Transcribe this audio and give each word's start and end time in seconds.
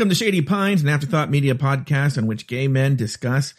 Welcome 0.00 0.08
to 0.08 0.14
Shady 0.14 0.40
Pines, 0.40 0.80
an 0.80 0.88
afterthought 0.88 1.28
media 1.28 1.54
podcast 1.54 2.16
in 2.16 2.26
which 2.26 2.46
gay 2.46 2.68
men 2.68 2.96
discuss 2.96 3.52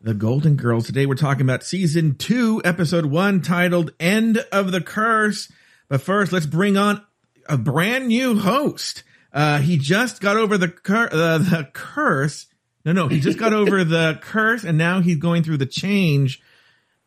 the 0.00 0.14
Golden 0.14 0.56
Girls. 0.56 0.86
Today 0.86 1.04
we're 1.04 1.16
talking 1.16 1.42
about 1.42 1.64
season 1.64 2.14
two, 2.14 2.62
episode 2.64 3.04
one, 3.04 3.42
titled 3.42 3.92
End 4.00 4.38
of 4.52 4.72
the 4.72 4.80
Curse. 4.80 5.52
But 5.90 6.00
first, 6.00 6.32
let's 6.32 6.46
bring 6.46 6.78
on 6.78 7.04
a 7.46 7.58
brand 7.58 8.08
new 8.08 8.38
host. 8.38 9.02
Uh, 9.34 9.58
he 9.58 9.76
just 9.76 10.22
got 10.22 10.38
over 10.38 10.56
the, 10.56 10.68
cur- 10.68 11.10
uh, 11.12 11.36
the 11.36 11.68
curse. 11.74 12.46
No, 12.86 12.92
no, 12.92 13.08
he 13.08 13.20
just 13.20 13.36
got 13.36 13.52
over 13.52 13.84
the 13.84 14.18
curse 14.22 14.64
and 14.64 14.78
now 14.78 15.02
he's 15.02 15.18
going 15.18 15.42
through 15.42 15.58
the 15.58 15.66
change. 15.66 16.40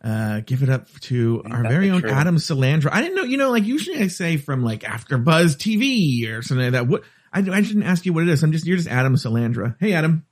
Uh, 0.03 0.41
give 0.41 0.61
it 0.61 0.69
up 0.69 0.87
to 0.99 1.41
our 1.49 1.63
very 1.63 1.89
own? 1.89 2.05
Adam 2.05 2.35
Salandra. 2.35 2.91
I 2.91 3.01
didn't 3.01 3.15
know, 3.15 3.23
you 3.23 3.37
know, 3.37 3.49
like 3.49 3.63
usually 3.63 3.97
I 3.97 4.09
say 4.09 4.37
from 4.37 4.63
like 4.63 4.81
AfterBuzz 4.81 5.55
TV 5.55 6.31
or 6.31 6.43
something 6.43 6.65
like 6.65 6.73
that. 6.73 6.87
What, 6.87 7.01
I, 7.35 7.39
I 7.39 7.61
didn't 7.61 7.83
ask 7.83 8.05
you 8.05 8.13
what 8.13 8.23
it 8.23 8.29
is. 8.29 8.41
I'm 8.43 8.51
just, 8.51 8.65
you're 8.65 8.77
just 8.77 8.87
Adam 8.89 9.15
Salandra. 9.15 9.75
Hey, 9.79 9.93
Adam. 9.93 10.25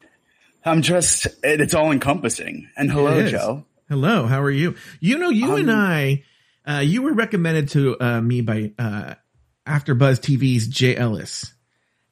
I'm 0.66 0.82
just, 0.82 1.26
it, 1.44 1.60
it's 1.62 1.74
all 1.74 1.92
encompassing. 1.92 2.70
And 2.78 2.90
hello, 2.90 3.28
Joe. 3.30 3.66
Hello, 3.90 4.26
how 4.26 4.42
are 4.42 4.50
you? 4.50 4.76
You 5.02 5.18
know, 5.18 5.30
you 5.30 5.56
and 5.58 5.70
Um, 5.70 5.76
I, 5.78 6.24
uh, 6.66 6.80
you 6.80 7.02
were 7.02 7.14
recommended 7.14 7.68
to 7.70 7.98
uh, 8.00 8.22
me 8.22 8.40
by 8.42 8.72
uh, 8.80 9.16
AfterBuzz 9.68 10.20
TV's 10.22 10.68
Jay 10.68 10.96
Ellis, 10.96 11.54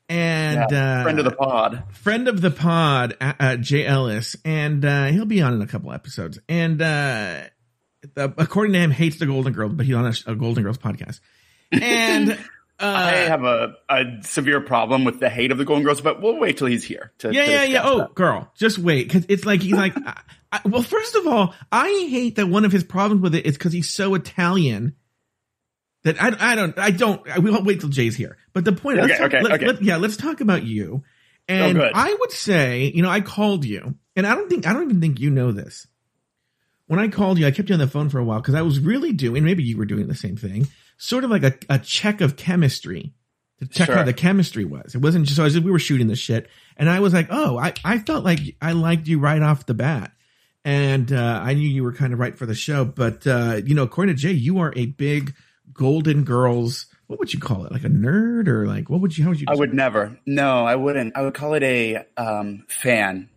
and 0.10 0.70
Yeah, 0.70 1.00
uh, 1.00 1.04
friend 1.04 1.20
of 1.20 1.26
the 1.26 1.32
pod. 1.32 1.84
friend 1.94 2.28
of 2.28 2.42
the 2.42 2.52
pod, 2.52 3.16
uh, 3.22 3.34
uh, 3.40 3.56
Jay 3.56 3.86
Ellis, 3.86 4.36
and 4.44 4.84
uh, 4.84 5.06
he'll 5.06 5.26
be 5.26 5.42
on 5.42 5.54
in 5.54 5.62
a 5.62 5.68
couple 5.68 5.94
episodes. 5.94 6.38
And 6.50 6.82
uh, 6.82 7.44
the, 8.16 8.34
according 8.38 8.74
to 8.74 8.80
him, 8.80 8.92
hates 8.92 9.18
the 9.18 9.26
Golden 9.26 9.54
Girls, 9.54 9.74
but 9.74 9.86
he's 9.86 9.96
on 9.96 10.06
a, 10.08 10.14
a 10.32 10.36
Golden 10.36 10.64
Girls 10.64 10.78
podcast. 10.78 11.22
And 11.72 12.38
uh, 12.82 12.86
I 12.88 13.12
have 13.12 13.44
a, 13.44 13.76
a 13.90 14.04
severe 14.24 14.62
problem 14.62 15.04
with 15.04 15.20
the 15.20 15.30
hate 15.30 15.52
of 15.52 15.58
the 15.58 15.66
Golden 15.66 15.84
Girls, 15.86 16.02
but 16.02 16.22
we'll 16.22 16.38
wait 16.40 16.58
till 16.58 16.68
he's 16.68 16.84
here. 16.84 17.12
To, 17.20 17.34
Yeah, 17.34 17.46
to 17.46 17.52
yeah, 17.52 17.64
yeah. 17.64 17.82
Oh, 17.86 17.98
that. 18.00 18.16
girl, 18.16 18.52
just 18.58 18.78
wait, 18.80 19.08
because 19.08 19.26
it's 19.30 19.46
like 19.46 19.62
he's 19.62 19.74
like. 19.74 19.94
I, 19.98 20.20
I, 20.54 20.60
well, 20.66 20.84
first 20.84 21.16
of 21.16 21.26
all, 21.28 21.54
I 21.72 21.88
hate 22.10 22.36
that 22.36 22.48
one 22.48 22.66
of 22.66 22.72
his 22.74 22.84
problems 22.84 23.22
with 23.22 23.36
it 23.36 23.46
is 23.46 23.58
because 23.58 23.72
he's 23.72 23.90
so 23.90 24.16
Italian 24.16 24.96
that 26.04 26.22
I, 26.22 26.52
I 26.52 26.56
don't, 26.56 26.78
I 26.78 26.92
don't. 26.92 27.30
I, 27.30 27.40
we'll 27.40 27.64
wait 27.64 27.80
till 27.80 27.90
Jay's 27.90 28.16
here. 28.18 28.38
But 28.54 28.66
the 28.66 28.74
point, 28.74 28.98
let's 28.98 29.12
Okay, 29.14 29.18
talk- 29.18 29.34
okay, 29.34 29.42
let- 29.44 29.52
okay. 29.54 29.66
let- 29.68 29.82
yeah, 29.84 29.98
let's 29.98 30.18
talk 30.18 30.42
about 30.42 30.64
you. 30.64 31.04
And 31.48 31.78
good. 31.78 31.92
I 31.94 32.14
would 32.20 32.32
say, 32.32 32.92
you 32.94 33.02
know, 33.02 33.10
I 33.10 33.22
called 33.22 33.64
you, 33.66 33.96
and 34.16 34.28
I 34.28 34.36
don't 34.36 34.50
think, 34.50 34.68
I 34.68 34.74
don't 34.74 34.84
even 34.84 35.00
think 35.02 35.20
you 35.20 35.30
know 35.30 35.52
this. 35.52 35.88
When 36.88 37.00
I 37.00 37.08
called 37.08 37.40
you, 37.40 37.48
I 37.48 37.52
kept 37.52 37.70
you 37.70 37.74
on 37.74 37.80
the 37.80 37.88
phone 37.88 38.10
for 38.10 38.20
a 38.20 38.24
while 38.24 38.42
because 38.42 38.54
I 38.56 38.62
was 38.64 38.80
really 38.80 39.14
doing, 39.14 39.44
maybe 39.46 39.64
you 39.64 39.78
were 39.78 39.86
doing 39.86 40.08
the 40.08 40.16
same 40.16 40.36
thing, 40.36 40.68
sort 41.02 41.24
of 41.24 41.32
like 41.32 41.44
a, 41.44 41.54
a 41.68 41.80
check 41.80 42.22
of 42.22 42.36
chemistry 42.36 43.12
to 43.60 43.66
check 43.66 43.90
how 43.90 44.04
the 44.04 44.14
chemistry 44.14 44.66
was. 44.66 44.94
It 44.94 45.00
wasn't 45.00 45.26
just, 45.26 45.38
so 45.38 45.44
I 45.44 45.46
was, 45.46 45.60
we 45.60 45.72
were 45.72 45.80
shooting 45.80 46.08
the 46.08 46.16
shit 46.16 46.48
and 46.78 46.88
I 46.88 47.00
was 47.00 47.12
like, 47.12 47.28
oh, 47.32 47.58
I, 47.58 47.74
I 47.84 47.98
felt 47.98 48.24
like 48.24 48.40
I 48.62 48.74
liked 48.74 49.08
you 49.08 49.18
right 49.18 49.42
off 49.42 49.66
the 49.66 49.74
bat. 49.74 50.12
And, 50.64 51.12
uh, 51.12 51.42
I 51.44 51.56
knew 51.56 51.68
you 51.68 51.84
were 51.84 51.94
kind 51.94 52.14
of 52.14 52.20
right 52.20 52.38
for 52.38 52.46
the 52.46 52.54
show, 52.54 52.86
but, 52.86 53.26
uh, 53.26 53.62
you 53.66 53.74
know, 53.74 53.82
according 53.82 54.16
to 54.16 54.22
Jay, 54.22 54.32
you 54.32 54.60
are 54.60 54.72
a 54.76 54.86
big 54.86 55.34
Golden 55.74 56.24
Girls, 56.24 56.86
what 57.08 57.18
would 57.18 57.34
you 57.34 57.40
call 57.40 57.66
it? 57.66 57.72
Like 57.72 57.84
a 57.84 57.90
nerd 57.90 58.48
or 58.48 58.68
like, 58.68 58.88
what 58.88 59.02
would 59.02 59.18
you, 59.18 59.24
how 59.24 59.32
would 59.32 59.42
you? 59.42 59.48
I 59.50 59.56
would 59.56 59.74
never. 59.74 60.20
No, 60.28 60.66
I 60.66 60.76
wouldn't. 60.76 61.18
I 61.18 61.24
would 61.24 61.34
call 61.34 61.56
it 61.56 61.64
a 61.64 62.06
um, 62.16 62.66
fan, 62.68 63.28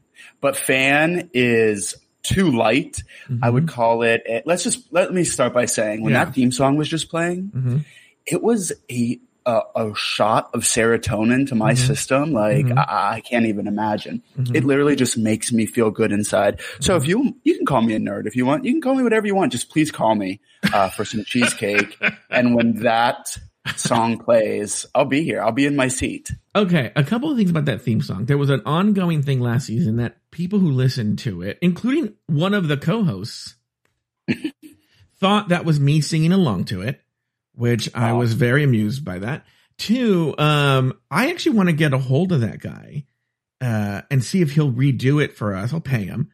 but 0.42 0.54
fan 0.54 1.30
is 1.32 1.94
too 2.24 2.50
light. 2.50 3.02
I 3.42 3.50
would 3.50 3.68
call 3.68 4.02
it. 4.02 4.22
A, 4.28 4.42
let's 4.46 4.64
just 4.64 4.92
let 4.92 5.12
me 5.12 5.22
start 5.24 5.52
by 5.54 5.66
saying 5.66 6.02
when 6.02 6.12
Mm-hmm. 6.12 6.18
Yeah. 6.20 6.24
that 6.24 6.34
theme 6.34 6.50
song 6.52 6.76
was 6.76 6.88
just 6.88 7.08
playing, 7.10 7.52
Mhm. 7.54 7.84
it 8.26 8.42
was 8.42 8.72
a 8.90 9.20
a, 9.46 9.60
a 9.76 9.94
shot 9.94 10.48
of 10.54 10.62
serotonin 10.62 11.46
to 11.48 11.54
my 11.54 11.74
Mhm. 11.74 11.86
system. 11.86 12.32
Like 12.32 12.64
Mhm. 12.64 12.78
I, 12.78 13.16
I 13.16 13.20
can't 13.20 13.44
even 13.44 13.66
imagine. 13.66 14.22
Mhm. 14.40 14.56
It 14.56 14.64
literally 14.64 14.96
just 14.96 15.18
makes 15.18 15.52
me 15.52 15.66
feel 15.66 15.90
good 15.90 16.12
inside. 16.12 16.60
So 16.80 16.96
if 16.96 17.06
you 17.06 17.36
you 17.44 17.54
can 17.56 17.66
call 17.66 17.82
me 17.82 17.94
a 17.94 18.00
nerd 18.00 18.26
if 18.26 18.36
you 18.36 18.46
want, 18.46 18.64
you 18.64 18.72
can 18.72 18.80
call 18.80 18.94
me 18.94 19.02
whatever 19.02 19.26
you 19.26 19.34
want. 19.34 19.52
Just 19.52 19.68
please 19.68 19.90
call 19.90 20.14
me 20.14 20.40
uh, 20.72 20.88
for 20.88 21.04
some 21.04 21.24
cheesecake. 21.24 21.98
and 22.30 22.54
when 22.54 22.76
that 22.84 23.36
song 23.76 24.16
plays, 24.18 24.86
I'll 24.94 25.04
be 25.04 25.22
here. 25.24 25.42
I'll 25.42 25.52
be 25.52 25.66
in 25.66 25.76
my 25.76 25.88
seat. 25.88 26.32
Okay, 26.56 26.92
a 26.96 27.04
couple 27.04 27.30
of 27.30 27.36
things 27.36 27.50
about 27.50 27.66
that 27.66 27.82
theme 27.82 28.00
song. 28.00 28.24
There 28.24 28.38
was 28.38 28.48
an 28.48 28.62
ongoing 28.64 29.22
thing 29.22 29.40
last 29.40 29.66
season 29.66 29.96
that 29.96 30.16
people 30.34 30.58
who 30.58 30.70
listened 30.70 31.18
to 31.20 31.40
it, 31.40 31.58
including 31.62 32.12
one 32.26 32.52
of 32.52 32.68
the 32.68 32.76
co-hosts, 32.76 33.54
thought 35.16 35.48
that 35.48 35.64
was 35.64 35.80
me 35.80 36.00
singing 36.00 36.32
along 36.32 36.64
to 36.64 36.82
it, 36.82 37.00
which 37.54 37.88
I 37.94 38.12
was 38.12 38.34
very 38.34 38.64
amused 38.64 39.04
by 39.04 39.20
that. 39.20 39.46
Two, 39.78 40.34
um, 40.36 40.92
I 41.10 41.30
actually 41.30 41.56
want 41.56 41.68
to 41.68 41.74
get 41.74 41.94
a 41.94 41.98
hold 41.98 42.32
of 42.32 42.40
that 42.40 42.60
guy 42.60 43.06
uh, 43.60 44.02
and 44.10 44.22
see 44.22 44.42
if 44.42 44.52
he'll 44.52 44.72
redo 44.72 45.22
it 45.22 45.36
for 45.36 45.54
us. 45.54 45.72
I'll 45.72 45.80
pay 45.80 46.04
him 46.04 46.30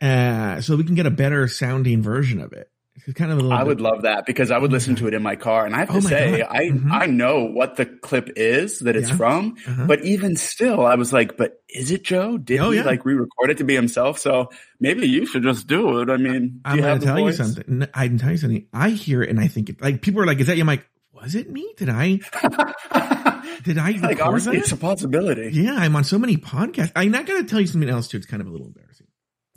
uh, 0.00 0.62
so 0.62 0.74
we 0.74 0.84
can 0.84 0.94
get 0.94 1.06
a 1.06 1.10
better 1.10 1.46
sounding 1.46 2.02
version 2.02 2.40
of 2.40 2.52
it. 2.52 2.71
It's 2.94 3.14
kind 3.18 3.32
of 3.32 3.38
a 3.38 3.40
little. 3.40 3.52
I 3.56 3.58
bit- 3.60 3.66
would 3.68 3.80
love 3.80 4.02
that 4.02 4.26
because 4.26 4.50
I 4.50 4.58
would 4.58 4.70
listen 4.70 4.94
to 4.96 5.08
it 5.08 5.14
in 5.14 5.22
my 5.22 5.34
car, 5.34 5.64
and 5.64 5.74
I 5.74 5.78
have 5.78 5.88
to 5.88 5.96
Oh 5.96 6.00
say, 6.00 6.38
God. 6.40 6.48
I 6.50 6.64
Mhm. 6.70 6.90
I 6.92 7.06
know 7.06 7.44
what 7.46 7.76
the 7.76 7.86
clip 7.86 8.30
is 8.36 8.80
that 8.80 8.96
it's 8.96 9.08
Yeah. 9.08 9.16
from, 9.16 9.56
Uh-huh. 9.66 9.86
but 9.86 10.04
even 10.04 10.36
still, 10.36 10.84
I 10.84 10.94
was 10.96 11.10
like, 11.12 11.36
"But 11.38 11.54
is 11.70 11.90
it 11.90 12.04
Joe? 12.04 12.36
Did 12.36 12.60
Oh, 12.60 12.70
he 12.70 12.76
yeah. 12.78 12.84
like 12.84 13.04
re-record 13.06 13.50
it 13.50 13.56
to 13.58 13.64
be 13.64 13.74
himself?" 13.74 14.18
So 14.18 14.50
maybe 14.78 15.06
you 15.08 15.24
should 15.26 15.42
just 15.42 15.66
do 15.66 16.00
it. 16.02 16.10
I 16.10 16.18
mean, 16.18 16.60
I'm 16.66 16.78
going 16.80 17.00
to 17.00 17.04
tell 17.04 17.18
you 17.18 17.32
something. 17.32 17.86
I 17.94 18.08
can 18.08 18.18
tell 18.18 18.30
you 18.30 18.36
something. 18.36 18.66
I 18.74 18.90
hear 18.90 19.22
it 19.22 19.30
and 19.30 19.40
I 19.40 19.48
think 19.48 19.70
it 19.70 19.80
like 19.80 20.02
people 20.02 20.20
are 20.20 20.26
like, 20.26 20.38
"Is 20.40 20.46
that 20.48 20.56
you?" 20.56 20.62
I'm 20.62 20.66
like, 20.66 20.86
"Was 21.14 21.34
it 21.34 21.50
me? 21.50 21.72
Did 21.78 21.88
I? 21.88 22.20
Did 23.64 23.78
I 23.78 23.92
like 24.02 24.20
honestly, 24.24 24.56
that?" 24.56 24.64
it's 24.64 24.72
a 24.72 24.76
possibility. 24.76 25.50
yeah, 25.52 25.74
I'm 25.76 25.96
on 25.96 26.04
so 26.04 26.18
many 26.18 26.36
podcasts. 26.36 26.92
I'm 26.94 27.10
not 27.10 27.26
going 27.26 27.42
to 27.42 27.48
tell 27.48 27.60
you 27.60 27.66
something 27.66 27.88
else 27.88 28.08
too. 28.08 28.16
It's 28.18 28.26
kind 28.26 28.40
of 28.42 28.48
a 28.48 28.50
little 28.50 28.66
embarrassing. 28.66 29.06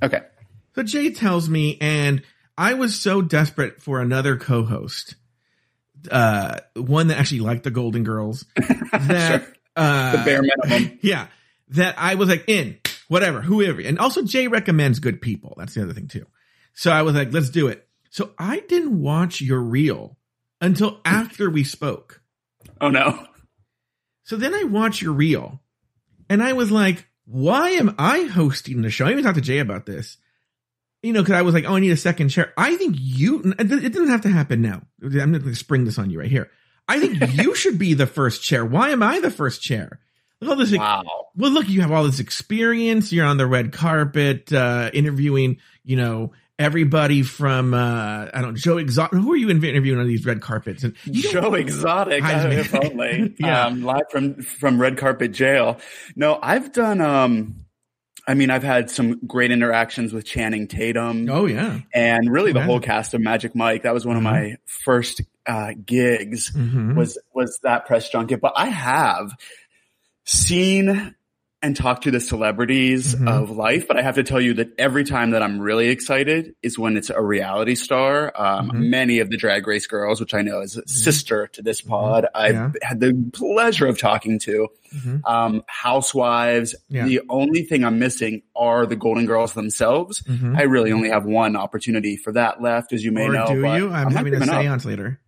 Okay, 0.03 0.21
So 0.75 0.83
Jay 0.83 1.09
tells 1.11 1.49
me, 1.49 1.77
and 1.81 2.21
I 2.57 2.73
was 2.75 2.99
so 2.99 3.21
desperate 3.21 3.81
for 3.81 3.99
another 4.01 4.37
co-host, 4.37 5.15
uh, 6.09 6.59
one 6.75 7.07
that 7.07 7.19
actually 7.19 7.41
liked 7.41 7.63
the 7.63 7.71
Golden 7.71 8.03
Girls, 8.03 8.45
that 8.55 9.41
Sure. 9.43 9.53
uh, 9.75 10.11
the 10.17 10.23
bare 10.23 10.41
minimum. 10.41 10.99
yeah, 11.01 11.27
that 11.69 11.95
I 11.97 12.15
was 12.15 12.29
like 12.29 12.45
in 12.47 12.77
whatever, 13.07 13.41
whoever, 13.41 13.81
and 13.81 13.99
also 13.99 14.23
Jay 14.23 14.47
recommends 14.47 14.99
good 14.99 15.21
people. 15.21 15.55
That's 15.57 15.73
the 15.73 15.83
other 15.83 15.93
thing 15.93 16.07
too. 16.07 16.25
So 16.73 16.91
I 16.91 17.01
was 17.01 17.15
like, 17.15 17.33
let's 17.33 17.49
do 17.49 17.67
it. 17.67 17.87
So 18.09 18.31
I 18.37 18.61
didn't 18.61 19.01
watch 19.01 19.41
your 19.41 19.59
reel 19.61 20.17
until 20.61 20.99
after 21.03 21.49
we 21.49 21.63
spoke. 21.63 22.21
Oh 22.81 22.89
no, 22.89 23.25
So 24.23 24.35
then 24.37 24.53
I 24.53 24.63
watched 24.63 25.01
your 25.01 25.13
reel 25.13 25.61
and 26.29 26.41
I 26.41 26.53
was 26.53 26.71
like, 26.71 27.07
why 27.25 27.71
am 27.71 27.95
I 27.97 28.23
hosting 28.23 28.81
the 28.81 28.89
show? 28.89 29.05
I 29.05 29.11
even 29.11 29.23
talked 29.23 29.35
to 29.35 29.41
Jay 29.41 29.59
about 29.59 29.85
this. 29.85 30.17
You 31.05 31.13
know, 31.13 31.23
cause 31.23 31.33
I 31.33 31.43
was 31.43 31.53
like, 31.53 31.65
oh, 31.65 31.75
I 31.75 31.79
need 31.79 31.91
a 31.91 31.97
second 31.97 32.29
chair. 32.29 32.51
I 32.57 32.75
think 32.77 32.95
you, 32.97 33.53
it 33.59 33.67
doesn't 33.67 34.09
have 34.09 34.21
to 34.21 34.29
happen 34.29 34.63
now. 34.63 34.81
I'm 35.03 35.31
not 35.31 35.41
going 35.41 35.53
to 35.53 35.55
spring 35.55 35.85
this 35.85 35.99
on 35.99 36.09
you 36.09 36.19
right 36.19 36.31
here. 36.31 36.49
I 36.87 36.99
think 36.99 37.33
you 37.43 37.53
should 37.53 37.77
be 37.77 37.93
the 37.93 38.07
first 38.07 38.41
chair. 38.41 38.65
Why 38.65 38.89
am 38.89 39.03
I 39.03 39.19
the 39.19 39.29
first 39.29 39.61
chair? 39.61 39.99
Look 40.41 40.49
all 40.49 40.55
this. 40.55 40.71
wow. 40.71 41.03
Well, 41.35 41.51
look, 41.51 41.69
you 41.69 41.81
have 41.81 41.91
all 41.91 42.05
this 42.05 42.19
experience. 42.19 43.13
You're 43.13 43.27
on 43.27 43.37
the 43.37 43.45
red 43.45 43.71
carpet, 43.71 44.51
uh, 44.51 44.89
interviewing, 44.93 45.57
you 45.83 45.95
know, 45.95 46.33
everybody 46.57 47.21
from, 47.21 47.75
uh, 47.75 48.29
I 48.33 48.41
don't 48.41 48.53
know, 48.53 48.57
Joe 48.57 48.77
Exotic. 48.77 49.19
Who 49.19 49.31
are 49.31 49.37
you 49.37 49.51
interviewing 49.51 49.99
on 49.99 50.07
these 50.07 50.25
red 50.25 50.41
carpets? 50.41 50.83
And 50.83 50.95
you 51.03 51.31
Joe 51.31 51.53
Exotic, 51.53 52.23
if 52.25 52.73
only. 52.73 53.35
Yeah. 53.39 53.65
um, 53.67 53.83
live 53.83 54.09
from 54.09 54.41
from 54.41 54.81
red 54.81 54.97
carpet 54.97 55.33
jail. 55.33 55.79
No, 56.15 56.39
I've 56.41 56.71
done. 56.71 56.99
Um, 56.99 57.64
I 58.27 58.33
mean, 58.33 58.49
I've 58.49 58.63
had 58.63 58.89
some 58.89 59.19
great 59.27 59.51
interactions 59.51 60.11
with 60.11 60.25
Channing 60.25 60.67
Tatum. 60.67 61.29
Oh, 61.29 61.45
yeah. 61.45 61.79
and 61.93 62.31
really 62.31 62.51
the 62.53 62.57
Imagine. 62.59 62.69
whole 62.69 62.79
cast 62.79 63.13
of 63.13 63.21
Magic 63.21 63.55
Mike. 63.55 63.83
That 63.83 63.93
was 63.93 64.05
one 64.05 64.15
of 64.15 64.21
Mhm. 64.21 64.31
my 64.31 64.57
first 64.83 65.21
uh, 65.47 65.73
gigs. 65.85 66.51
Mhm. 66.55 66.95
Was 66.95 67.19
was 67.35 67.59
that 67.61 67.85
press 67.85 68.09
junket? 68.09 68.41
But 68.41 68.53
I 68.55 68.65
have 68.67 69.31
seen 70.23 71.13
and 71.61 71.75
talk 71.75 72.01
to 72.01 72.11
the 72.11 72.19
celebrities 72.19 73.15
Mhm. 73.15 73.27
of 73.27 73.49
life, 73.49 73.87
but 73.87 73.97
I 73.97 74.03
have 74.03 74.15
to 74.15 74.23
tell 74.23 74.39
you 74.39 74.53
that 74.55 74.69
every 74.77 75.03
time 75.03 75.31
that 75.31 75.41
I'm 75.41 75.59
really 75.59 75.87
excited 75.87 76.53
is 76.61 76.77
when 76.77 76.95
it's 76.95 77.09
a 77.09 77.19
reality 77.21 77.73
star. 77.73 78.31
Um, 78.35 78.69
Mhm. 78.69 78.89
Many 78.89 79.19
of 79.19 79.29
the 79.31 79.37
Drag 79.37 79.65
Race 79.65 79.87
girls, 79.87 80.19
which 80.19 80.33
I 80.35 80.41
know 80.43 80.61
is 80.61 80.77
a 80.77 80.87
sister 80.87 81.47
to 81.53 81.63
this 81.63 81.81
pod, 81.81 82.27
I've 82.35 82.53
Yeah. 82.53 82.71
had 82.83 82.99
the 82.99 83.31
pleasure 83.33 83.87
of 83.87 83.97
talking 83.97 84.37
to. 84.39 84.67
Mhm. 84.95 85.21
Um, 85.25 85.63
housewives. 85.67 86.75
Yeah. 86.89 87.05
The 87.07 87.21
only 87.29 87.63
thing 87.63 87.83
I'm 87.83 87.97
missing 87.97 88.43
are 88.55 88.85
the 88.85 88.95
Golden 88.95 89.25
Girls 89.25 89.53
themselves. 89.53 90.21
Mhm. 90.23 90.55
I 90.57 90.63
really 90.63 90.91
only 90.91 91.09
have 91.09 91.25
one 91.25 91.55
opportunity 91.55 92.15
for 92.15 92.31
that 92.33 92.61
left, 92.61 92.93
as 92.93 93.03
you 93.03 93.11
may 93.11 93.23
or 93.27 93.33
know. 93.33 93.47
do 93.47 93.53
you? 93.61 93.65
I'm, 93.89 93.89
not 93.89 94.11
having 94.13 94.33
a 94.33 94.37
giving 94.37 94.49
up. 94.53 94.61
seance 94.61 94.85
later. 94.85 95.19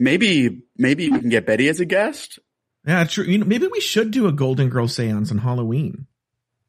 Maybe, 0.00 0.62
maybe 0.76 1.08
we 1.08 1.20
can 1.20 1.28
get 1.28 1.46
Betty 1.46 1.68
as 1.68 1.78
a 1.78 1.84
guest. 1.84 2.40
Yeah, 2.86 3.04
true. 3.04 3.24
You 3.24 3.38
know, 3.38 3.46
maybe 3.46 3.66
we 3.66 3.80
should 3.80 4.10
do 4.10 4.26
a 4.26 4.32
Golden 4.32 4.68
Girl 4.68 4.88
seance 4.88 5.30
on 5.30 5.38
Halloween. 5.38 6.06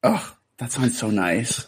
Oh, 0.03 0.35
that 0.57 0.71
sounds 0.71 0.97
so 0.97 1.09
nice. 1.09 1.65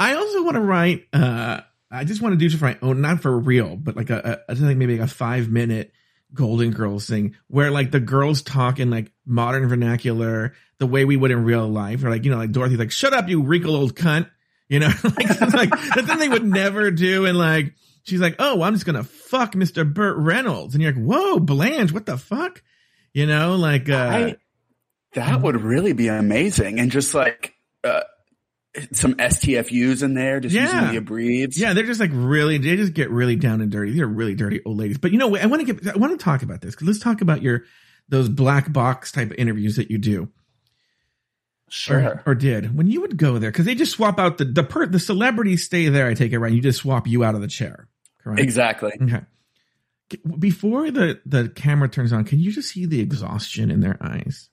I 0.00 0.14
also 0.14 0.42
want 0.42 0.56
to 0.56 0.60
write. 0.60 1.06
uh 1.12 1.60
I 1.90 2.02
just 2.02 2.20
want 2.20 2.32
to 2.32 2.36
do 2.36 2.46
it 2.46 2.58
for 2.58 2.64
my 2.64 2.76
own, 2.82 3.00
not 3.00 3.22
for 3.22 3.38
real, 3.38 3.76
but 3.76 3.96
like 3.96 4.10
a, 4.10 4.42
a 4.48 4.52
I 4.52 4.54
think 4.56 4.78
maybe 4.78 4.98
like 4.98 5.08
a 5.08 5.12
five 5.12 5.48
minute 5.48 5.92
Golden 6.32 6.72
Girls 6.72 7.06
thing 7.06 7.36
where 7.46 7.70
like 7.70 7.92
the 7.92 8.00
girls 8.00 8.42
talk 8.42 8.80
in 8.80 8.90
like 8.90 9.12
modern 9.24 9.68
vernacular, 9.68 10.54
the 10.78 10.86
way 10.86 11.04
we 11.04 11.16
would 11.16 11.30
in 11.30 11.44
real 11.44 11.68
life, 11.68 12.02
or 12.02 12.10
like 12.10 12.24
you 12.24 12.32
know, 12.32 12.38
like 12.38 12.50
Dorothy's 12.50 12.78
like, 12.78 12.90
"Shut 12.90 13.12
up, 13.12 13.28
you 13.28 13.42
wrinkled 13.42 13.76
old 13.76 13.94
cunt," 13.94 14.28
you 14.68 14.80
know, 14.80 14.90
like 15.04 15.40
like 15.52 15.70
that's 15.70 16.06
something 16.08 16.18
they 16.18 16.28
would 16.28 16.44
never 16.44 16.90
do, 16.90 17.26
and 17.26 17.38
like 17.38 17.74
she's 18.02 18.20
like, 18.20 18.36
"Oh, 18.40 18.62
I'm 18.62 18.74
just 18.74 18.86
gonna 18.86 19.04
fuck 19.04 19.54
Mister 19.54 19.84
Burt 19.84 20.16
Reynolds," 20.16 20.74
and 20.74 20.82
you're 20.82 20.92
like, 20.92 21.04
"Whoa, 21.04 21.38
Blanche, 21.38 21.92
what 21.92 22.06
the 22.06 22.18
fuck?" 22.18 22.60
You 23.14 23.26
know, 23.26 23.54
like 23.56 23.88
uh, 23.88 23.96
I, 23.96 24.36
that 25.14 25.40
would 25.40 25.60
really 25.62 25.92
be 25.94 26.08
amazing. 26.08 26.78
And 26.80 26.90
just 26.90 27.14
like, 27.14 27.54
uh, 27.82 28.00
some 28.92 29.14
STFUs 29.14 30.02
in 30.02 30.14
there, 30.14 30.40
just 30.40 30.52
Yeah. 30.54 30.64
using 30.64 30.90
the 30.90 30.96
abbreviates. 30.96 31.56
Yeah, 31.58 31.74
they're 31.74 31.86
just 31.86 32.00
like 32.00 32.10
really, 32.12 32.58
they 32.58 32.74
just 32.74 32.92
get 32.92 33.08
really 33.10 33.36
down 33.36 33.60
and 33.60 33.70
dirty. 33.70 33.92
They're 33.92 34.06
really 34.08 34.34
dirty 34.34 34.60
old 34.64 34.76
ladies. 34.78 34.98
But 34.98 35.12
you 35.12 35.18
know, 35.18 35.36
I 35.36 35.46
want 35.46 35.64
to 35.64 35.72
get, 35.72 35.94
I 35.94 35.96
want 35.98 36.18
to 36.18 36.22
talk 36.24 36.42
about 36.42 36.60
this 36.60 36.74
because 36.74 36.88
let's 36.88 36.98
talk 36.98 37.20
about 37.20 37.40
your, 37.40 37.62
those 38.08 38.28
black 38.28 38.72
box 38.72 39.12
type 39.12 39.30
of 39.30 39.36
interviews 39.38 39.76
that 39.76 39.90
you 39.92 39.98
do 39.98 40.28
Sure. 41.70 41.98
or, 41.98 42.22
or 42.26 42.34
did 42.34 42.76
when 42.76 42.88
you 42.90 43.00
would 43.00 43.16
go 43.16 43.38
there 43.38 43.50
because 43.50 43.64
they 43.64 43.74
just 43.74 43.92
swap 43.92 44.18
out 44.18 44.38
the, 44.38 44.44
the 44.44 44.62
per, 44.64 44.86
the 44.86 44.98
celebrities 44.98 45.64
stay 45.64 45.88
there. 45.88 46.06
I 46.08 46.14
take 46.14 46.32
it 46.32 46.38
right. 46.38 46.52
You 46.52 46.60
just 46.60 46.80
swap 46.80 47.06
you 47.06 47.24
out 47.24 47.34
of 47.34 47.40
the 47.40 47.48
chair. 47.48 47.88
Correct. 48.22 48.40
Exactly. 48.40 48.92
Okay. 49.00 49.20
Before 50.38 50.90
the, 50.90 51.20
the 51.26 51.48
camera 51.48 51.88
turns 51.88 52.12
on, 52.12 52.24
can 52.24 52.38
you 52.38 52.52
just 52.52 52.68
see 52.70 52.86
the 52.86 53.00
exhaustion 53.00 53.70
in 53.70 53.80
their 53.80 53.96
eyes? 54.00 54.48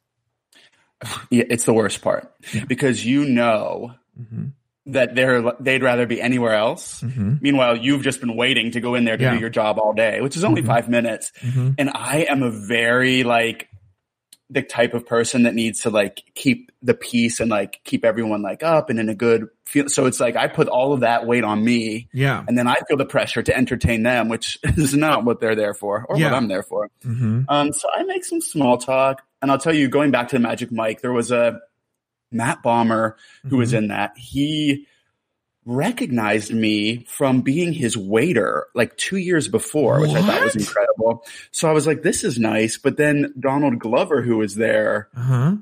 Yeah, 1.31 1.45
it's 1.49 1.65
the 1.65 1.73
worst 1.73 2.01
part 2.01 2.31
Yeah. 2.53 2.65
because 2.65 3.05
you 3.05 3.25
know 3.25 3.93
hmm 4.15 4.47
that 4.87 5.13
they're 5.13 5.43
they'd 5.59 5.83
rather 5.83 6.07
be 6.07 6.19
anywhere 6.21 6.53
else. 6.55 7.01
hmm 7.01 7.35
Meanwhile, 7.39 7.77
you've 7.77 8.01
just 8.01 8.19
been 8.19 8.35
waiting 8.35 8.71
to 8.71 8.81
go 8.81 8.95
in 8.95 9.05
there 9.05 9.15
to 9.15 9.23
Yeah. 9.23 9.33
do 9.35 9.39
your 9.39 9.49
job 9.51 9.77
all 9.79 9.93
day, 9.93 10.21
which 10.21 10.35
is 10.35 10.43
only 10.43 10.63
Mhm. 10.63 10.67
five 10.67 10.89
minutes. 10.89 11.31
hmm 11.39 11.71
And 11.77 11.91
I 11.93 12.25
am 12.27 12.41
a 12.43 12.49
very 12.51 13.23
like 13.23 13.69
the 14.53 14.61
type 14.61 14.93
of 14.93 15.05
person 15.05 15.43
that 15.43 15.55
needs 15.55 15.81
to 15.83 15.89
like 15.89 16.23
keep 16.35 16.71
the 16.83 16.93
peace 16.93 17.39
and 17.39 17.49
like 17.49 17.79
keep 17.85 18.03
everyone 18.03 18.41
like 18.41 18.63
up 18.63 18.89
and 18.89 18.99
in 18.99 19.07
a 19.07 19.15
good 19.15 19.47
feel. 19.65 19.87
So 19.87 20.05
it's 20.07 20.19
like 20.19 20.35
I 20.35 20.47
put 20.47 20.67
all 20.67 20.91
of 20.91 20.99
that 20.99 21.25
weight 21.25 21.45
on 21.45 21.63
me 21.63 22.09
Yeah. 22.13 22.43
and 22.45 22.57
then 22.57 22.67
I 22.67 22.75
feel 22.87 22.97
the 22.97 23.05
pressure 23.05 23.41
to 23.41 23.55
entertain 23.55 24.03
them, 24.03 24.27
which 24.27 24.59
is 24.63 24.93
not 24.93 25.23
what 25.23 25.39
they're 25.39 25.55
there 25.55 25.73
for 25.73 26.05
or 26.09 26.17
Yeah. 26.17 26.25
what 26.25 26.33
I'm 26.35 26.49
there 26.49 26.63
for. 26.63 26.89
hmm 27.01 27.43
Um, 27.47 27.71
so 27.71 27.87
I 27.95 28.03
make 28.03 28.25
some 28.25 28.41
small 28.41 28.77
talk 28.77 29.21
and 29.41 29.49
I'll 29.49 29.57
tell 29.57 29.73
you, 29.73 29.87
going 29.87 30.11
back 30.11 30.27
to 30.27 30.35
the 30.35 30.41
Magic 30.41 30.69
Mike, 30.71 31.01
there 31.01 31.13
was 31.13 31.31
a 31.31 31.59
Matt 32.31 32.61
Bomer 32.63 33.13
who 33.49 33.57
was 33.57 33.71
in 33.73 33.87
that. 33.87 34.17
He 34.17 34.85
recognized 35.65 36.51
me 36.53 37.03
from 37.05 37.41
being 37.41 37.71
his 37.73 37.95
waiter 37.95 38.65
like 38.73 38.97
two 38.97 39.17
years 39.17 39.47
before, 39.47 40.01
which 40.01 40.11
I 40.11 40.21
thought 40.21 40.43
was 40.43 40.55
incredible. 40.55 41.23
So 41.51 41.69
I 41.69 41.71
was 41.71 41.85
like, 41.85 42.01
this 42.01 42.23
is 42.23 42.39
nice. 42.39 42.77
But 42.77 42.97
then 42.97 43.33
Donald 43.39 43.77
Glover, 43.79 44.21
who 44.23 44.37
was 44.37 44.55
there, 44.55 45.09
Uh 45.15 45.21
huh. 45.21 45.55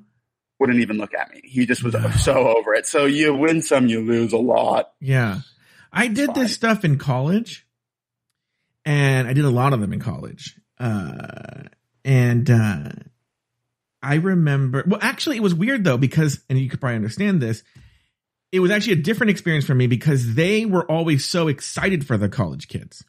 wouldn't 0.59 0.79
even 0.79 0.97
look 0.97 1.13
at 1.13 1.31
me. 1.31 1.41
He 1.43 1.65
just 1.65 1.83
was 1.83 1.95
so 2.23 2.47
over 2.57 2.73
it. 2.73 2.87
So 2.87 3.05
you 3.05 3.35
win 3.35 3.61
some, 3.61 3.87
you 3.87 3.99
lose 4.01 4.31
a 4.31 4.37
lot. 4.37 4.91
Yeah. 5.01 5.39
I 5.91 6.07
did 6.07 6.27
fine. 6.27 6.43
this 6.43 6.53
stuff 6.53 6.85
in 6.85 6.97
college 6.97 7.65
and 8.85 9.27
I 9.27 9.33
did 9.33 9.45
a 9.45 9.49
lot 9.49 9.73
of 9.73 9.81
them 9.81 9.91
in 9.93 9.99
college. 9.99 10.55
Uh, 10.79 11.63
and, 12.05 12.49
uh, 12.49 12.89
I 14.01 14.15
remember, 14.15 14.85
well, 14.87 14.99
actually 15.01 15.35
it 15.35 15.43
was 15.43 15.53
weird 15.53 15.83
though, 15.83 15.97
because, 15.97 16.39
and 16.49 16.57
you 16.57 16.69
could 16.69 16.79
probably 16.79 16.95
understand 16.95 17.41
this. 17.41 17.63
It 18.51 18.59
was 18.61 18.71
actually 18.71 18.93
a 18.93 19.03
different 19.03 19.29
experience 19.31 19.65
for 19.65 19.75
me 19.75 19.87
because 19.87 20.33
they 20.35 20.65
were 20.65 20.89
always 20.89 21.25
so 21.25 21.47
excited 21.47 22.05
for 22.05 22.17
the 22.17 22.29
college 22.29 22.67
kids. 22.67 23.03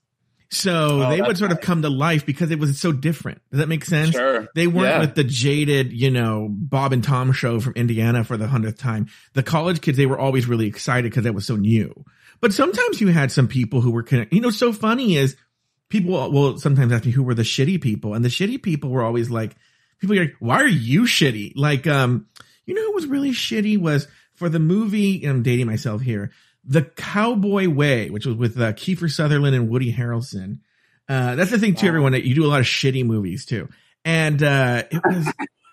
So 0.52 1.02
Oh, 1.02 1.10
they 1.10 1.22
would 1.22 1.38
sort 1.38 1.52
of 1.52 1.60
come 1.60 1.82
to 1.82 1.88
life 1.88 2.26
because 2.26 2.50
it 2.50 2.58
was 2.58 2.78
so 2.80 2.90
different. 2.90 3.40
Does 3.50 3.60
that 3.60 3.68
make 3.68 3.84
sense? 3.84 4.10
Sure. 4.10 4.48
They 4.54 4.66
weren't 4.66 4.88
Yeah. 4.96 5.00
with 5.00 5.14
the 5.14 5.22
jaded, 5.24 5.92
you 5.92 6.10
know, 6.10 6.48
Bob 6.50 6.92
and 6.92 7.04
Tom 7.04 7.30
show 7.32 7.60
from 7.60 7.74
Indiana 7.74 8.24
for 8.24 8.36
the 8.36 8.48
hundredth 8.48 8.78
time. 8.78 9.06
The 9.34 9.44
college 9.44 9.80
kids, 9.80 9.96
they 9.96 10.06
were 10.06 10.18
always 10.18 10.46
really 10.48 10.66
excited 10.66 11.10
because 11.10 11.22
that 11.24 11.34
was 11.34 11.46
so 11.46 11.54
new. 11.56 12.04
But 12.40 12.52
sometimes 12.52 13.00
you 13.00 13.08
had 13.08 13.30
some 13.30 13.46
people 13.46 13.80
who 13.80 13.92
were 13.92 14.02
connected. 14.02 14.34
You 14.34 14.42
know, 14.42 14.50
so 14.50 14.72
funny 14.72 15.16
is 15.16 15.36
people 15.88 16.30
will 16.32 16.58
sometimes 16.58 16.92
ask 16.92 17.04
me 17.06 17.12
who 17.12 17.22
were 17.22 17.34
the 17.34 17.42
shitty 17.42 17.80
people, 17.80 18.14
and 18.14 18.24
the 18.24 18.28
shitty 18.28 18.60
people 18.62 18.90
were 18.90 19.02
always 19.04 19.30
like, 19.30 19.54
people 20.00 20.16
are 20.18 20.22
like, 20.24 20.36
why 20.40 20.56
are 20.56 20.66
you 20.66 21.02
shitty? 21.02 21.52
Like, 21.54 21.86
um, 21.86 22.26
you 22.66 22.74
know, 22.74 22.82
who 22.86 22.92
was 22.94 23.06
really 23.06 23.30
shitty 23.30 23.78
was 23.78 24.08
for 24.40 24.48
the 24.48 24.58
movie. 24.58 25.22
I'm 25.24 25.42
dating 25.42 25.66
myself 25.66 26.00
here. 26.00 26.30
The 26.64 26.82
Cowboy 26.82 27.68
Way, 27.68 28.08
which 28.10 28.24
was 28.26 28.34
with 28.36 28.58
uh, 28.58 28.72
Kiefer 28.72 29.10
Sutherland 29.10 29.54
and 29.54 29.68
Woody 29.68 29.92
Harrelson. 29.92 30.60
Uh, 31.08 31.34
that's 31.34 31.50
the 31.50 31.58
thing 31.58 31.74
too, 31.74 31.86
Wow. 31.86 31.90
everyone, 31.90 32.12
that 32.12 32.24
you 32.26 32.34
do 32.34 32.46
a 32.46 32.48
lot 32.48 32.60
of 32.60 32.66
shitty 32.66 33.04
movies 33.04 33.44
too. 33.44 33.68
And, 34.04 34.42
uh, 34.42 34.84
it 34.90 35.02
was, 35.04 35.26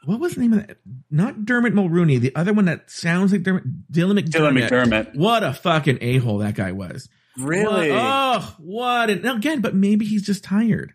what 0.06 0.20
was 0.20 0.36
the 0.36 0.42
name 0.42 0.54
of 0.54 0.68
that? 0.68 0.78
Not 1.10 1.46
Dermot 1.46 1.74
Mulroney, 1.74 2.20
the 2.20 2.36
other 2.36 2.52
one 2.54 2.66
that 2.66 2.92
sounds 2.92 3.32
like 3.32 3.44
Dermot, 3.44 3.64
Dylan 3.92 4.20
McDermott. 4.20 4.30
Dylan 4.30 4.70
McDermott. 4.70 5.16
What 5.16 5.44
a 5.44 5.54
fucking 5.54 6.00
a-hole 6.02 6.40
that 6.40 6.56
guy 6.56 6.74
was. 6.74 7.08
Really? 7.38 7.92
What, 7.92 8.02
oh, 8.02 8.56
what? 8.60 9.10
An, 9.10 9.26
again, 9.26 9.62
but 9.62 9.76
maybe 9.76 10.06
he's 10.06 10.26
just 10.26 10.44
tired. 10.44 10.94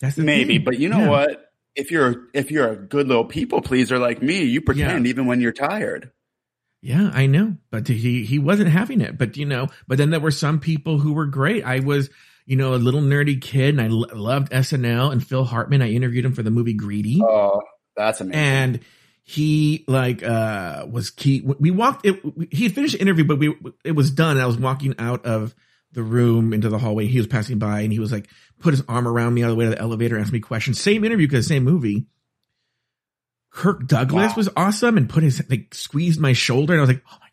That's 0.00 0.16
Maybe, 0.18 0.56
thing. 0.56 0.64
but 0.64 0.78
you 0.78 0.88
know 0.88 0.98
Yeah. 0.98 1.08
what? 1.10 1.40
If 1.76 1.90
you're 1.90 2.28
if 2.34 2.50
you're 2.52 2.68
a 2.68 2.76
good 2.76 3.08
little 3.08 3.24
people 3.24 3.60
pleaser 3.60 3.98
like 3.98 4.22
me, 4.22 4.42
you 4.44 4.60
pretend 4.60 5.06
even 5.08 5.26
when 5.26 5.40
you're 5.40 5.52
tired. 5.52 6.10
Yeah, 6.86 7.10
I 7.14 7.24
know, 7.24 7.56
but 7.70 7.88
he 7.88 8.24
he 8.26 8.38
wasn't 8.38 8.68
having 8.68 9.00
it. 9.00 9.16
But 9.16 9.38
you 9.38 9.46
know, 9.46 9.68
but 9.88 9.96
then 9.96 10.10
there 10.10 10.20
were 10.20 10.30
some 10.30 10.60
people 10.60 10.98
who 10.98 11.14
were 11.14 11.24
great. 11.24 11.64
I 11.64 11.80
was, 11.80 12.10
you 12.44 12.56
know, 12.56 12.74
a 12.74 12.76
little 12.76 13.00
nerdy 13.00 13.40
kid, 13.40 13.70
and 13.78 13.80
I 13.80 13.86
loved 13.88 14.52
SNL 14.52 15.10
and 15.10 15.26
Phil 15.26 15.44
Hartman. 15.44 15.80
I 15.80 15.92
interviewed 15.92 16.26
him 16.26 16.34
for 16.34 16.42
the 16.42 16.50
movie 16.50 16.74
Greedy, 16.74 17.20
Oh, 17.22 17.62
that's 17.96 18.20
amazing. 18.20 18.38
and 18.38 18.80
he 19.22 19.84
like 19.88 20.22
uh 20.22 20.86
was 20.90 21.08
key. 21.08 21.40
We 21.58 21.70
walked. 21.70 22.04
It, 22.04 22.20
he 22.50 22.64
had 22.64 22.74
finished 22.74 22.92
the 22.92 23.00
interview, 23.00 23.24
but 23.24 23.38
we 23.38 23.56
it 23.82 23.92
was 23.92 24.10
done. 24.10 24.36
I 24.36 24.44
was 24.44 24.58
walking 24.58 24.94
out 24.98 25.24
of 25.24 25.54
the 25.92 26.02
room 26.02 26.52
into 26.52 26.68
the 26.68 26.76
hallway. 26.78 27.06
He 27.06 27.16
was 27.16 27.26
passing 27.28 27.58
by, 27.58 27.80
and 27.80 27.92
he 27.94 27.98
was 27.98 28.12
like 28.12 28.28
put 28.60 28.74
his 28.74 28.82
arm 28.88 29.08
around 29.08 29.32
me 29.32 29.42
on 29.42 29.48
the 29.48 29.56
way 29.56 29.64
to 29.64 29.70
the 29.70 29.80
elevator, 29.80 30.18
asked 30.18 30.32
me 30.32 30.40
questions. 30.40 30.78
Same 30.78 31.02
interview 31.02 31.26
because 31.26 31.46
same 31.46 31.64
movie. 31.64 32.08
Kirk 33.54 33.86
Douglas 33.86 34.30
Wow. 34.32 34.34
was 34.36 34.48
awesome 34.56 34.96
and 34.96 35.08
put 35.08 35.22
his 35.22 35.40
like 35.48 35.74
squeezed 35.74 36.20
my 36.20 36.32
shoulder, 36.32 36.72
and 36.74 36.80
I 36.80 36.82
was 36.82 36.90
like, 36.90 37.02
oh 37.10 37.18
my 37.20 37.28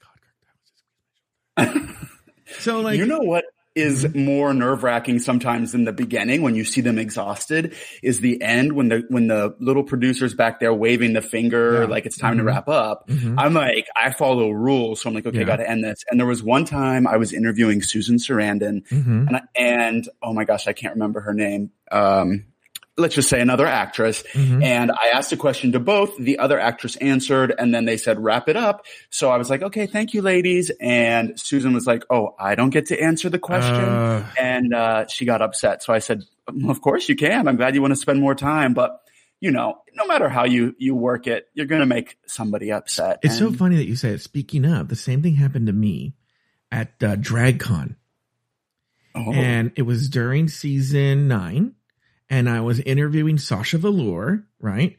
god, 1.66 1.74
Kirk 1.74 1.76
Douglas. 1.76 1.88
is 1.88 1.98
squeezing 1.98 2.24
my 2.28 2.52
shoulder." 2.52 2.62
So 2.62 2.80
like, 2.82 2.98
you 3.00 3.06
know 3.08 3.20
what 3.20 3.46
is 3.74 4.14
more 4.14 4.54
nerve 4.54 4.84
wracking 4.84 5.18
sometimes 5.18 5.72
than 5.72 5.86
the 5.86 5.94
beginning 5.94 6.42
when 6.42 6.56
you 6.56 6.66
see 6.66 6.82
them 6.82 6.98
exhausted 7.00 7.74
is 8.04 8.20
the 8.20 8.42
end 8.42 8.74
when 8.74 8.90
the 8.90 9.06
when 9.08 9.28
the 9.28 9.56
little 9.62 9.84
producers 9.84 10.34
back 10.34 10.60
there 10.60 10.74
waving 10.74 11.14
the 11.14 11.22
finger 11.22 11.80
Yeah. 11.80 11.86
like 11.86 12.06
it's 12.06 12.18
time 12.18 12.34
Mhm. 12.34 12.38
to 12.40 12.44
wrap 12.44 12.68
up. 12.68 13.08
Mhm. 13.08 13.36
I'm 13.38 13.54
like, 13.54 13.88
I 13.96 14.12
follow 14.12 14.52
rules, 14.52 15.02
so 15.02 15.08
I'm 15.10 15.16
like, 15.16 15.26
okay, 15.26 15.40
Yeah. 15.40 15.44
got 15.46 15.56
to 15.56 15.70
end 15.70 15.86
this. 15.86 16.04
And 16.12 16.20
there 16.20 16.28
was 16.28 16.44
one 16.44 16.66
time 16.66 17.08
I 17.08 17.16
was 17.16 17.32
interviewing 17.32 17.82
Susan 17.82 18.18
Sarandon, 18.18 18.86
Mhm. 18.90 19.28
and, 19.28 19.36
I, 19.38 19.42
and 19.56 20.10
oh 20.22 20.34
my 20.34 20.44
gosh, 20.44 20.68
I 20.68 20.74
can't 20.74 20.94
remember 20.96 21.22
her 21.22 21.34
name. 21.34 21.72
Um, 21.94 22.44
let's 22.98 23.16
just 23.16 23.30
say 23.30 23.40
another 23.40 23.66
actress. 23.66 24.24
Mhm. 24.34 24.64
And 24.64 24.92
I 24.92 25.10
asked 25.14 25.32
a 25.32 25.38
question 25.38 25.72
to 25.72 25.80
both. 25.80 26.18
The 26.18 26.40
other 26.40 26.60
actress 26.60 26.96
answered, 26.98 27.54
and 27.58 27.74
then 27.74 27.86
they 27.86 27.98
said, 27.98 28.22
wrap 28.22 28.50
it 28.50 28.58
up. 28.58 28.86
So 29.10 29.30
I 29.30 29.38
was 29.38 29.50
like, 29.50 29.62
okay, 29.62 29.88
thank 29.88 30.14
you, 30.14 30.22
ladies. 30.22 30.72
And 30.82 31.40
Susan 31.40 31.74
was 31.74 31.88
like, 31.88 32.04
oh, 32.10 32.36
I 32.38 32.56
don't 32.56 32.70
get 32.70 32.88
to 32.88 33.02
answer 33.02 33.30
the 33.30 33.40
question. 33.40 33.74
Uh, 33.76 34.28
and 34.40 34.74
uh, 34.74 35.08
she 35.08 35.26
got 35.26 35.42
upset. 35.42 35.84
So 35.84 35.94
I 35.94 36.00
said, 36.00 36.24
of 36.68 36.82
course 36.82 37.08
you 37.08 37.16
can. 37.16 37.48
I'm 37.48 37.56
glad 37.56 37.76
you 37.76 37.82
want 37.82 37.94
to 37.94 38.00
spend 38.00 38.20
more 38.20 38.36
time. 38.36 38.74
But, 38.74 39.00
you 39.40 39.52
know, 39.52 39.78
no 39.96 40.06
matter 40.06 40.28
how 40.30 40.46
you, 40.46 40.76
you 40.78 40.94
work 40.94 41.28
it, 41.28 41.48
you're 41.54 41.66
going 41.68 41.82
to 41.82 41.86
make 41.88 42.18
somebody 42.28 42.72
upset. 42.72 43.20
it's 43.24 43.38
so 43.38 43.52
funny 43.52 43.78
that 43.78 43.86
you 43.88 43.96
say 43.96 44.10
it. 44.12 44.22
Speaking 44.22 44.66
of, 44.66 44.90
the 44.90 44.96
same 44.96 45.22
thing 45.22 45.36
happened 45.36 45.68
to 45.68 45.74
me 45.74 46.14
at 46.72 46.90
uh, 47.02 47.16
DragCon. 47.16 47.96
Oh, 49.16 49.32
and 49.34 49.72
it 49.76 49.82
was 49.82 50.08
during 50.10 50.48
season 50.48 51.28
nine, 51.28 51.74
and 52.32 52.50
I 52.50 52.62
was 52.62 52.80
interviewing 52.80 53.38
Sasha 53.38 53.78
Velour, 53.78 54.44
right? 54.60 54.98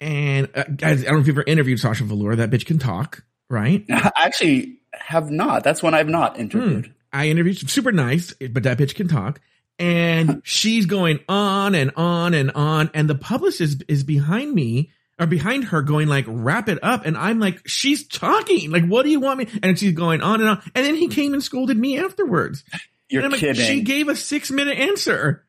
And 0.00 0.50
uh, 0.54 0.64
guys, 0.64 1.02
I 1.02 1.04
don't 1.06 1.14
know 1.14 1.20
if 1.20 1.26
you've 1.28 1.38
ever 1.38 1.44
interviewed 1.46 1.78
Sasha 1.78 2.02
Velour. 2.02 2.36
That 2.36 2.50
bitch 2.50 2.66
can 2.66 2.80
talk, 2.80 3.24
right? 3.48 3.84
I 3.90 4.10
actually 4.16 4.80
have 4.92 5.30
not. 5.30 5.62
That's 5.62 5.80
one 5.80 5.94
I've 5.94 6.08
not 6.08 6.38
interviewed. 6.38 6.86
Hmm. 6.86 6.92
I 7.12 7.28
interviewed 7.28 7.70
super 7.70 7.92
nice, 7.92 8.34
but 8.50 8.64
that 8.64 8.78
bitch 8.78 8.96
can 8.96 9.06
talk. 9.06 9.40
And 9.78 10.42
she's 10.44 10.86
going 10.86 11.20
on 11.28 11.74
and 11.74 11.92
on 11.96 12.34
and 12.34 12.50
on. 12.50 12.90
And 12.94 13.08
the 13.08 13.14
publicist 13.14 13.84
is 13.86 14.02
behind 14.02 14.52
me 14.52 14.90
or 15.20 15.26
behind 15.26 15.64
her 15.64 15.82
going 15.82 16.08
like, 16.08 16.24
wrap 16.26 16.68
it 16.68 16.78
up. 16.82 17.06
And 17.06 17.16
I'm 17.16 17.38
like, 17.38 17.66
she's 17.66 18.08
talking. 18.08 18.72
Like, 18.72 18.86
what 18.86 19.04
do 19.04 19.10
you 19.10 19.20
want 19.20 19.38
me? 19.38 19.60
And 19.62 19.78
she's 19.78 19.92
going 19.92 20.20
on 20.20 20.40
and 20.40 20.48
on. 20.50 20.62
And 20.74 20.84
then 20.84 20.96
he 20.96 21.08
came 21.08 21.32
and 21.32 21.42
scolded 21.42 21.76
me 21.76 21.98
afterwards. 21.98 22.64
You're 23.08 23.22
and 23.22 23.34
I'm 23.34 23.38
kidding. 23.38 23.62
Like, 23.62 23.70
she 23.70 23.82
gave 23.82 24.08
a 24.08 24.16
six 24.16 24.50
minute 24.50 24.78
answer. 24.78 25.44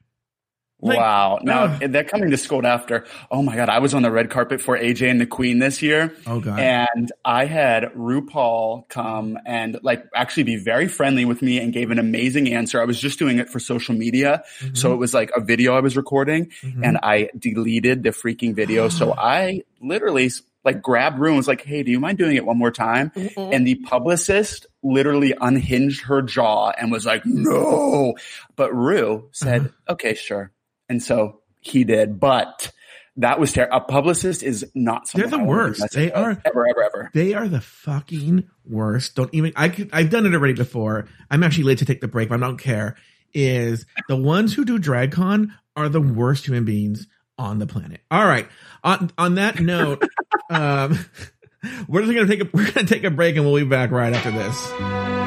Like, 0.83 0.97
wow. 0.97 1.39
Now 1.41 1.77
they're 1.77 2.03
coming 2.03 2.29
to 2.31 2.37
Scold 2.37 2.65
after. 2.65 3.05
Oh 3.31 3.41
my 3.41 3.55
God. 3.55 3.69
I 3.69 3.79
was 3.79 3.93
on 3.93 4.01
the 4.01 4.11
red 4.11 4.29
carpet 4.29 4.61
for 4.61 4.77
AJ 4.77 5.09
and 5.09 5.21
the 5.21 5.25
Queen 5.25 5.59
this 5.59 5.81
year. 5.81 6.13
Oh 6.27 6.39
God. 6.39 6.59
And 6.59 7.11
I 7.23 7.45
had 7.45 7.83
RuPaul 7.93 8.87
come 8.89 9.37
and 9.45 9.79
like 9.81 10.05
actually 10.15 10.43
be 10.43 10.57
very 10.57 10.87
friendly 10.87 11.25
with 11.25 11.41
me 11.41 11.59
and 11.59 11.71
gave 11.73 11.89
an 11.91 11.99
amazing 11.99 12.53
answer. 12.53 12.81
I 12.81 12.85
was 12.85 12.99
just 12.99 13.17
doing 13.19 13.37
it 13.39 13.49
for 13.49 13.59
social 13.59 13.95
media. 13.95 14.43
Mhm. 14.59 14.77
So 14.77 14.93
it 14.93 14.97
was 14.97 15.13
like 15.13 15.31
a 15.35 15.41
video 15.41 15.73
I 15.75 15.79
was 15.79 15.95
recording 15.97 16.51
Mhm. 16.61 16.81
and 16.83 16.97
I 17.01 17.29
deleted 17.37 18.03
the 18.03 18.09
freaking 18.09 18.53
video. 18.55 18.89
so 18.99 19.13
I 19.17 19.61
literally 19.81 20.29
like 20.65 20.81
grabbed 20.81 21.19
Ru 21.19 21.27
and 21.27 21.35
was 21.37 21.47
like, 21.47 21.61
Hey, 21.61 21.83
do 21.83 21.91
you 21.91 21.99
mind 21.99 22.17
doing 22.17 22.37
it 22.37 22.45
one 22.45 22.57
more 22.57 22.71
time? 22.71 23.11
And 23.35 23.67
the 23.67 23.75
publicist 23.75 24.65
literally 24.81 25.33
unhinged 25.41 26.03
her 26.03 26.21
jaw 26.21 26.69
and 26.71 26.89
was 26.89 27.05
like, 27.05 27.25
no. 27.25 28.15
But 28.55 28.73
Ru 28.73 29.27
said, 29.33 29.61
Uh-huh. 29.61 29.93
okay, 29.93 30.13
sure. 30.13 30.51
And 30.89 31.01
so 31.01 31.41
he 31.61 31.83
did. 31.83 32.19
But 32.19 32.71
that 33.17 33.39
was 33.39 33.51
terrible. 33.53 33.77
A 33.77 33.81
publicist 33.81 34.43
is 34.43 34.65
not 34.73 35.07
They're 35.13 35.27
the 35.27 35.39
worst. 35.43 35.93
They 35.93 36.11
are- 36.11 36.41
Ever, 36.45 36.67
ever, 36.67 36.83
ever. 36.83 37.11
They 37.13 37.33
are 37.33 37.47
the 37.47 37.61
fucking 37.61 38.49
worst. 38.65 39.15
Don't 39.15 39.33
even. 39.33 39.53
I 39.55 39.69
could. 39.69 39.89
I've 39.93 40.09
done 40.09 40.25
it 40.25 40.33
already 40.33 40.53
before. 40.53 41.07
I'm 41.29 41.43
actually 41.43 41.65
late 41.65 41.79
to 41.79 41.85
take 41.85 42.01
the 42.01 42.07
break, 42.07 42.29
but 42.29 42.35
I 42.35 42.45
don't 42.45 42.57
care. 42.57 42.95
Is 43.33 43.85
the 44.09 44.15
ones 44.15 44.53
who 44.53 44.63
do 44.65 44.77
DragCon 44.79 45.51
are 45.75 45.89
the 45.89 46.01
worst 46.01 46.45
human 46.47 46.65
beings 46.65 47.07
on 47.37 47.57
the 47.59 47.65
planet. 47.65 48.01
All 48.11 48.25
right. 48.25 48.47
On 48.83 49.09
on 49.17 49.35
that 49.35 49.59
note, 49.59 50.03
um, 50.51 50.99
we're 51.87 52.01
just 52.01 52.13
gonna 52.13 52.27
take 52.27 52.41
a 52.41 52.49
we're 52.53 52.71
gonna 52.71 52.85
take 52.87 53.03
a 53.03 53.09
break 53.11 53.35
and 53.35 53.45
we'll 53.45 53.55
be 53.63 53.67
back 53.67 53.91
right 53.91 54.13
after 54.13 54.31
this. 54.31 55.22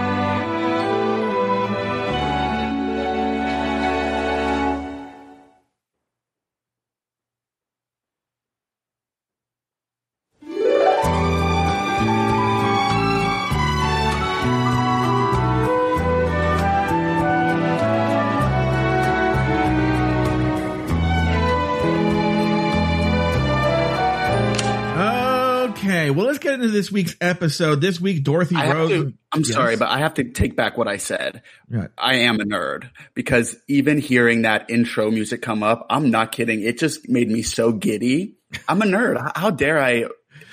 This 26.76 26.92
week's 26.92 27.16
episode. 27.20 27.80
This 27.80 28.00
week, 28.00 28.22
Dorothy 28.22 28.54
I 28.56 28.70
Rose. 28.72 28.90
to, 28.90 29.12
I'm 29.32 29.40
Yes. 29.40 29.52
sorry, 29.52 29.76
but 29.76 29.88
I 29.88 29.98
have 30.00 30.14
to 30.14 30.24
take 30.24 30.54
back 30.56 30.76
what 30.76 30.86
I 30.88 30.98
said. 30.98 31.42
Right. 31.70 31.88
I 31.96 32.16
am 32.16 32.38
a 32.40 32.44
nerd 32.44 32.90
because 33.14 33.56
even 33.66 33.98
hearing 33.98 34.42
that 34.42 34.68
intro 34.70 35.10
music 35.10 35.40
come 35.42 35.62
up, 35.62 35.86
I'm 35.90 36.10
not 36.10 36.32
kidding. 36.32 36.60
It 36.62 36.78
just 36.78 37.08
made 37.08 37.28
me 37.30 37.42
so 37.42 37.72
giddy. 37.72 38.36
I'm 38.68 38.82
a 38.82 38.84
nerd. 38.84 39.32
How- 39.36 39.50
dare 39.50 39.82
I 39.82 40.04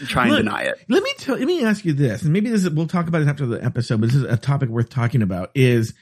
try 0.07 0.23
and 0.23 0.31
Look, 0.31 0.43
deny 0.45 0.61
it? 0.63 0.75
Let 0.87 1.03
me 1.03 1.11
tell. 1.17 1.35
Let 1.37 1.45
me 1.45 1.63
ask 1.63 1.83
you 1.85 1.93
this, 1.93 2.23
and 2.23 2.31
maybe 2.33 2.49
this 2.49 2.63
is, 2.63 2.69
we'll 2.71 2.87
talk 2.87 3.07
about 3.07 3.21
it 3.21 3.27
after 3.27 3.45
the 3.45 3.63
episode. 3.63 3.99
But 4.01 4.07
this 4.07 4.15
is 4.15 4.23
a 4.23 4.37
topic 4.37 4.69
worth 4.69 4.89
talking 4.89 5.21
about. 5.21 5.51
Is 5.55 5.93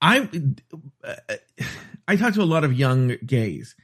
I 0.00 0.28
I 2.06 2.16
talk 2.16 2.34
to 2.34 2.42
a 2.42 2.44
lot 2.44 2.64
of 2.64 2.72
young 2.72 3.16
gays, 3.26 3.74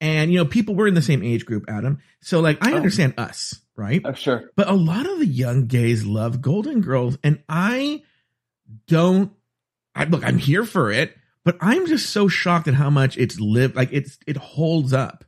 and 0.00 0.32
you 0.32 0.38
know, 0.38 0.44
people 0.46 0.74
we're 0.74 0.86
in 0.88 0.94
the 0.94 1.02
same 1.02 1.22
age 1.22 1.44
group, 1.44 1.64
Adam. 1.68 1.98
So 2.20 2.40
like, 2.40 2.64
I 2.64 2.72
Oh. 2.72 2.76
understand 2.76 3.14
us, 3.18 3.60
right? 3.76 4.00
Oh, 4.04 4.12
sure. 4.12 4.50
But 4.56 4.68
a 4.68 4.74
lot 4.74 5.06
of 5.08 5.18
the 5.18 5.26
young 5.26 5.66
gays 5.66 6.04
love 6.04 6.40
Golden 6.40 6.80
Girls, 6.80 7.18
and 7.22 7.42
I 7.48 8.02
don't. 8.86 9.32
I 9.94 10.04
look, 10.04 10.24
I'm 10.24 10.38
here 10.38 10.64
for 10.64 10.90
it, 10.90 11.16
but 11.44 11.56
I'm 11.60 11.86
just 11.86 12.10
so 12.10 12.26
shocked 12.28 12.66
at 12.68 12.74
how 12.74 12.90
much 12.90 13.16
it's 13.16 13.38
lived. 13.38 13.76
Like 13.76 13.90
it's 13.92 14.18
it 14.26 14.36
holds 14.36 14.92
up. 14.92 15.24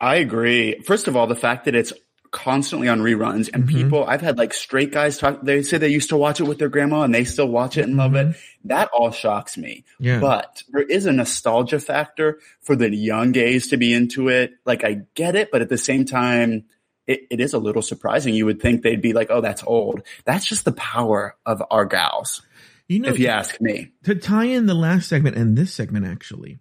I 0.00 0.16
agree. 0.16 0.80
First 0.80 1.08
of 1.08 1.16
all, 1.16 1.26
the 1.26 1.36
fact 1.36 1.66
that 1.66 1.74
it's 1.74 1.92
constantly 2.32 2.88
on 2.88 3.00
reruns 3.00 3.50
and 3.52 3.64
Mhm. 3.64 3.68
people, 3.68 4.04
I've 4.06 4.22
had 4.22 4.38
like 4.38 4.54
straight 4.54 4.90
guys 4.90 5.18
talk, 5.18 5.42
they 5.42 5.62
say 5.62 5.76
they 5.76 5.90
used 5.90 6.08
to 6.08 6.16
watch 6.16 6.40
it 6.40 6.44
with 6.44 6.58
their 6.58 6.70
grandma 6.70 7.02
and 7.02 7.14
they 7.14 7.24
still 7.24 7.46
watch 7.48 7.76
it 7.76 7.82
and 7.82 7.98
love 7.98 8.14
it. 8.14 8.34
That 8.64 8.88
all 8.94 9.10
shocks 9.10 9.58
me. 9.58 9.84
Yeah. 10.00 10.18
But 10.18 10.62
there 10.70 10.80
is 10.82 11.04
a 11.04 11.12
nostalgia 11.12 11.78
factor 11.78 12.38
for 12.62 12.74
the 12.74 12.88
young 12.88 13.32
gays 13.32 13.68
to 13.68 13.76
be 13.76 13.92
into 13.92 14.28
it. 14.28 14.54
Like 14.64 14.82
I 14.82 15.02
get 15.14 15.36
it, 15.36 15.50
but 15.52 15.60
at 15.60 15.68
the 15.68 15.76
same 15.76 16.06
time, 16.06 16.64
it, 17.06 17.20
it 17.30 17.40
is 17.40 17.52
a 17.54 17.58
little 17.58 17.82
surprising. 17.82 18.34
You 18.34 18.46
would 18.46 18.60
think 18.60 18.82
they'd 18.82 19.02
be 19.02 19.12
like, 19.12 19.28
oh, 19.30 19.40
that's 19.40 19.62
old. 19.64 20.02
That's 20.24 20.44
just 20.46 20.64
the 20.64 20.72
power 20.72 21.36
of 21.44 21.62
our 21.70 21.84
gals, 21.84 22.42
you 22.88 23.00
know, 23.00 23.08
if 23.08 23.18
you 23.18 23.28
ask 23.28 23.60
me. 23.60 23.92
to 24.04 24.14
tie 24.14 24.44
in 24.44 24.66
the 24.66 24.74
last 24.74 25.08
segment 25.08 25.36
and 25.36 25.56
this 25.56 25.72
segment 25.74 26.06
actually 26.06 26.58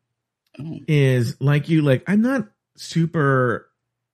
Oh. 0.60 0.80
is 0.86 1.40
like 1.40 1.70
you 1.70 1.82
like 1.82 2.04
i'm 2.08 2.22
not 2.22 2.50
super 2.76 3.70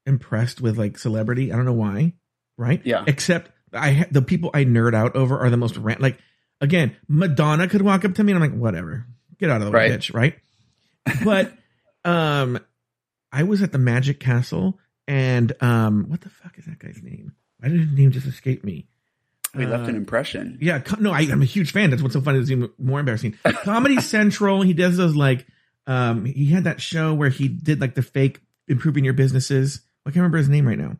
impressed 0.05 0.61
with 0.61 0.77
like 0.77 0.99
celebrity 0.99 1.51
i 1.51 1.55
don't 1.55 1.65
know 1.65 1.73
why 1.73 2.13
right 2.59 2.79
Yeah. 2.85 3.03
except 3.07 3.49
i 3.73 4.05
the 4.11 4.21
people 4.21 4.51
i 4.53 4.63
nerd 4.63 4.93
out 4.93 5.15
over 5.15 5.39
are 5.39 5.49
the 5.49 5.57
most 5.57 5.77
rant 5.77 5.99
like 5.99 6.19
again 6.61 6.95
madonna 7.07 7.67
could 7.67 7.81
walk 7.81 8.05
up 8.05 8.13
to 8.13 8.23
me 8.23 8.33
and 8.33 8.43
i'm 8.43 8.51
like 8.51 8.59
whatever 8.59 9.07
get 9.39 9.49
out 9.49 9.61
of 9.61 9.65
the 9.65 9.71
way 9.71 9.89
Right. 9.89 9.99
bitch 9.99 10.13
right 10.13 10.35
but 11.23 11.51
um 12.05 12.59
i 13.31 13.41
was 13.41 13.63
at 13.63 13.71
the 13.71 13.79
magic 13.79 14.19
castle 14.19 14.77
and 15.07 15.53
um 15.61 16.05
what 16.09 16.21
the 16.21 16.29
fuck 16.29 16.57
is 16.57 16.65
that 16.65 16.79
guy's 16.79 17.01
name 17.01 17.33
why 17.59 17.69
did 17.69 17.79
his 17.79 17.97
name 17.97 18.11
just 18.11 18.27
escape 18.27 18.63
me 18.63 18.87
We 19.55 19.65
left 19.65 19.85
Uh, 19.85 19.89
an 19.89 19.95
impression. 19.95 20.57
yeah, 20.61 20.81
no, 20.99 21.11
I, 21.11 21.21
I'm 21.21 21.41
a 21.41 21.45
huge 21.45 21.71
fan. 21.71 21.89
That's 21.89 22.01
what's 22.03 22.13
so 22.13 22.21
funny. 22.21 22.39
It's 22.39 22.51
even 22.51 22.69
more 22.77 22.99
embarrassing. 22.99 23.35
Comedy 23.63 23.99
Central. 24.01 24.61
He 24.61 24.73
does 24.73 24.97
those 24.97 25.15
like, 25.15 25.47
um, 25.87 26.25
he 26.25 26.47
had 26.47 26.65
that 26.65 26.79
show 26.81 27.13
where 27.15 27.29
he 27.29 27.47
did 27.47 27.79
like 27.81 27.95
the 27.95 28.03
fake 28.03 28.41
improving 28.67 29.03
your 29.05 29.13
businesses. 29.15 29.81
I 30.05 30.09
can't 30.09 30.17
remember 30.17 30.37
his 30.37 30.49
name 30.49 30.67
right 30.67 30.77
now. 30.77 30.97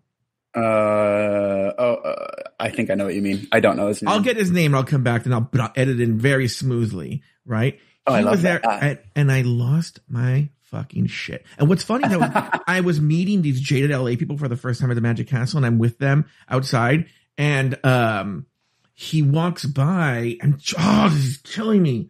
Uh, 0.56 1.74
oh, 1.78 1.96
uh, 2.04 2.26
I 2.60 2.70
think 2.70 2.90
I 2.90 2.96
know 2.96 3.06
what 3.06 3.14
you 3.14 3.22
mean. 3.22 3.48
I 3.52 3.60
don't 3.60 3.76
know 3.78 3.88
his 3.90 4.02
name. 4.02 4.10
I'll 4.10 4.22
get 4.22 4.38
his 4.38 4.50
name 4.50 4.68
and 4.74 4.78
I'll 4.78 4.84
come 4.84 5.04
back 5.04 5.26
and 5.26 5.34
I'll, 5.34 5.42
but 5.42 5.62
I'll 5.62 5.74
edit 5.76 6.00
in 6.00 6.18
very 6.18 6.48
smoothly. 6.48 7.22
Right. 7.46 7.80
Oh, 8.08 8.14
I 8.14 8.22
love 8.22 8.32
was 8.36 8.42
there 8.42 8.60
that. 8.64 8.84
at- 8.84 9.06
and 9.16 9.32
I 9.32 9.42
lost 9.42 10.00
my 10.10 10.50
fucking 10.70 11.08
shit. 11.08 11.46
And 11.58 11.70
what's 11.70 11.84
funny 11.84 12.08
though, 12.08 12.22
I 12.68 12.82
was 12.82 13.00
meeting 13.02 13.42
these 13.42 13.62
jaded 13.62 13.92
LA 13.92 14.16
people 14.16 14.38
for 14.38 14.48
the 14.48 14.58
first 14.58 14.82
time 14.82 14.92
at 14.92 14.96
the 14.96 15.02
Magic 15.02 15.28
Castle 15.28 15.58
and 15.58 15.66
I'm 15.66 15.80
with 15.80 15.98
them 15.98 16.26
outside 16.50 17.08
and, 17.38 17.78
um, 17.86 18.46
he 18.94 19.22
walks 19.22 19.64
by 19.66 20.38
and 20.42 20.60
oh, 20.80 21.10
this 21.10 21.26
is 21.26 21.38
killing 21.38 21.84
me. 21.84 22.10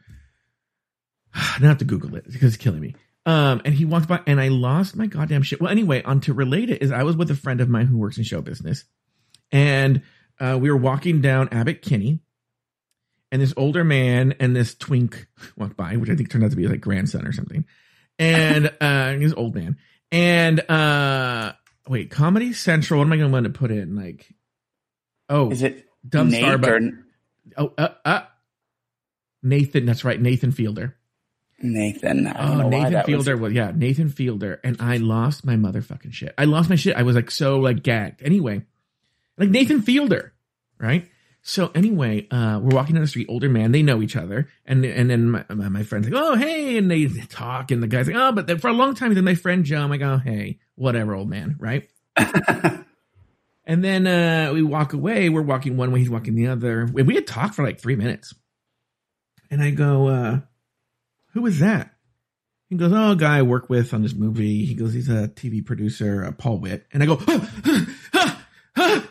I 1.34 1.58
don't 1.60 1.68
have 1.68 1.80
to 1.80 1.86
Google 1.86 2.16
it 2.16 2.26
because 2.26 2.56
it's 2.56 2.64
killing 2.64 2.80
me. 2.80 2.96
Um, 3.26 3.62
and 3.66 3.74
he 3.74 3.84
walked 3.84 4.08
by 4.08 4.22
and 4.26 4.40
I 4.40 4.48
lost 4.48 4.96
my 4.96 5.06
goddamn 5.06 5.44
shit. 5.44 5.60
Well, 5.60 5.70
anyway, 5.70 6.02
on 6.04 6.22
to 6.22 6.34
relate 6.34 6.70
it 6.70 6.82
is 6.82 6.94
I 6.94 7.04
was 7.04 7.18
with 7.18 7.30
a 7.30 7.36
friend 7.36 7.60
of 7.60 7.68
mine 7.68 7.88
who 7.88 7.98
works 7.98 8.18
in 8.18 8.24
show 8.24 8.42
business 8.42 8.86
and, 9.52 10.02
uh, 10.40 10.58
we 10.60 10.70
were 10.70 10.78
walking 10.78 11.20
down 11.20 11.50
Abbott 11.52 11.82
Kinney 11.82 12.20
and 13.32 13.42
this 13.42 13.54
older 13.58 13.84
man 13.84 14.34
and 14.40 14.56
this 14.56 14.76
twink 14.76 15.28
walked 15.58 15.76
by, 15.76 15.98
which 15.98 16.10
I 16.10 16.16
think 16.16 16.30
turned 16.30 16.44
out 16.44 16.52
to 16.52 16.58
be 16.58 16.68
like 16.68 16.82
grandson 16.82 17.28
or 17.28 17.34
something. 17.34 17.66
And, 18.20 18.74
uh, 18.82 19.14
he's 19.14 19.32
an 19.32 19.38
old 19.38 19.56
man 19.56 19.78
and, 20.12 20.60
uh, 20.70 21.54
wait, 21.88 22.10
Comedy 22.10 22.54
Central. 22.54 23.00
What 23.00 23.08
am 23.08 23.14
I 23.14 23.18
going 23.18 23.30
to 23.30 23.34
want 23.34 23.44
to 23.46 23.50
put 23.52 23.72
in? 23.72 23.96
Like, 23.96 24.34
oh, 25.30 25.52
Is 25.52 25.64
it 25.64 25.86
dumb 26.08 26.30
Nate 26.30 26.42
star, 26.42 26.58
but 26.58 26.72
or 26.72 26.92
oh, 27.58 27.74
uh, 27.78 27.90
uh, 28.06 28.22
Nathan. 29.44 29.86
That's 29.86 30.06
right, 30.06 30.20
Nathan 30.20 30.52
Fielder. 30.52 30.96
Nathan? 31.60 32.28
Oh, 32.28 32.70
Nathan 32.70 33.04
Fielder 33.04 33.36
was, 33.36 33.52
yeah, 33.52 33.72
Nathan 33.76 34.10
Fielder, 34.10 34.60
and 34.64 34.78
I 34.80 34.98
lost 34.98 35.44
my 35.44 35.56
motherfucking 35.56 36.14
shit. 36.14 36.34
I 36.38 36.46
lost 36.46 36.70
my 36.70 36.76
shit. 36.76 36.96
I 36.96 37.04
was 37.04 37.16
like 37.16 37.32
so 37.32 37.58
like 37.60 37.82
gagged. 37.82 38.22
Anyway, 38.22 38.62
like 39.38 39.50
Nathan 39.50 39.82
Fielder, 39.82 40.34
right? 40.80 41.10
So 41.50 41.72
anyway, 41.74 42.28
uh, 42.30 42.60
we're 42.62 42.76
walking 42.76 42.96
down 42.96 43.04
the 43.04 43.08
street. 43.08 43.28
Older 43.30 43.48
man, 43.48 43.72
they 43.72 43.82
know 43.82 44.02
each 44.02 44.18
other, 44.18 44.50
and 44.66 44.84
and 44.84 45.10
then 45.10 45.32
my, 45.32 45.46
my, 45.48 45.84
friend's 45.84 46.10
like, 46.10 46.22
"Oh, 46.22 46.36
hey," 46.36 46.78
and 46.78 46.92
they 46.92 47.08
talk, 47.08 47.72
and 47.72 47.82
the 47.82 47.88
guy's 47.88 48.08
like, 48.08 48.18
"Oh," 48.18 48.34
but 48.34 48.48
then 48.48 48.58
for 48.58 48.68
a 48.68 48.74
long 48.74 48.96
time, 48.96 49.14
then 49.14 49.24
my 49.24 49.36
friend 49.36 49.64
Joe, 49.64 49.82
I'm 49.82 49.90
like, 49.90 50.02
"Oh, 50.02 50.18
hey, 50.18 50.60
whatever, 50.76 51.16
old 51.16 51.30
man," 51.30 51.56
right? 51.58 51.90
And 53.70 53.84
then 53.84 54.08
uh, 54.08 54.54
we 54.54 54.64
walk 54.64 54.94
away. 54.94 55.28
We're 55.28 55.42
walking 55.42 55.76
one 55.76 55.92
way, 55.92 56.00
he's 56.00 56.10
walking 56.10 56.36
the 56.36 56.48
other. 56.48 56.84
And 56.84 57.06
we 57.06 57.16
had 57.16 57.28
talked 57.28 57.54
for 57.54 57.66
like 57.66 57.82
three 57.82 57.98
minutes. 57.98 58.34
And 59.52 59.62
I 59.62 59.72
go, 59.72 60.08
uh, 60.08 60.40
who 61.34 61.42
was 61.42 61.60
that? 61.60 61.94
He 62.70 62.78
goes, 62.78 62.94
"Oh, 62.94 63.12
a 63.12 63.16
guy 63.18 63.40
I 63.40 63.42
work 63.42 63.70
with 63.70 63.94
on 63.94 64.04
this 64.04 64.14
movie." 64.14 64.66
He 64.66 64.74
goes, 64.74 64.94
"He's 64.94 65.10
a 65.10 65.28
TV 65.28 65.66
producer, 65.66 66.26
uh, 66.26 66.32
Paul 66.32 66.60
Witt." 66.60 66.86
And 66.94 67.04
I 67.04 67.06
go, 67.06 67.22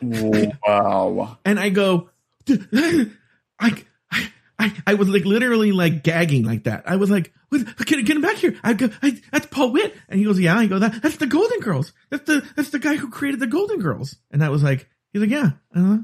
Wow. 0.67 1.39
and 1.45 1.59
I 1.61 1.71
go, 1.71 2.11
I, 2.49 3.83
I, 4.11 4.31
I, 4.59 4.73
I 4.87 4.95
was 4.95 5.09
like 5.09 5.25
literally 5.25 5.73
like 5.73 6.03
gagging 6.03 6.45
like 6.45 6.65
that. 6.65 6.85
I 6.87 6.97
was 6.97 7.11
like, 7.11 7.33
what, 7.49 7.65
get, 7.85 8.05
get 8.05 8.17
him 8.17 8.23
back 8.23 8.37
here. 8.37 8.57
I 8.63 8.73
go, 8.73 8.89
I, 9.03 9.21
that's 9.33 9.47
Paul 9.47 9.73
Witt. 9.73 9.95
And 10.09 10.19
he 10.19 10.25
goes, 10.25 10.39
yeah. 10.41 10.57
I 10.59 10.67
go, 10.67 10.79
that, 10.79 11.03
that's 11.03 11.17
the 11.17 11.27
Golden 11.27 11.61
Girls. 11.61 11.93
That's 12.11 12.25
the, 12.25 12.47
that's 12.57 12.71
the 12.71 12.79
guy 12.79 12.97
who 12.97 13.11
created 13.11 13.41
the 13.41 13.47
Golden 13.47 13.79
Girls. 13.81 14.17
And 14.31 14.43
I 14.45 14.49
was 14.49 14.63
like, 14.63 14.89
he's 15.13 15.21
like, 15.23 15.31
yeah. 15.31 15.51
Uh-huh. 15.75 15.99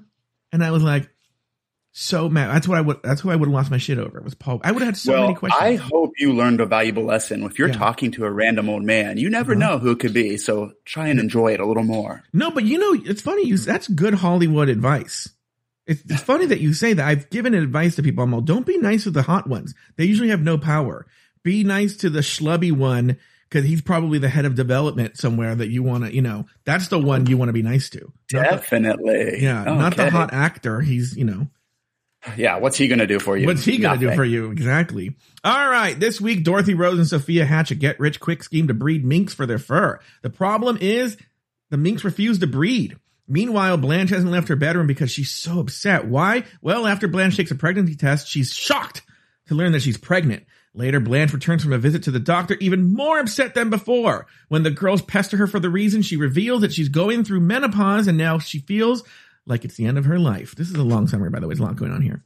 And 0.53 0.65
I 0.65 0.71
was 0.71 0.83
like, 0.83 1.09
so 1.95 2.27
mad. 2.29 2.55
That's 2.55 2.67
what 2.67 2.79
I 2.79 2.81
would, 2.81 3.03
that's 3.03 3.21
who 3.21 3.31
I 3.31 3.37
would 3.37 3.49
have 3.49 3.55
lost 3.55 3.71
my 3.71 3.77
shit 3.77 3.99
over. 3.99 4.17
It 4.17 4.25
was 4.25 4.35
Paul. 4.35 4.63
I 4.65 4.73
would 4.73 4.81
have 4.81 4.89
had 4.95 4.97
so 4.97 5.21
many 5.23 5.35
questions. 5.35 5.63
I 5.63 5.75
hope 5.77 6.13
you 6.19 6.33
learned 6.33 6.63
a 6.63 6.67
valuable 6.67 7.05
lesson. 7.05 7.43
If 7.43 7.59
you're 7.59 7.69
Yeah. 7.69 7.75
talking 7.75 8.13
to 8.13 8.25
a 8.25 8.31
random 8.31 8.71
old 8.71 8.83
man, 8.83 9.19
you 9.19 9.29
never 9.29 9.53
Uh-huh. 9.53 9.59
know 9.61 9.79
who 9.79 9.91
it 9.91 10.01
could 10.01 10.15
be. 10.15 10.39
So 10.39 10.73
try 10.87 11.09
and 11.09 11.21
enjoy 11.21 11.53
it 11.53 11.61
a 11.61 11.67
little 11.67 11.83
more. 11.85 12.23
No, 12.33 12.51
but 12.51 12.65
you 12.65 12.79
know, 12.79 12.95
it's 13.05 13.21
funny. 13.21 13.47
You 13.47 13.59
that's 13.59 13.89
good 13.89 14.15
Hollywood 14.15 14.71
advice. 14.71 15.29
It's, 15.87 16.03
it's 16.03 16.23
funny 16.23 16.47
that 16.47 16.61
you 16.61 16.75
say 16.75 16.93
that. 16.93 17.07
I've 17.07 17.29
given 17.31 17.55
advice 17.55 17.97
to 17.97 18.03
people. 18.03 18.23
I'm 18.25 18.33
all, 18.35 18.41
don't 18.41 18.67
be 18.67 18.79
nice 18.79 19.05
to 19.05 19.11
the 19.11 19.23
hot 19.23 19.49
ones. 19.49 19.75
They 19.97 20.05
usually 20.05 20.29
have 20.31 20.43
no 20.43 20.59
power. 20.59 21.07
Be 21.43 21.65
nice 21.65 21.97
to 21.99 22.11
the 22.11 22.21
schlubby 22.21 22.71
one 22.71 23.19
because 23.49 23.65
he's 23.67 23.83
probably 23.83 24.19
the 24.19 24.29
head 24.29 24.45
of 24.45 24.55
development 24.55 25.19
somewhere 25.19 25.55
that 25.55 25.69
you 25.69 25.83
want 25.83 26.05
to, 26.05 26.15
you 26.15 26.23
know, 26.23 26.47
that's 26.65 26.89
the 26.89 26.99
one 26.99 27.27
you 27.27 27.37
want 27.37 27.49
to 27.49 27.53
be 27.53 27.63
nice 27.63 27.91
to. 27.91 27.99
Not 28.33 28.51
the- 28.51 28.57
Definitely. 28.57 29.43
yeah, 29.43 29.65
not 29.65 29.97
the 29.97 30.09
hot 30.11 30.33
actor. 30.33 30.81
He's, 30.81 31.17
you 31.17 31.25
know, 31.25 31.49
Yeah. 32.37 32.59
What's 32.59 32.79
he 32.79 32.87
going 32.89 33.01
to 33.01 33.07
do 33.07 33.19
for 33.19 33.37
you? 33.37 33.47
What's 33.47 33.65
he 33.65 33.79
going 33.79 33.99
to 33.99 34.07
do 34.09 34.15
for 34.15 34.25
you? 34.25 34.53
Exactly. 34.53 35.17
All 35.43 35.69
right. 35.69 35.99
This 35.99 36.21
week, 36.21 36.45
Dorothy 36.45 36.75
Rose 36.75 36.99
and 36.99 37.07
Sophia 37.09 37.45
hatch 37.45 37.73
a 37.73 37.75
get 37.75 37.99
rich 37.99 38.21
quick 38.21 38.45
scheme 38.45 38.69
to 38.69 38.75
breed 38.75 39.05
minks 39.05 39.35
for 39.35 39.45
their 39.45 39.59
fur. 39.59 39.99
The 40.23 40.31
problem 40.31 40.79
is 40.81 41.17
the 41.71 41.77
minks 41.77 42.05
refuse 42.05 42.39
to 42.39 42.47
breed. 42.47 42.97
Meanwhile, 43.29 43.79
Blanche 43.79 44.11
hasn't 44.11 44.33
left 44.33 44.49
her 44.49 44.57
bedroom 44.57 44.87
because 44.87 45.11
she's 45.11 45.31
so 45.31 45.61
upset. 45.61 46.07
Why? 46.07 46.45
Well, 46.61 46.87
after 46.87 47.09
Blanche 47.09 47.37
takes 47.37 47.51
a 47.51 47.55
pregnancy 47.55 47.95
test, 47.95 48.29
she's 48.29 48.53
shocked 48.53 49.03
to 49.47 49.55
learn 49.55 49.73
that 49.73 49.83
she's 49.83 49.99
pregnant. 49.99 50.45
Later, 50.75 51.01
Blanche 51.01 51.35
returns 51.35 51.63
from 51.63 51.73
a 51.75 51.79
visit 51.79 52.05
to 52.05 52.11
the 52.11 52.19
doctor, 52.19 52.57
even 52.61 52.95
more 52.95 53.19
upset 53.19 53.55
than 53.55 53.69
before. 53.69 54.27
When 54.49 54.63
the 54.63 54.71
girls 54.71 55.03
pester 55.03 55.37
her 55.37 55.47
for 55.47 55.61
the 55.61 55.69
reason, 55.71 56.03
she 56.03 56.17
reveals 56.17 56.63
that 56.63 56.73
she's 56.73 56.89
going 56.89 57.25
through 57.25 57.41
menopause 57.41 58.07
and 58.07 58.17
now 58.17 58.39
she 58.39 58.61
feels 58.61 59.03
like 59.47 59.65
it's 59.65 59.77
the 59.77 59.87
end 59.87 59.99
of 59.99 60.07
her 60.07 60.19
life. 60.19 60.55
This 60.55 60.69
is 60.69 60.75
a 60.75 60.83
long 60.83 61.09
summary, 61.09 61.31
by 61.31 61.41
the 61.41 61.47
way. 61.47 61.55
There's 61.55 61.61
a 61.61 61.65
lot 61.65 61.77
going 61.77 61.93
on 61.93 62.01
here. 62.01 62.25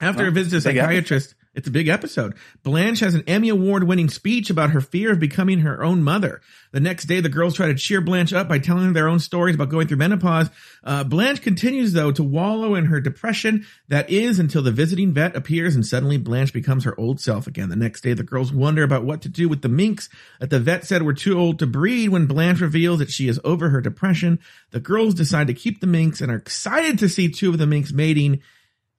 After 0.00 0.24
Well, 0.24 0.28
a 0.28 0.32
visit 0.32 0.50
to 0.50 0.56
a 0.56 0.72
episode. 0.72 0.84
psychiatrist, 0.84 1.34
it's 1.54 1.68
a 1.68 1.70
big 1.70 1.88
episode. 1.88 2.34
Blanche 2.62 3.00
has 3.00 3.14
an 3.14 3.24
Emmy 3.26 3.48
Award 3.48 3.84
winning 3.84 4.10
speech 4.10 4.50
about 4.50 4.72
her 4.72 4.82
fear 4.82 5.12
of 5.12 5.18
becoming 5.18 5.60
her 5.60 5.82
own 5.82 6.02
mother. 6.02 6.42
The 6.72 6.80
next 6.80 7.06
day, 7.06 7.20
the 7.22 7.30
girls 7.30 7.54
try 7.54 7.68
to 7.68 7.74
cheer 7.74 8.02
Blanche 8.02 8.34
up 8.34 8.46
by 8.46 8.58
telling 8.58 8.84
her 8.84 8.92
their 8.92 9.08
own 9.08 9.20
stories 9.20 9.54
about 9.54 9.70
going 9.70 9.88
through 9.88 9.96
menopause. 9.96 10.50
Uh, 10.84 11.02
Blanche 11.02 11.40
continues, 11.40 11.94
though, 11.94 12.12
to 12.12 12.22
wallow 12.22 12.74
in 12.74 12.84
her 12.84 13.00
depression. 13.00 13.64
That 13.88 14.10
is 14.10 14.38
until 14.38 14.62
the 14.62 14.70
visiting 14.70 15.14
vet 15.14 15.34
appears 15.34 15.74
and 15.74 15.86
suddenly 15.86 16.18
Blanche 16.18 16.52
becomes 16.52 16.84
her 16.84 16.98
old 17.00 17.18
self 17.18 17.46
again. 17.46 17.70
The 17.70 17.76
next 17.76 18.02
day, 18.02 18.12
the 18.12 18.22
girls 18.22 18.52
wonder 18.52 18.82
about 18.82 19.04
what 19.04 19.22
to 19.22 19.30
do 19.30 19.48
with 19.48 19.62
the 19.62 19.70
minks 19.70 20.10
that 20.40 20.50
the 20.50 20.60
vet 20.60 20.84
said 20.84 21.04
were 21.04 21.14
too 21.14 21.38
old 21.38 21.58
to 21.60 21.66
breed 21.66 22.10
when 22.10 22.26
Blanche 22.26 22.60
reveals 22.60 22.98
that 22.98 23.10
she 23.10 23.28
is 23.28 23.40
over 23.44 23.70
her 23.70 23.80
depression. 23.80 24.40
The 24.72 24.80
girls 24.80 25.14
decide 25.14 25.46
to 25.46 25.54
keep 25.54 25.80
the 25.80 25.86
minks 25.86 26.20
and 26.20 26.30
are 26.30 26.36
excited 26.36 26.98
to 26.98 27.08
see 27.08 27.30
two 27.30 27.48
of 27.48 27.56
the 27.56 27.66
minks 27.66 27.92
mating. 27.94 28.42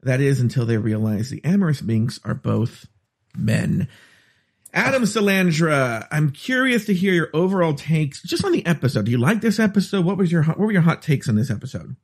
That 0.04 0.22
is 0.22 0.40
until 0.40 0.66
they 0.66 0.78
realize 0.78 1.30
the 1.30 1.44
amorous 1.44 1.82
minks 1.82 2.20
are 2.24 2.34
both 2.36 2.86
men. 3.36 3.88
Adam 4.74 5.04
Salandra, 5.04 6.08
I'm 6.12 6.30
curious 6.32 6.86
to 6.86 6.94
hear 6.94 7.14
your 7.14 7.30
overall 7.34 7.74
takes 7.74 8.22
just 8.22 8.46
on 8.46 8.52
the 8.52 8.66
episode. 8.66 9.06
Do 9.06 9.12
you 9.12 9.18
like 9.18 9.42
this 9.42 9.60
episode? 9.60 10.06
What 10.06 10.18
was 10.18 10.32
your 10.32 10.44
hot- 10.44 10.60
what 10.60 10.66
were 10.66 10.72
your 10.72 10.82
hot 10.82 11.02
takes 11.02 11.28
on 11.30 11.36
this 11.36 11.50
episode? 11.50 11.96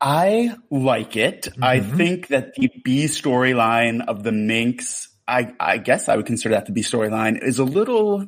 I 0.00 0.54
like 0.70 1.16
it. 1.16 1.48
I 1.60 1.80
Mhm. 1.80 1.96
think 1.96 2.26
that 2.28 2.54
the 2.54 2.70
B 2.84 3.04
storyline 3.04 4.04
of 4.06 4.22
the 4.22 4.32
minks, 4.32 5.08
I, 5.26 5.52
I 5.60 5.78
guess 5.78 6.08
I 6.08 6.16
would 6.16 6.26
consider 6.26 6.54
that 6.54 6.66
the 6.66 6.72
B 6.72 6.80
storyline, 6.82 7.42
is 7.42 7.58
a 7.58 7.64
little. 7.64 8.26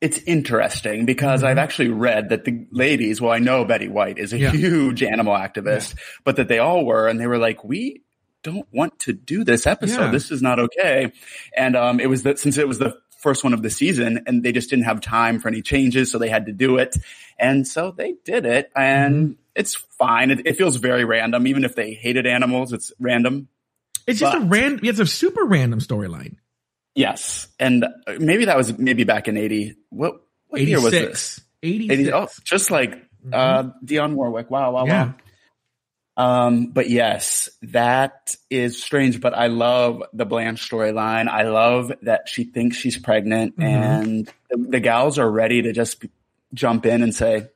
It's 0.00 0.18
interesting 0.18 1.06
because 1.06 1.42
Mhm. 1.42 1.46
I've 1.46 1.58
actually 1.58 1.88
read 1.88 2.28
that 2.28 2.44
the 2.44 2.66
ladies, 2.70 3.20
well, 3.20 3.32
I 3.32 3.38
know 3.40 3.64
Betty 3.64 3.88
White 3.88 4.18
is 4.18 4.32
a 4.32 4.38
Yeah. 4.38 4.52
huge 4.52 5.02
animal 5.02 5.34
activist, 5.34 5.94
but 6.24 6.36
that 6.36 6.46
they 6.48 6.58
all 6.60 6.84
were, 6.84 7.08
and 7.08 7.18
they 7.20 7.26
were 7.26 7.38
like, 7.38 7.64
we 7.64 8.02
don't 8.44 8.68
want 8.72 8.98
to 9.00 9.12
do 9.12 9.42
this 9.42 9.66
episode. 9.66 10.00
Yeah. 10.06 10.10
This 10.12 10.30
is 10.30 10.40
not 10.40 10.60
okay. 10.60 11.12
And 11.56 11.74
um, 11.76 11.98
it 11.98 12.08
was 12.08 12.22
that 12.22 12.38
since 12.38 12.56
it 12.58 12.68
was 12.68 12.78
the 12.78 12.96
first 13.20 13.42
one 13.42 13.52
of 13.52 13.62
the 13.62 13.70
season, 13.70 14.22
and 14.28 14.44
they 14.44 14.52
just 14.52 14.70
didn't 14.70 14.84
have 14.84 15.00
time 15.00 15.40
for 15.40 15.48
any 15.48 15.60
changes, 15.62 16.12
so 16.12 16.18
they 16.18 16.28
had 16.28 16.46
to 16.46 16.52
do 16.52 16.78
it, 16.78 16.96
and 17.36 17.66
so 17.66 17.90
they 17.90 18.14
did 18.24 18.46
it, 18.46 18.70
and 18.76 19.36
it's 19.56 19.74
fine. 19.74 20.30
It, 20.30 20.46
it 20.46 20.56
feels 20.56 20.76
very 20.76 21.04
random, 21.04 21.48
even 21.48 21.64
if 21.64 21.74
they 21.74 21.94
hated 21.94 22.24
animals. 22.28 22.72
It's 22.72 22.92
random. 23.00 23.48
It's 24.06 24.20
just 24.20 24.36
a 24.36 24.40
random. 24.40 24.80
It's 24.84 25.00
a 25.00 25.06
super 25.06 25.44
random 25.44 25.80
storyline. 25.80 26.36
Yes, 26.94 27.46
and 27.60 27.84
uh, 27.84 27.88
maybe 28.18 28.46
that 28.46 28.56
was 28.56 28.76
maybe 28.78 29.04
back 29.04 29.28
in 29.28 29.36
eighty. 29.36 29.76
What 29.90 30.20
what 30.48 30.60
year 30.62 30.80
was 30.80 30.90
this? 30.92 31.40
86. 31.62 32.00
80, 32.00 32.12
oh, 32.12 32.28
just 32.44 32.70
like 32.70 32.94
uh, 33.32 33.64
Dionne 33.84 34.14
Warwick. 34.14 34.50
Wow, 34.50 34.72
wow, 34.72 34.86
Yeah. 34.86 35.04
wow. 35.06 35.14
Um, 36.16 36.66
but 36.72 36.90
yes, 36.90 37.48
that 37.62 38.34
is 38.50 38.82
strange. 38.82 39.20
But 39.20 39.34
I 39.34 39.46
love 39.48 40.02
the 40.12 40.24
Blanche 40.26 40.68
storyline. 40.68 41.28
I 41.28 41.42
love 41.42 41.92
that 42.02 42.28
she 42.28 42.44
thinks 42.44 42.76
she's 42.76 42.98
pregnant, 42.98 43.56
Mhm. 43.56 43.64
and 43.64 44.32
the, 44.50 44.56
the 44.70 44.80
gals 44.80 45.18
are 45.18 45.30
ready 45.30 45.62
to 45.62 45.72
just 45.72 46.00
be- 46.00 46.10
jump 46.54 46.86
in 46.86 47.02
and 47.02 47.14
say, 47.14 47.46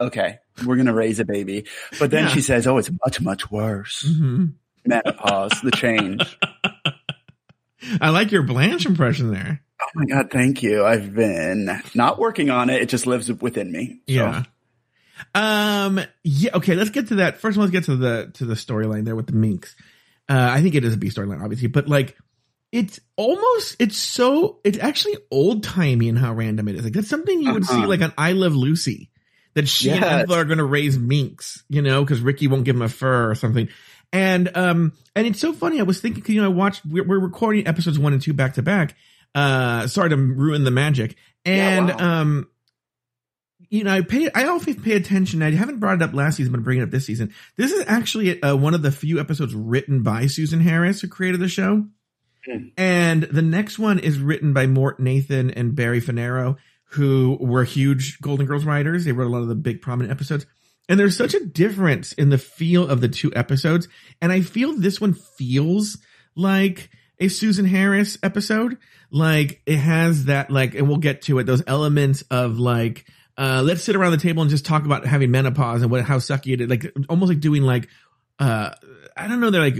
"Okay, 0.00 0.38
we're 0.66 0.76
gonna 0.76 0.92
raise 0.94 1.20
a 1.20 1.24
baby." 1.24 1.64
But 1.98 2.10
then 2.10 2.24
Yeah. 2.24 2.28
she 2.30 2.40
says, 2.42 2.66
"Oh, 2.66 2.76
it's 2.76 2.90
much, 3.04 3.20
much 3.22 3.50
worse." 3.50 4.02
hmm 4.06 4.46
Menopause, 4.86 5.58
the 5.62 5.70
change. 5.70 6.38
I 8.00 8.10
like 8.10 8.32
your 8.32 8.42
Blanche 8.42 8.86
impression 8.86 9.30
there. 9.32 9.60
Oh 9.82 9.86
my 9.94 10.06
God, 10.06 10.30
thank 10.30 10.62
you. 10.62 10.84
I've 10.84 11.14
been 11.14 11.80
not 11.94 12.18
working 12.18 12.50
on 12.50 12.70
it. 12.70 12.80
It 12.82 12.88
just 12.88 13.06
lives 13.06 13.30
within 13.32 13.70
me. 13.72 14.00
So, 14.08 14.14
Yeah. 14.14 14.42
Um. 15.34 16.00
Yeah. 16.22 16.50
Okay. 16.54 16.74
Let's 16.74 16.90
get 16.90 17.08
to 17.08 17.16
that. 17.16 17.38
First 17.40 17.56
of 17.56 17.60
all, 17.60 17.64
let's 17.64 17.72
get 17.72 17.84
to 17.84 17.96
the 17.96 18.30
to 18.34 18.44
the 18.44 18.54
storyline 18.54 19.04
there 19.04 19.16
with 19.16 19.26
the 19.26 19.32
minks. 19.32 19.74
Uh, 20.28 20.48
I 20.52 20.62
think 20.62 20.74
it 20.74 20.84
is 20.84 20.94
a 20.94 20.96
B 20.96 21.08
storyline, 21.08 21.42
obviously, 21.42 21.68
but 21.68 21.86
like, 21.88 22.16
it's 22.72 22.98
almost 23.16 23.76
it's 23.78 23.96
so 23.96 24.58
it's 24.64 24.78
actually 24.78 25.16
old 25.30 25.62
timey 25.62 26.08
in 26.08 26.16
how 26.16 26.32
random 26.34 26.66
it 26.68 26.76
is. 26.76 26.84
Like 26.84 26.94
that's 26.94 27.08
something 27.08 27.40
you 27.42 27.52
would 27.52 27.64
see 27.64 27.74
Uh-huh. 27.74 27.86
like 27.88 28.00
on 28.00 28.12
I 28.18 28.32
Love 28.32 28.54
Lucy. 28.56 29.10
That 29.54 29.68
she 29.68 29.90
and 29.90 30.00
Yes. 30.00 30.30
Are 30.30 30.44
going 30.44 30.58
to 30.58 30.64
raise 30.64 30.98
minks, 30.98 31.62
you 31.68 31.80
know, 31.82 32.02
because 32.04 32.20
Ricky 32.20 32.48
won't 32.48 32.64
give 32.64 32.74
him 32.76 32.82
a 32.82 32.88
fur 32.88 33.30
or 33.30 33.34
something. 33.34 33.68
And 34.12 34.56
um, 34.56 34.92
and 35.16 35.26
it's 35.26 35.40
so 35.40 35.52
funny. 35.52 35.80
I 35.80 35.84
was 35.84 36.00
thinking, 36.00 36.22
'cause, 36.22 36.30
you 36.30 36.40
know, 36.40 36.46
I 36.48 36.52
watched. 36.52 36.84
We're, 36.86 37.04
we're 37.04 37.18
recording 37.18 37.66
episodes 37.66 37.98
one 37.98 38.12
and 38.12 38.20
two 38.22 38.32
back 38.32 38.54
to 38.54 38.62
back. 38.62 38.96
Uh, 39.34 39.86
sorry 39.88 40.10
to 40.10 40.16
ruin 40.16 40.64
the 40.64 40.70
magic. 40.70 41.16
Yeah, 41.44 41.52
And 41.78 41.88
wow. 41.88 42.20
um, 42.20 42.48
you 43.70 43.82
know, 43.84 43.92
I 43.92 44.02
pay. 44.02 44.30
I 44.34 44.44
always 44.44 44.76
pay 44.76 44.92
attention. 44.92 45.42
I 45.42 45.50
haven't 45.50 45.80
brought 45.80 45.96
it 45.96 46.02
up 46.02 46.14
last 46.14 46.36
season, 46.36 46.52
but 46.52 46.58
I'm 46.58 46.64
bringing 46.64 46.82
it 46.82 46.86
up 46.86 46.90
this 46.92 47.06
season. 47.06 47.32
This 47.56 47.72
is 47.72 47.84
actually 47.88 48.40
uh, 48.42 48.54
one 48.56 48.74
of 48.74 48.82
the 48.82 48.92
few 48.92 49.18
episodes 49.18 49.54
written 49.54 50.02
by 50.02 50.26
Susan 50.26 50.60
Harris, 50.60 51.00
who 51.00 51.08
created 51.08 51.40
the 51.40 51.48
show. 51.48 51.86
Hmm. 52.46 52.66
And 52.76 53.22
the 53.24 53.42
next 53.42 53.78
one 53.78 53.98
is 53.98 54.18
written 54.18 54.52
by 54.52 54.66
Mort 54.66 55.00
Nathan 55.00 55.50
and 55.50 55.74
Barry 55.74 56.00
Fanaro, 56.00 56.56
who 56.94 57.36
were 57.40 57.64
huge 57.64 58.20
Golden 58.20 58.46
Girls 58.46 58.64
writers. 58.64 59.04
They 59.04 59.12
wrote 59.12 59.26
a 59.26 59.30
lot 59.30 59.42
of 59.42 59.48
the 59.48 59.54
big 59.54 59.82
prominent 59.82 60.12
episodes. 60.12 60.46
And 60.88 61.00
there's 61.00 61.16
such 61.16 61.34
a 61.34 61.44
difference 61.44 62.12
in 62.12 62.28
the 62.28 62.38
feel 62.38 62.86
of 62.88 63.00
the 63.00 63.08
two 63.08 63.32
episodes. 63.34 63.88
And 64.20 64.30
I 64.30 64.42
feel 64.42 64.74
this 64.74 65.00
one 65.00 65.14
feels 65.14 65.98
like 66.36 66.90
a 67.18 67.28
Susan 67.28 67.64
Harris 67.64 68.18
episode. 68.22 68.78
Like 69.10 69.62
it 69.66 69.78
has 69.78 70.26
that, 70.26 70.50
like, 70.50 70.74
and 70.74 70.88
we'll 70.88 70.98
get 70.98 71.22
to 71.22 71.38
it, 71.38 71.44
those 71.44 71.62
elements 71.66 72.22
of 72.30 72.58
like, 72.58 73.06
uh, 73.36 73.62
let's 73.64 73.82
sit 73.82 73.96
around 73.96 74.12
the 74.12 74.18
table 74.18 74.42
and 74.42 74.50
just 74.50 74.66
talk 74.66 74.84
about 74.84 75.06
having 75.06 75.30
menopause 75.30 75.82
and 75.82 75.90
what, 75.90 76.04
how 76.04 76.18
sucky 76.18 76.52
it 76.52 76.60
is. 76.60 76.68
Like 76.68 76.92
almost 77.08 77.30
like 77.30 77.40
doing 77.40 77.62
like, 77.62 77.88
uh, 78.38 78.70
I 79.16 79.26
don't 79.26 79.40
know, 79.40 79.50
they're 79.50 79.62
like 79.62 79.76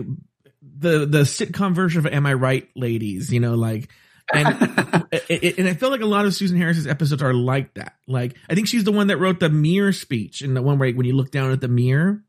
the, 0.79 1.07
the 1.07 1.20
sitcom 1.20 1.74
version 1.74 2.05
of 2.05 2.12
Am 2.12 2.27
I 2.27 2.35
Right 2.35 2.68
Ladies, 2.74 3.33
you 3.33 3.40
know, 3.40 3.55
like, 3.55 3.90
and 4.32 5.06
it, 5.12 5.24
it- 5.28 5.58
and 5.58 5.68
I 5.68 5.74
feel 5.74 5.90
like 5.90 6.00
a 6.00 6.06
lot 6.06 6.24
of 6.26 6.34
Susan 6.34 6.56
Harris's 6.56 6.87
episodes 6.87 7.22
are 7.22 7.34
like 7.34 7.74
that. 7.74 7.94
Like 8.06 8.37
I 8.48 8.54
think 8.54 8.68
she's 8.68 8.84
the 8.84 8.92
one 8.92 9.08
that 9.08 9.18
wrote 9.18 9.40
the 9.40 9.50
mirror 9.50 9.92
speech 9.92 10.40
and 10.42 10.56
the 10.56 10.62
one 10.62 10.78
where 10.78 10.92
when 10.92 11.06
you 11.06 11.14
look 11.14 11.30
down 11.30 11.50
at 11.52 11.60
the 11.60 11.68
mirror. 11.68 12.22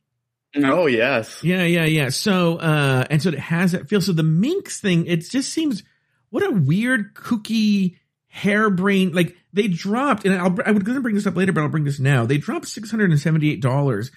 Oh 0.58 0.86
yes. 0.88 1.44
Yeah, 1.44 1.64
yeah, 1.64 1.86
yeah. 1.86 2.10
So 2.10 2.58
uh 2.58 3.06
and 3.10 3.22
so 3.22 3.30
it 3.30 3.40
has 3.40 3.74
that 3.74 3.90
feel. 3.90 4.02
So 4.02 4.14
the 4.14 4.24
minks 4.24 4.80
thing, 4.80 5.06
it 5.06 5.22
just 5.30 5.52
seems 5.52 5.84
what 6.30 6.44
a 6.46 6.52
weird 6.52 7.14
kooky 7.14 7.98
harebrained 8.28 9.16
like 9.16 9.36
they 9.54 9.68
dropped 9.68 10.26
and 10.26 10.36
I'll, 10.36 10.56
I 10.66 10.72
was 10.72 10.84
going 10.84 10.96
to 10.98 11.02
bring 11.02 11.16
this 11.16 11.26
up 11.28 11.36
later, 11.38 11.54
but 11.54 11.62
I'll 11.62 11.70
bring 11.70 11.86
this 11.86 12.00
now. 12.00 12.26
They 12.26 12.38
dropped 12.38 12.68
six 12.68 12.92
hundred 12.92 13.12
and 13.12 13.20
seventy 13.20 13.52
eight 13.52 13.62
dollars. 13.62 14.12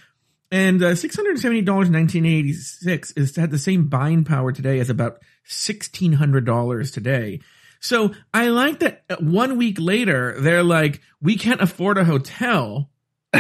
And 0.51 0.83
uh, 0.83 0.95
six 0.95 1.15
hundred 1.15 1.39
seventy 1.39 1.61
dollars 1.63 1.89
in 1.89 1.93
nineteen 1.93 2.25
eighty 2.25 2.53
six 2.55 3.11
is 3.13 3.37
had 3.37 3.51
the 3.51 3.59
same 3.59 3.89
buying 3.89 4.25
power 4.25 4.51
today 4.51 4.81
as 4.81 4.89
about 4.91 5.19
sixteen 5.45 6.15
hundred 6.15 6.47
dollars 6.47 6.91
today. 6.91 7.41
So 7.81 8.13
I 8.35 8.49
like 8.49 8.81
that 8.81 9.05
one 9.21 9.57
week 9.57 9.79
later, 9.81 10.35
they're 10.41 10.65
like, 10.65 11.01
we 11.21 11.37
can't 11.37 11.61
afford 11.61 11.99
a 11.99 12.05
hotel. 12.05 12.91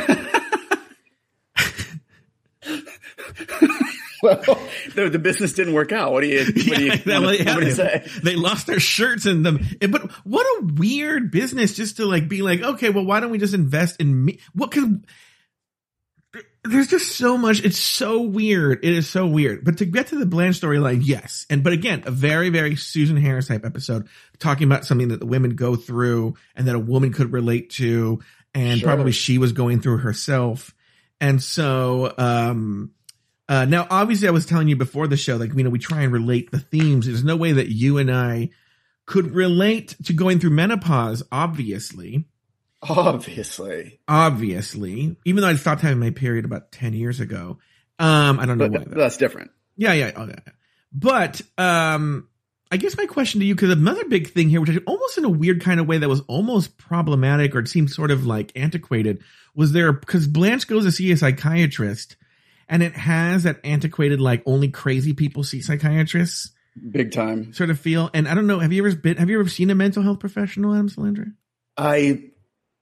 well, 4.22 4.40
the, 4.94 5.08
the 5.10 5.18
business 5.18 5.52
didn't 5.52 5.74
work 5.74 5.92
out. 5.92 6.12
What 6.12 6.22
do 6.22 6.28
you, 6.28 6.44
what 6.44 6.54
do 6.54 6.84
you, 6.84 6.92
Yeah, 6.92 6.96
well, 7.06 7.22
what, 7.22 7.40
yeah, 7.40 7.54
what 7.54 7.60
do 7.60 7.66
you 7.66 7.72
say? 7.72 8.06
they 8.22 8.36
lost 8.36 8.66
their 8.66 8.80
shirts 8.80 9.26
in 9.26 9.42
them. 9.42 9.60
But 9.80 10.10
what 10.24 10.44
a 10.44 10.72
weird 10.74 11.30
business 11.30 11.74
just 11.74 11.96
to 11.96 12.06
like 12.06 12.28
be 12.28 12.42
like, 12.42 12.62
okay, 12.62 12.90
well, 12.90 13.04
why 13.04 13.20
don't 13.20 13.30
we 13.30 13.38
just 13.38 13.54
invest 13.54 14.00
in 14.00 14.24
me? 14.24 14.40
What 14.54 14.72
could, 14.72 15.06
there's 16.70 16.88
just 16.88 17.16
so 17.16 17.36
much. 17.38 17.64
It's 17.64 17.78
so 17.78 18.20
weird. 18.20 18.84
It 18.84 18.92
is 18.92 19.08
so 19.08 19.26
weird. 19.26 19.64
But 19.64 19.78
to 19.78 19.84
get 19.84 20.08
to 20.08 20.18
the 20.18 20.26
Blanche 20.26 20.60
storyline, 20.60 21.00
yes. 21.04 21.46
And, 21.50 21.64
but 21.64 21.72
again, 21.72 22.02
a 22.06 22.10
very, 22.10 22.48
very 22.50 22.76
Susan 22.76 23.16
Harris 23.16 23.48
type 23.48 23.64
episode 23.64 24.08
talking 24.38 24.66
about 24.66 24.84
something 24.84 25.08
that 25.08 25.20
the 25.20 25.26
women 25.26 25.56
go 25.56 25.76
through 25.76 26.34
and 26.54 26.68
that 26.68 26.74
a 26.74 26.78
woman 26.80 27.12
could 27.12 27.32
relate 27.32 27.70
to. 27.70 28.20
And 28.54 28.80
Sure. 28.80 28.86
probably 28.88 29.12
she 29.12 29.38
was 29.38 29.52
going 29.52 29.80
through 29.80 29.98
herself. 29.98 30.74
And 31.20 31.42
so, 31.42 32.14
um, 32.16 32.92
uh, 33.48 33.64
now, 33.64 33.86
obviously, 33.90 34.28
I 34.28 34.30
was 34.30 34.46
telling 34.46 34.68
you 34.68 34.76
before 34.76 35.06
the 35.06 35.16
show, 35.16 35.36
like, 35.36 35.54
you 35.54 35.64
know, 35.64 35.70
we 35.70 35.78
try 35.78 36.02
and 36.02 36.12
relate 36.12 36.50
the 36.50 36.58
themes. 36.58 37.06
There's 37.06 37.24
no 37.24 37.36
way 37.36 37.52
that 37.52 37.68
you 37.68 37.98
and 37.98 38.10
I 38.10 38.50
could 39.06 39.34
relate 39.34 39.96
to 40.04 40.12
going 40.12 40.38
through 40.38 40.50
menopause, 40.50 41.22
obviously. 41.32 42.26
Obviously. 42.82 44.00
Obviously. 44.08 45.16
Even 45.24 45.42
though 45.42 45.48
I 45.48 45.54
stopped 45.56 45.82
having 45.82 45.98
my 45.98 46.10
period 46.10 46.44
about 46.44 46.72
10 46.72 46.92
years 46.92 47.20
ago. 47.20 47.58
Um, 47.98 48.38
I 48.38 48.46
don't 48.46 48.58
know 48.58 48.68
But 48.68 48.88
why. 48.88 48.94
that's 48.96 49.16
different. 49.16 49.50
Yeah, 49.76 49.92
yeah, 49.92 50.12
oh, 50.16 50.26
yeah. 50.26 50.52
But 50.92 51.40
um, 51.58 52.28
I 52.70 52.76
guess 52.76 52.96
my 52.96 53.06
question 53.06 53.40
to 53.40 53.46
you, 53.46 53.54
because 53.54 53.70
another 53.70 54.04
big 54.04 54.28
thing 54.30 54.48
here, 54.48 54.60
which 54.60 54.70
I 54.70 54.78
almost 54.86 55.18
in 55.18 55.24
a 55.24 55.28
weird 55.28 55.60
kind 55.62 55.80
of 55.80 55.86
way 55.86 55.98
that 55.98 56.08
was 56.08 56.20
almost 56.28 56.78
problematic 56.78 57.54
or 57.54 57.60
it 57.60 57.68
seemed 57.68 57.90
sort 57.90 58.10
of 58.10 58.26
like 58.26 58.52
antiquated, 58.56 59.22
was 59.54 59.72
there 59.72 59.92
because 59.92 60.26
Blanche 60.26 60.66
goes 60.66 60.84
to 60.84 60.92
see 60.92 61.10
a 61.12 61.16
psychiatrist, 61.16 62.16
and 62.68 62.82
it 62.82 62.92
has 62.94 63.42
that 63.42 63.60
antiquated 63.64 64.20
like 64.20 64.42
only 64.46 64.68
crazy 64.68 65.12
people 65.12 65.42
see 65.42 65.60
psychiatrists 65.60 66.52
Big 66.90 67.10
time. 67.12 67.52
sort 67.52 67.70
of 67.70 67.78
feel. 67.80 68.08
And 68.14 68.28
I 68.28 68.34
don't 68.34 68.46
know, 68.46 68.60
have 68.60 68.72
you 68.72 68.86
ever 68.86 68.94
been? 68.96 69.16
Have 69.16 69.28
you 69.30 69.40
ever 69.40 69.48
seen 69.48 69.70
a 69.70 69.74
mental 69.74 70.02
health 70.02 70.20
professional, 70.20 70.74
Adam 70.74 70.88
Salandra? 70.88 71.32
I, 71.76 72.22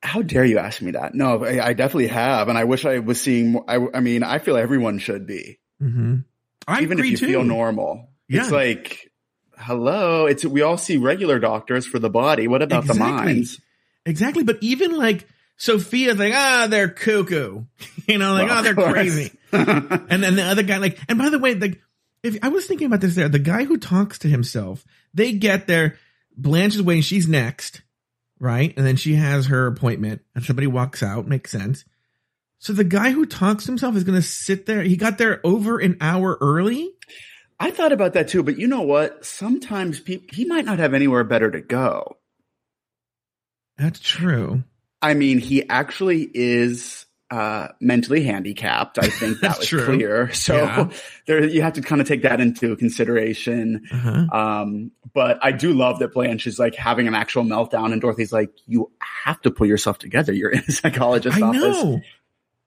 how 0.03 0.23
dare 0.23 0.45
you 0.45 0.59
ask 0.59 0.81
me 0.83 0.93
that? 0.93 1.15
No, 1.15 1.45
I, 1.45 1.69
I 1.69 1.73
definitely 1.73 2.09
have. 2.09 2.49
And 2.49 2.57
I 2.59 2.65
wish 2.65 2.85
I 2.85 2.99
was 3.01 3.21
seeing 3.21 3.53
more. 3.53 3.65
I, 3.69 3.79
I 3.95 4.01
mean, 4.01 4.23
I 4.23 4.39
feel 4.39 4.57
everyone 4.57 4.99
should 4.99 5.27
be, 5.27 5.59
Mm-hmm. 5.83 6.17
I 6.69 6.83
even 6.83 6.99
if 6.99 7.05
you 7.07 7.17
too. 7.17 7.27
feel 7.27 7.45
normal. 7.45 8.09
Yeah. 8.29 8.41
It's 8.43 8.51
like, 8.51 9.11
hello. 9.59 10.27
It's, 10.27 10.45
we 10.45 10.63
all 10.63 10.79
see 10.79 10.97
regular 10.97 11.39
doctors 11.39 11.87
for 11.87 11.99
the 11.99 12.11
body. 12.11 12.49
What 12.49 12.63
about 12.63 12.87
the 12.87 12.95
minds? 12.95 13.61
Exactly. 14.05 14.43
But 14.43 14.59
even 14.63 14.97
like 14.97 15.27
Sophia's 15.57 16.19
like, 16.19 16.33
ah, 16.35 16.67
they're 16.69 16.89
cuckoo. 16.89 17.65
You 18.09 18.19
know, 18.19 18.35
like, 18.35 18.49
Well, 18.49 18.59
oh, 18.59 18.63
they're 18.63 18.75
crazy. 18.75 19.33
And 19.53 20.23
then 20.23 20.37
the 20.37 20.45
other 20.45 20.63
guy, 20.63 20.79
like, 20.79 20.99
and 21.09 21.19
by 21.19 21.29
the 21.29 21.41
way, 21.41 21.55
like, 21.55 21.81
if 22.23 22.39
I 22.43 22.49
was 22.49 22.67
thinking 22.67 22.87
about 22.87 23.01
this 23.01 23.15
there, 23.17 23.29
the 23.29 23.39
guy 23.41 23.65
who 23.65 23.77
talks 23.79 24.19
to 24.21 24.29
himself, 24.29 24.85
they 25.13 25.33
get 25.33 25.67
there, 25.67 25.97
Blanche 26.37 26.77
is 26.77 26.83
waiting, 26.83 27.03
she's 27.03 27.27
next, 27.29 27.83
right? 28.39 28.75
And 28.77 28.87
then 28.87 28.97
she 28.97 29.15
has 29.15 29.47
her 29.47 29.67
appointment 29.67 30.23
and 30.35 30.45
somebody 30.45 30.67
walks 30.67 31.03
out, 31.03 31.27
makes 31.27 31.51
sense. 31.51 31.85
So 32.59 32.73
the 32.73 32.85
guy 32.85 33.11
who 33.11 33.27
talks 33.27 33.65
to 33.65 33.71
himself 33.71 33.97
is 33.97 34.05
going 34.05 34.21
to 34.21 34.27
sit 34.27 34.67
there. 34.67 34.83
He 34.83 34.97
got 34.97 35.19
there 35.19 35.41
over 35.45 35.79
an 35.79 35.97
hour 36.01 36.39
early. 36.41 36.91
I 37.59 37.71
thought 37.71 37.93
about 37.93 38.15
that 38.15 38.29
too, 38.29 38.43
but 38.43 38.59
you 38.59 38.67
know 38.67 38.83
what? 38.83 39.25
Sometimes 39.25 40.01
people, 40.01 40.27
he 40.33 40.45
might 40.45 40.65
not 40.65 40.79
have 40.79 40.95
anywhere 40.95 41.25
better 41.25 41.51
to 41.51 41.61
go. 41.61 42.19
That's 43.79 44.01
true. 44.01 44.65
I 45.01 45.15
mean, 45.15 45.39
he 45.39 45.69
actually 45.69 46.29
is 46.33 47.06
uh, 47.31 47.69
mentally 47.81 48.23
handicapped. 48.23 48.99
I 48.99 49.09
think 49.09 49.41
that 49.41 49.59
was 49.59 49.69
clear. 49.69 50.33
So 50.33 50.55
Yeah. 50.57 50.91
there, 51.27 51.45
you 51.45 51.63
have 51.63 51.73
to 51.75 51.83
kind 51.83 52.01
of 52.01 52.07
take 52.07 52.23
that 52.23 52.41
into 52.41 52.77
consideration. 52.77 53.87
Uh-huh. 53.91 54.27
Um, 54.39 54.93
but 55.13 55.39
I 55.43 55.53
do 55.53 55.73
love 55.73 55.99
that 56.01 56.13
Blanche 56.13 56.47
is 56.47 56.59
like 56.59 56.75
having 56.75 57.09
an 57.09 57.15
actual 57.15 57.43
meltdown, 57.45 57.93
and 57.93 58.01
Dorothy's 58.01 58.33
like, 58.33 58.51
"You 58.67 58.91
have 59.01 59.41
to 59.43 59.51
pull 59.51 59.67
yourself 59.67 59.99
together. 59.99 60.33
You're 60.33 60.51
in 60.51 60.63
a 60.69 60.73
psychologist's 60.73 61.41
I 61.43 61.47
office." 61.47 61.61
know. 61.63 62.01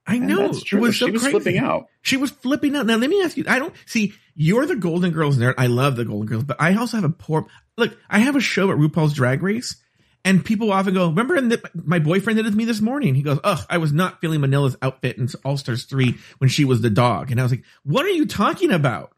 I 0.07 0.15
And 0.15 0.27
know. 0.27 0.47
that's 0.47 0.63
true. 0.63 0.81
Was 0.81 0.95
she 0.95 1.05
so 1.05 1.11
was 1.11 1.21
crazy. 1.21 1.39
flipping 1.39 1.57
out. 1.59 1.85
She 2.01 2.17
was 2.17 2.31
flipping 2.31 2.75
out. 2.75 2.85
Now 2.87 2.95
let 2.97 3.09
me 3.09 3.21
ask 3.21 3.37
you. 3.37 3.45
I 3.47 3.59
don't 3.59 3.73
see 3.85 4.13
you're 4.35 4.65
the 4.65 4.75
Golden 4.75 5.11
Girls 5.11 5.37
nerd. 5.37 5.53
I 5.57 5.67
love 5.67 5.95
the 5.95 6.05
Golden 6.05 6.25
Girls, 6.25 6.43
but 6.45 6.57
I 6.59 6.75
also 6.75 6.97
have 6.97 7.03
a 7.03 7.09
poor 7.09 7.45
look. 7.77 7.95
I 8.09 8.19
have 8.19 8.35
a 8.35 8.39
show 8.41 8.71
at 8.71 8.77
RuPaul's 8.77 9.13
Drag 9.13 9.43
Race, 9.43 9.75
and 10.25 10.43
people 10.43 10.71
often 10.71 10.93
go, 10.93 11.07
"Remember 11.09 11.35
in 11.35 11.49
the, 11.49 11.61
my 11.73 11.99
boyfriend 11.99 12.37
did 12.37 12.45
it 12.45 12.49
with 12.49 12.55
me 12.57 12.65
this 12.65 12.81
morning?" 12.81 13.15
He 13.15 13.21
goes, 13.21 13.39
"Ugh, 13.43 13.59
I 13.69 13.77
was 13.77 13.91
not 13.93 14.21
feeling 14.21 14.41
Manila's 14.41 14.77
outfit 14.81 15.17
in 15.17 15.27
All 15.45 15.57
Stars 15.57 15.85
three 15.85 16.17
when 16.39 16.49
she 16.49 16.65
was 16.65 16.81
the 16.81 16.89
dog," 16.89 17.31
and 17.31 17.39
I 17.39 17.43
was 17.43 17.51
like, 17.51 17.63
"What 17.83 18.05
are 18.05 18.09
you 18.09 18.25
talking 18.25 18.71
about?" 18.71 19.11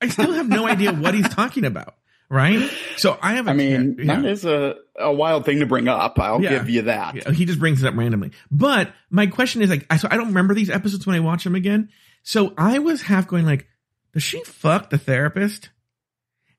I 0.00 0.08
still 0.08 0.32
have 0.32 0.48
no 0.48 0.66
idea 0.66 0.92
what 0.92 1.14
he's 1.14 1.28
talking 1.28 1.64
about. 1.64 1.94
Right? 2.30 2.70
So 2.98 3.18
I 3.22 3.36
have. 3.36 3.46
a 3.48 3.52
I 3.52 3.54
mean, 3.54 3.96
yeah. 3.98 4.16
that 4.20 4.24
is 4.26 4.44
a, 4.44 4.74
a 4.98 5.10
wild 5.10 5.46
thing 5.46 5.60
to 5.60 5.66
bring 5.66 5.88
up. 5.88 6.18
I'll 6.20 6.42
Yeah. 6.42 6.50
give 6.58 6.68
you 6.68 6.82
that. 6.82 7.14
Yeah, 7.14 7.30
he 7.32 7.46
just 7.46 7.58
brings 7.58 7.82
it 7.82 7.88
up 7.88 7.96
randomly. 7.96 8.32
But 8.50 8.92
my 9.08 9.28
question 9.28 9.62
is 9.62 9.70
like, 9.70 9.86
I, 9.88 9.96
so 9.96 10.08
I 10.10 10.16
don't 10.18 10.26
remember 10.28 10.52
these 10.52 10.68
episodes 10.68 11.06
when 11.06 11.16
I 11.16 11.20
watch 11.20 11.44
them 11.44 11.54
again. 11.54 11.88
So 12.22 12.52
I 12.58 12.80
was 12.80 13.00
half 13.00 13.26
going 13.28 13.46
like, 13.46 13.66
does 14.12 14.22
she 14.22 14.44
fuck 14.44 14.90
the 14.90 14.98
therapist? 14.98 15.70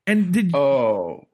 And 0.08 0.32
did 0.34 0.54
Oh, 0.56 1.28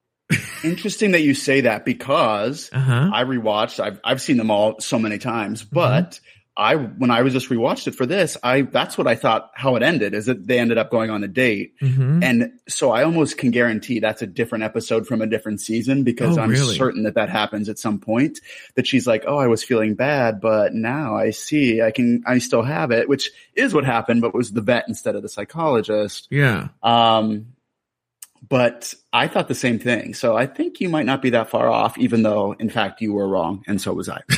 interesting 0.64 1.12
that 1.12 1.22
you 1.22 1.34
say 1.34 1.62
that 1.62 1.84
because 1.84 2.70
uh 2.72 2.78
huh 2.80 3.10
I 3.12 3.24
rewatched. 3.24 3.80
I've 3.80 4.00
I've 4.04 4.20
seen 4.22 4.36
them 4.36 4.50
all 4.50 4.80
so 4.80 4.98
many 4.98 5.18
times, 5.18 5.62
Mm-hmm. 5.62 5.74
but 5.74 6.20
I 6.58 6.74
when 6.76 7.10
I 7.10 7.20
was 7.20 7.34
just 7.34 7.50
rewatched 7.50 7.86
it 7.86 7.94
for 7.94 8.06
this, 8.06 8.38
I 8.42 8.62
that's 8.62 8.96
what 8.96 9.06
I 9.06 9.14
thought 9.14 9.50
how 9.54 9.76
it 9.76 9.82
ended 9.82 10.14
is 10.14 10.24
that 10.24 10.46
they 10.46 10.58
ended 10.58 10.78
up 10.78 10.90
going 10.90 11.10
on 11.10 11.22
a 11.22 11.28
date, 11.28 11.74
hmm 11.80 12.22
and 12.22 12.52
so 12.66 12.90
I 12.92 13.04
almost 13.04 13.36
can 13.36 13.50
guarantee 13.50 14.00
that's 14.00 14.22
a 14.22 14.26
different 14.26 14.64
episode 14.64 15.06
from 15.06 15.20
a 15.20 15.26
different 15.26 15.60
season 15.60 16.02
because 16.02 16.38
Oh, 16.38 16.40
I'm 16.40 16.48
really? 16.50 16.74
certain 16.74 17.02
that 17.02 17.14
that 17.16 17.28
happens 17.28 17.68
at 17.68 17.78
some 17.78 17.98
point. 18.00 18.40
That 18.74 18.86
she's 18.86 19.06
like, 19.06 19.24
oh, 19.26 19.36
I 19.36 19.48
was 19.48 19.62
feeling 19.62 19.96
bad, 19.96 20.40
but 20.40 20.72
now 20.72 21.14
I 21.14 21.28
see 21.30 21.82
I 21.82 21.90
can 21.90 22.22
I 22.26 22.38
still 22.38 22.62
have 22.62 22.90
it, 22.90 23.06
which 23.06 23.30
is 23.54 23.74
what 23.74 23.84
happened, 23.84 24.22
but 24.22 24.32
was 24.34 24.50
the 24.50 24.62
vet 24.62 24.86
instead 24.88 25.14
of 25.14 25.20
the 25.22 25.28
psychologist. 25.28 26.26
yeah. 26.30 26.68
Um, 26.82 27.48
but 28.48 28.94
I 29.12 29.28
thought 29.28 29.48
the 29.48 29.54
same 29.54 29.78
thing. 29.78 30.14
So 30.14 30.36
I 30.36 30.46
think 30.46 30.80
you 30.80 30.88
might 30.88 31.06
not 31.06 31.22
be 31.22 31.30
that 31.30 31.50
far 31.50 31.68
off, 31.70 31.98
even 31.98 32.22
though 32.22 32.52
in 32.52 32.70
fact 32.70 33.00
you 33.00 33.12
were 33.12 33.28
wrong, 33.28 33.62
and 33.66 33.80
so 33.80 33.92
was 33.92 34.08
I. 34.08 34.22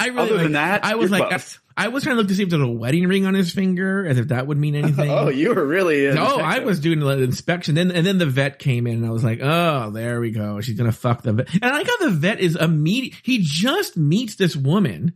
I 0.00 0.08
really 0.08 0.18
Other 0.18 0.34
like, 0.34 0.42
than 0.42 0.52
that, 0.52 0.84
I 0.84 0.94
was 0.96 1.10
like. 1.10 1.42
I 1.76 1.88
was 1.88 2.04
trying 2.04 2.14
to 2.14 2.20
look 2.20 2.28
to 2.28 2.34
see 2.36 2.44
if 2.44 2.50
there 2.50 2.60
was 2.60 2.68
a 2.68 2.72
wedding 2.72 3.08
ring 3.08 3.26
on 3.26 3.34
his 3.34 3.52
finger, 3.52 4.06
as 4.06 4.16
if 4.16 4.28
that 4.28 4.46
would 4.46 4.58
mean 4.58 4.76
oh, 4.76 4.78
anything. 4.78 5.10
oh, 5.10 5.28
you 5.28 5.54
were 5.54 5.66
really. 5.66 6.12
No, 6.12 6.36
I 6.36 6.60
was 6.60 6.80
doing 6.80 7.02
an 7.02 7.22
inspection. 7.22 7.74
Then 7.74 7.90
and 7.90 8.06
then 8.06 8.18
the 8.18 8.26
vet 8.26 8.58
came 8.58 8.86
in 8.86 8.96
and 8.96 9.06
I 9.06 9.10
was 9.10 9.24
like, 9.24 9.40
oh, 9.42 9.90
there 9.90 10.20
we 10.20 10.30
go. 10.30 10.60
She's 10.60 10.76
gonna 10.76 10.92
fuck 10.92 11.22
the 11.22 11.32
vet. 11.32 11.52
And 11.54 11.64
I 11.64 11.72
like 11.72 11.86
how 11.86 11.96
the 12.08 12.10
vet 12.10 12.40
is 12.40 12.56
immediate. 12.56 13.14
He 13.22 13.40
just 13.42 13.96
meets 13.96 14.36
this 14.36 14.54
woman, 14.54 15.14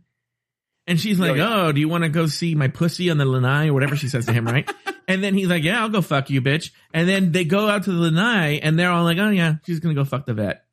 and 0.89 0.99
she's 0.99 1.19
like, 1.19 1.31
Oh, 1.31 1.35
yeah. 1.35 1.61
oh, 1.67 1.71
do 1.71 1.79
you 1.79 1.87
want 1.87 2.03
to 2.03 2.09
go 2.09 2.27
see 2.27 2.55
my 2.55 2.67
pussy 2.67 3.09
on 3.09 3.17
the 3.17 3.25
lanai 3.25 3.69
or 3.69 3.73
whatever 3.73 3.95
she 3.95 4.09
says 4.09 4.25
to 4.25 4.33
him, 4.33 4.45
right? 4.45 4.69
and 5.07 5.23
then 5.23 5.33
he's 5.33 5.47
like, 5.47 5.63
yeah, 5.63 5.81
I'll 5.81 5.89
go 5.89 6.01
fuck 6.01 6.29
you, 6.29 6.41
bitch. 6.41 6.71
And 6.93 7.07
then 7.07 7.31
they 7.31 7.45
go 7.45 7.69
out 7.69 7.83
to 7.83 7.91
the 7.91 7.97
lanai 7.97 8.59
and 8.59 8.77
they're 8.77 8.91
all 8.91 9.03
like, 9.03 9.17
oh 9.19 9.29
yeah, 9.29 9.55
she's 9.65 9.79
gonna 9.79 9.95
go 9.95 10.03
fuck 10.03 10.25
the 10.25 10.33
vet. 10.33 10.65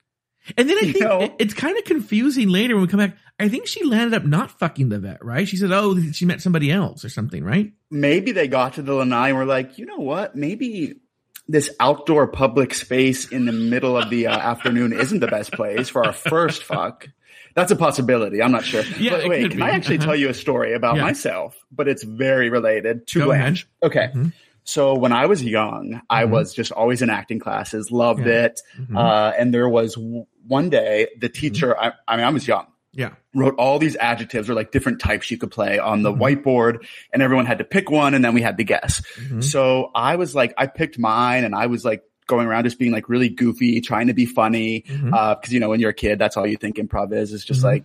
And 0.57 0.69
then 0.69 0.79
I 0.79 0.93
think 0.93 1.33
it's 1.39 1.55
kind 1.55 1.77
of 1.77 1.85
confusing 1.85 2.49
later 2.49 2.75
when 2.75 2.83
we 2.83 2.89
come 2.89 3.01
back. 3.01 3.17
I 3.39 3.49
think 3.49 3.67
she 3.67 3.85
landed 3.85 4.17
up 4.17 4.25
not 4.25 4.51
fucking 4.51 4.89
the 4.89 4.99
vet, 4.99 5.25
right? 5.25 5.47
She 5.47 5.57
said, 5.57 5.71
oh, 5.73 6.01
she 6.13 6.25
met 6.25 6.41
somebody 6.41 6.71
else 6.71 7.05
or 7.05 7.09
something, 7.09 7.45
right? 7.45 7.73
Maybe 7.91 8.33
they 8.33 8.49
got 8.49 8.75
to 8.75 8.83
the 8.83 8.95
lanai 8.95 9.29
and 9.29 9.37
were 9.37 9.45
like, 9.45 9.77
you 9.77 9.87
know 9.87 9.99
what? 9.99 10.35
Maybe 10.37 11.01
this 11.49 11.71
outdoor 11.79 12.29
public 12.29 12.75
space 12.75 13.29
in 13.29 13.45
the 13.45 13.53
middle 13.53 13.97
of 13.97 14.11
the 14.11 14.29
uh, 14.29 14.37
afternoon 14.37 14.93
isn't 14.93 15.21
the 15.21 15.27
best 15.27 15.53
place 15.53 15.89
for 15.89 16.05
our 16.05 16.13
first 16.13 16.63
fuck. 16.65 17.09
That's 17.57 17.73
a 17.73 17.77
possibility. 17.77 18.41
I'm 18.43 18.53
not 18.53 18.65
sure. 18.65 18.83
Yeah, 19.01 19.13
but 19.17 19.29
wait, 19.29 19.49
can 19.51 19.57
be. 19.59 19.63
I 19.63 19.71
actually 19.71 19.97
Uh-huh. 19.97 20.07
tell 20.07 20.17
you 20.17 20.29
a 20.29 20.35
story 20.35 20.75
about 20.75 20.97
Yeah. 20.97 21.03
myself? 21.03 21.57
But 21.73 21.89
it's 21.89 22.05
very 22.05 22.51
related 22.51 23.07
to 23.09 23.19
Go 23.21 23.25
Blanche. 23.27 23.67
Okay. 23.83 24.11
Mhm. 24.15 24.33
So 24.65 24.95
when 24.95 25.13
I 25.13 25.27
was 25.27 25.43
young, 25.43 26.01
I 26.11 26.25
Mhm. 26.25 26.31
was 26.31 26.53
just 26.55 26.71
always 26.73 27.01
in 27.03 27.09
acting 27.11 27.39
classes, 27.39 27.91
loved 27.91 28.27
Yeah. 28.27 28.45
it. 28.47 28.61
Mhm. 28.79 28.97
Uh, 28.97 29.33
and 29.39 29.55
there 29.55 29.69
was 29.69 29.95
w- 29.95 30.27
one 30.47 30.69
day 30.71 31.09
the 31.19 31.29
teacher, 31.29 31.75
I, 31.81 31.93
I 32.07 32.17
mean, 32.17 32.27
I 32.27 32.31
was 32.31 32.47
young, 32.47 32.67
yeah. 32.93 33.11
wrote 33.35 33.55
all 33.59 33.79
these 33.79 33.97
adjectives 33.97 34.51
or 34.51 34.55
like 34.55 34.71
different 34.73 35.01
types 35.01 35.31
you 35.31 35.39
could 35.39 35.51
play 35.51 35.79
on 35.79 36.03
the 36.03 36.13
Mhm. 36.13 36.19
whiteboard 36.21 36.85
and 37.13 37.23
everyone 37.23 37.47
had 37.47 37.59
to 37.59 37.65
pick 37.65 37.91
one 37.91 38.13
and 38.15 38.23
then 38.25 38.35
we 38.35 38.43
had 38.43 38.59
to 38.59 38.65
guess. 38.65 39.03
Mhm. 39.19 39.43
So 39.43 39.91
I 39.95 40.17
was 40.17 40.35
like, 40.35 40.53
I 40.59 40.67
picked 40.67 40.99
mine 40.99 41.45
and 41.45 41.55
I 41.55 41.67
was 41.67 41.85
like 41.85 42.03
going 42.27 42.47
around 42.47 42.65
just 42.65 42.79
being 42.79 42.93
like 42.93 43.09
really 43.09 43.29
goofy, 43.29 43.81
trying 43.81 44.07
to 44.09 44.15
be 44.15 44.27
funny. 44.27 44.85
Mhm. 44.89 45.13
Uh, 45.13 45.35
cause 45.37 45.53
you 45.53 45.61
know, 45.61 45.69
when 45.69 45.81
you're 45.81 45.91
a 45.91 45.95
kid, 45.95 46.19
that's 46.19 46.37
all 46.37 46.47
you 46.47 46.57
think 46.57 46.77
improv 46.77 47.13
is, 47.13 47.33
is 47.33 47.45
just 47.45 47.61
Mhm. 47.61 47.65
like 47.65 47.85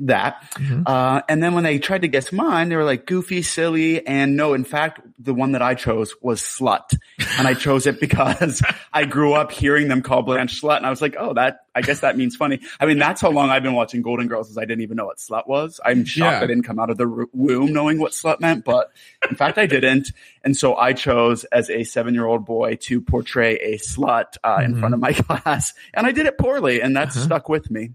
that. 0.00 0.42
Mhm. 0.54 0.82
Uh, 0.86 1.22
and 1.28 1.42
then 1.42 1.54
when 1.54 1.64
they 1.64 1.78
tried 1.78 2.02
to 2.02 2.08
guess 2.08 2.32
mine, 2.32 2.68
they 2.68 2.76
were 2.76 2.84
like 2.84 3.06
goofy, 3.06 3.42
silly, 3.42 4.06
and 4.06 4.36
no, 4.36 4.54
in 4.54 4.64
fact, 4.64 5.00
the 5.18 5.32
one 5.34 5.52
that 5.52 5.62
I 5.62 5.74
chose 5.74 6.14
was 6.20 6.40
slut. 6.42 6.96
And 7.38 7.48
I 7.48 7.54
chose 7.54 7.86
it 7.86 7.98
because 8.00 8.62
I 8.92 9.04
grew 9.06 9.32
up 9.34 9.50
hearing 9.52 9.88
them 9.88 10.02
call 10.02 10.22
Blanche 10.22 10.60
slut. 10.60 10.76
And 10.78 10.86
I 10.86 10.90
was 10.90 11.00
like, 11.00 11.16
oh, 11.18 11.32
that, 11.34 11.60
I 11.74 11.80
guess 11.80 12.00
that 12.00 12.16
means 12.16 12.36
funny. 12.36 12.60
I 12.78 12.86
mean, 12.86 12.98
that's 12.98 13.20
how 13.20 13.30
long 13.30 13.48
I've 13.50 13.62
been 13.62 13.72
watching 13.74 14.02
Golden 14.02 14.28
Girls 14.28 14.50
is 14.50 14.58
I 14.58 14.62
didn't 14.66 14.82
even 14.82 14.96
know 14.96 15.06
what 15.06 15.16
slut 15.18 15.46
was. 15.46 15.80
I'm 15.84 16.04
shocked 16.04 16.32
Yeah. 16.38 16.42
I 16.42 16.46
didn't 16.46 16.64
come 16.64 16.78
out 16.78 16.90
of 16.90 16.98
the 16.98 17.06
r- 17.08 17.26
womb 17.32 17.72
knowing 17.72 17.98
what 17.98 18.12
slut 18.12 18.40
meant, 18.40 18.64
but 18.64 18.90
in 19.28 19.36
fact, 19.36 19.56
I 19.58 19.66
didn't. 19.66 20.12
And 20.44 20.56
so 20.56 20.76
I 20.76 20.92
chose 20.92 21.44
as 21.44 21.70
a 21.70 21.84
seven 21.84 22.12
year 22.14 22.26
old 22.26 22.44
boy 22.44 22.76
to 22.82 23.00
portray 23.00 23.56
a 23.56 23.78
slut, 23.78 24.36
uh, 24.44 24.60
in 24.64 24.74
Mhm. 24.74 24.80
front 24.80 24.94
of 24.94 25.00
my 25.00 25.12
class. 25.14 25.72
And 25.94 26.06
I 26.06 26.12
did 26.12 26.26
it 26.26 26.36
poorly 26.38 26.80
and 26.82 26.94
that's 26.96 27.16
Uh-huh. 27.16 27.24
stuck 27.26 27.48
with 27.48 27.70
me. 27.70 27.90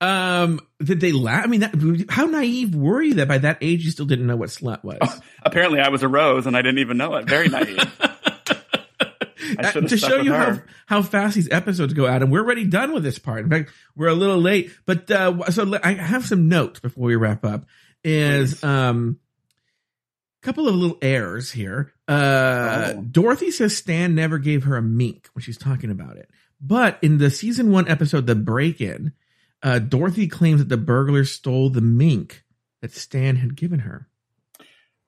Um, 0.00 0.60
did 0.82 1.00
they 1.00 1.12
laugh? 1.12 1.44
I 1.44 1.48
mean, 1.48 1.60
that, 1.60 2.06
how 2.08 2.26
naive 2.26 2.74
were 2.74 3.02
you 3.02 3.14
that 3.14 3.28
by 3.28 3.38
that 3.38 3.58
age 3.60 3.84
you 3.84 3.90
still 3.90 4.06
didn't 4.06 4.26
know 4.26 4.36
what 4.36 4.48
slut 4.50 4.84
was? 4.84 4.98
Apparently 5.42 5.80
I 5.80 5.88
was 5.88 6.02
a 6.02 6.08
rose 6.08 6.46
and 6.46 6.56
I 6.56 6.62
didn't 6.62 6.78
even 6.78 6.96
know 6.96 7.14
it. 7.16 7.26
Very 7.28 7.48
naive. 7.48 7.78
I 9.58 9.72
to 9.72 9.96
show 9.96 10.20
you 10.20 10.32
how, 10.32 10.44
her. 10.44 10.66
how 10.86 11.02
fast 11.02 11.34
these 11.34 11.48
episodes 11.50 11.94
go 11.94 12.06
Adam, 12.06 12.30
we're 12.30 12.42
already 12.42 12.64
done 12.66 12.92
with 12.92 13.02
this 13.02 13.18
part. 13.18 13.44
In 13.44 13.50
fact, 13.50 13.72
we're 13.96 14.08
a 14.08 14.14
little 14.14 14.38
late, 14.38 14.70
but 14.84 15.10
uh, 15.10 15.50
so 15.50 15.78
I 15.82 15.94
have 15.94 16.26
some 16.26 16.48
notes 16.48 16.80
before 16.80 17.04
we 17.06 17.16
wrap 17.16 17.44
up. 17.44 17.64
Is 18.04 18.54
Please. 18.54 18.64
um, 18.64 19.18
a 20.42 20.46
couple 20.46 20.68
of 20.68 20.74
little 20.74 20.98
errors 21.02 21.50
here. 21.50 21.92
Uh, 22.06 22.92
Oh. 22.96 23.02
Dorothy 23.02 23.50
says 23.50 23.76
Stan 23.76 24.14
never 24.14 24.38
gave 24.38 24.64
her 24.64 24.76
a 24.76 24.82
mink 24.82 25.28
when 25.32 25.42
she's 25.42 25.58
talking 25.58 25.90
about 25.90 26.16
it, 26.16 26.30
but 26.60 26.98
in 27.02 27.18
the 27.18 27.30
season 27.30 27.72
one 27.72 27.88
episode, 27.88 28.26
the 28.26 28.34
break-in, 28.34 29.12
uh, 29.62 29.78
Dorothy 29.78 30.28
claims 30.28 30.60
that 30.60 30.68
the 30.68 30.76
burglars 30.76 31.30
stole 31.32 31.70
the 31.70 31.80
mink 31.80 32.44
that 32.82 32.92
Stan 32.92 33.36
had 33.36 33.56
given 33.56 33.80
her. 33.80 34.08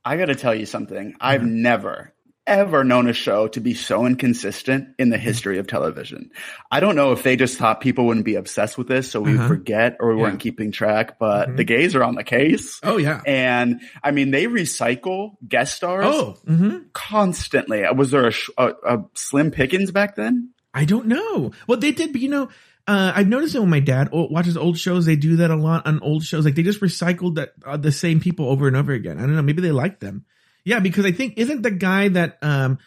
I 0.05 0.17
got 0.17 0.27
to 0.27 0.35
tell 0.35 0.55
you 0.55 0.67
something. 0.67 1.15
I've 1.21 1.43
Yeah. 1.43 1.49
never, 1.53 2.13
ever 2.47 2.83
known 2.83 3.07
a 3.09 3.13
show 3.13 3.47
to 3.49 3.61
be 3.61 3.75
so 3.75 4.07
inconsistent 4.07 4.89
in 4.99 5.11
the 5.11 5.19
history 5.19 5.59
of 5.59 5.67
television. 5.67 6.31
I 6.71 6.81
don't 6.81 6.97
know 6.97 7.13
if 7.13 7.23
they 7.23 7.37
just 7.37 7.59
thought 7.59 7.81
people 7.81 8.07
wouldn't 8.07 8.25
be 8.25 8.35
obsessed 8.35 8.77
with 8.79 8.89
this, 8.89 9.11
so 9.11 9.21
we 9.21 9.35
Uh-huh. 9.35 9.47
forget 9.47 9.99
or 10.01 10.09
we 10.09 10.17
Yeah. 10.17 10.23
weren't 10.23 10.41
keeping 10.41 10.73
track, 10.73 11.19
but 11.21 11.51
Mhm. 11.51 11.57
the 11.59 11.65
gays 11.65 11.95
are 11.95 12.03
on 12.03 12.15
the 12.17 12.25
case. 12.25 12.81
Oh 12.83 12.97
yeah. 12.97 13.21
And 13.27 13.81
I 14.03 14.11
mean, 14.11 14.31
they 14.33 14.47
recycle 14.47 15.35
guest 15.47 15.77
stars 15.77 16.07
Oh. 16.09 16.37
mm-hmm. 16.49 16.79
constantly. 16.93 17.85
Was 17.95 18.11
there 18.11 18.29
a, 18.29 18.33
a, 18.59 18.97
a 18.97 19.05
Slim 19.15 19.51
Pickens 19.51 19.91
back 19.91 20.17
then? 20.17 20.51
I 20.73 20.85
don't 20.87 21.07
know. 21.07 21.51
Well, 21.67 21.79
they 21.79 21.93
did, 21.93 22.13
but 22.13 22.21
you 22.21 22.29
know, 22.29 22.49
uh, 22.87 23.13
I've 23.15 23.29
noticed 23.29 23.53
that 23.53 23.61
when 23.61 23.71
my 23.71 23.81
dad 23.81 24.09
watches 24.13 24.57
old 24.57 24.79
shows, 24.79 25.07
they 25.07 25.17
do 25.17 25.37
that 25.37 25.51
a 25.51 25.57
lot 25.57 25.87
on 25.87 26.01
old 26.01 26.25
shows. 26.25 26.45
Like 26.45 26.55
they 26.55 26.63
just 26.63 26.81
recycled 26.81 27.37
that 27.37 27.53
uh, 27.65 27.77
the 27.77 27.93
same 27.93 28.21
people 28.21 28.49
over 28.49 28.67
and 28.67 28.77
over 28.77 28.93
again. 28.93 29.19
I 29.19 29.23
don't 29.23 29.37
know. 29.37 29.43
Maybe 29.43 29.63
they 29.63 29.73
like 29.73 30.01
them. 30.01 30.25
Yeah, 30.65 30.81
because 30.81 31.07
I 31.07 31.13
think 31.13 31.35
isn't 31.37 31.63
the 31.63 31.71
guy 31.71 32.09
that 32.09 32.39
um, 32.43 32.79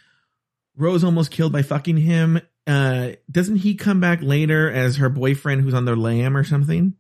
Rose 0.76 1.04
almost 1.04 1.32
killed 1.32 1.54
by 1.54 1.62
fucking 1.62 1.98
him? 1.98 2.42
Uh, 2.66 3.12
doesn't 3.30 3.58
he 3.58 3.76
come 3.76 4.00
back 4.00 4.22
later 4.22 4.72
as 4.72 4.98
her 4.98 5.10
boyfriend 5.10 5.62
who's 5.62 5.74
on 5.74 5.86
the 5.86 5.96
lam 5.96 6.38
or 6.38 6.44
something? 6.44 6.96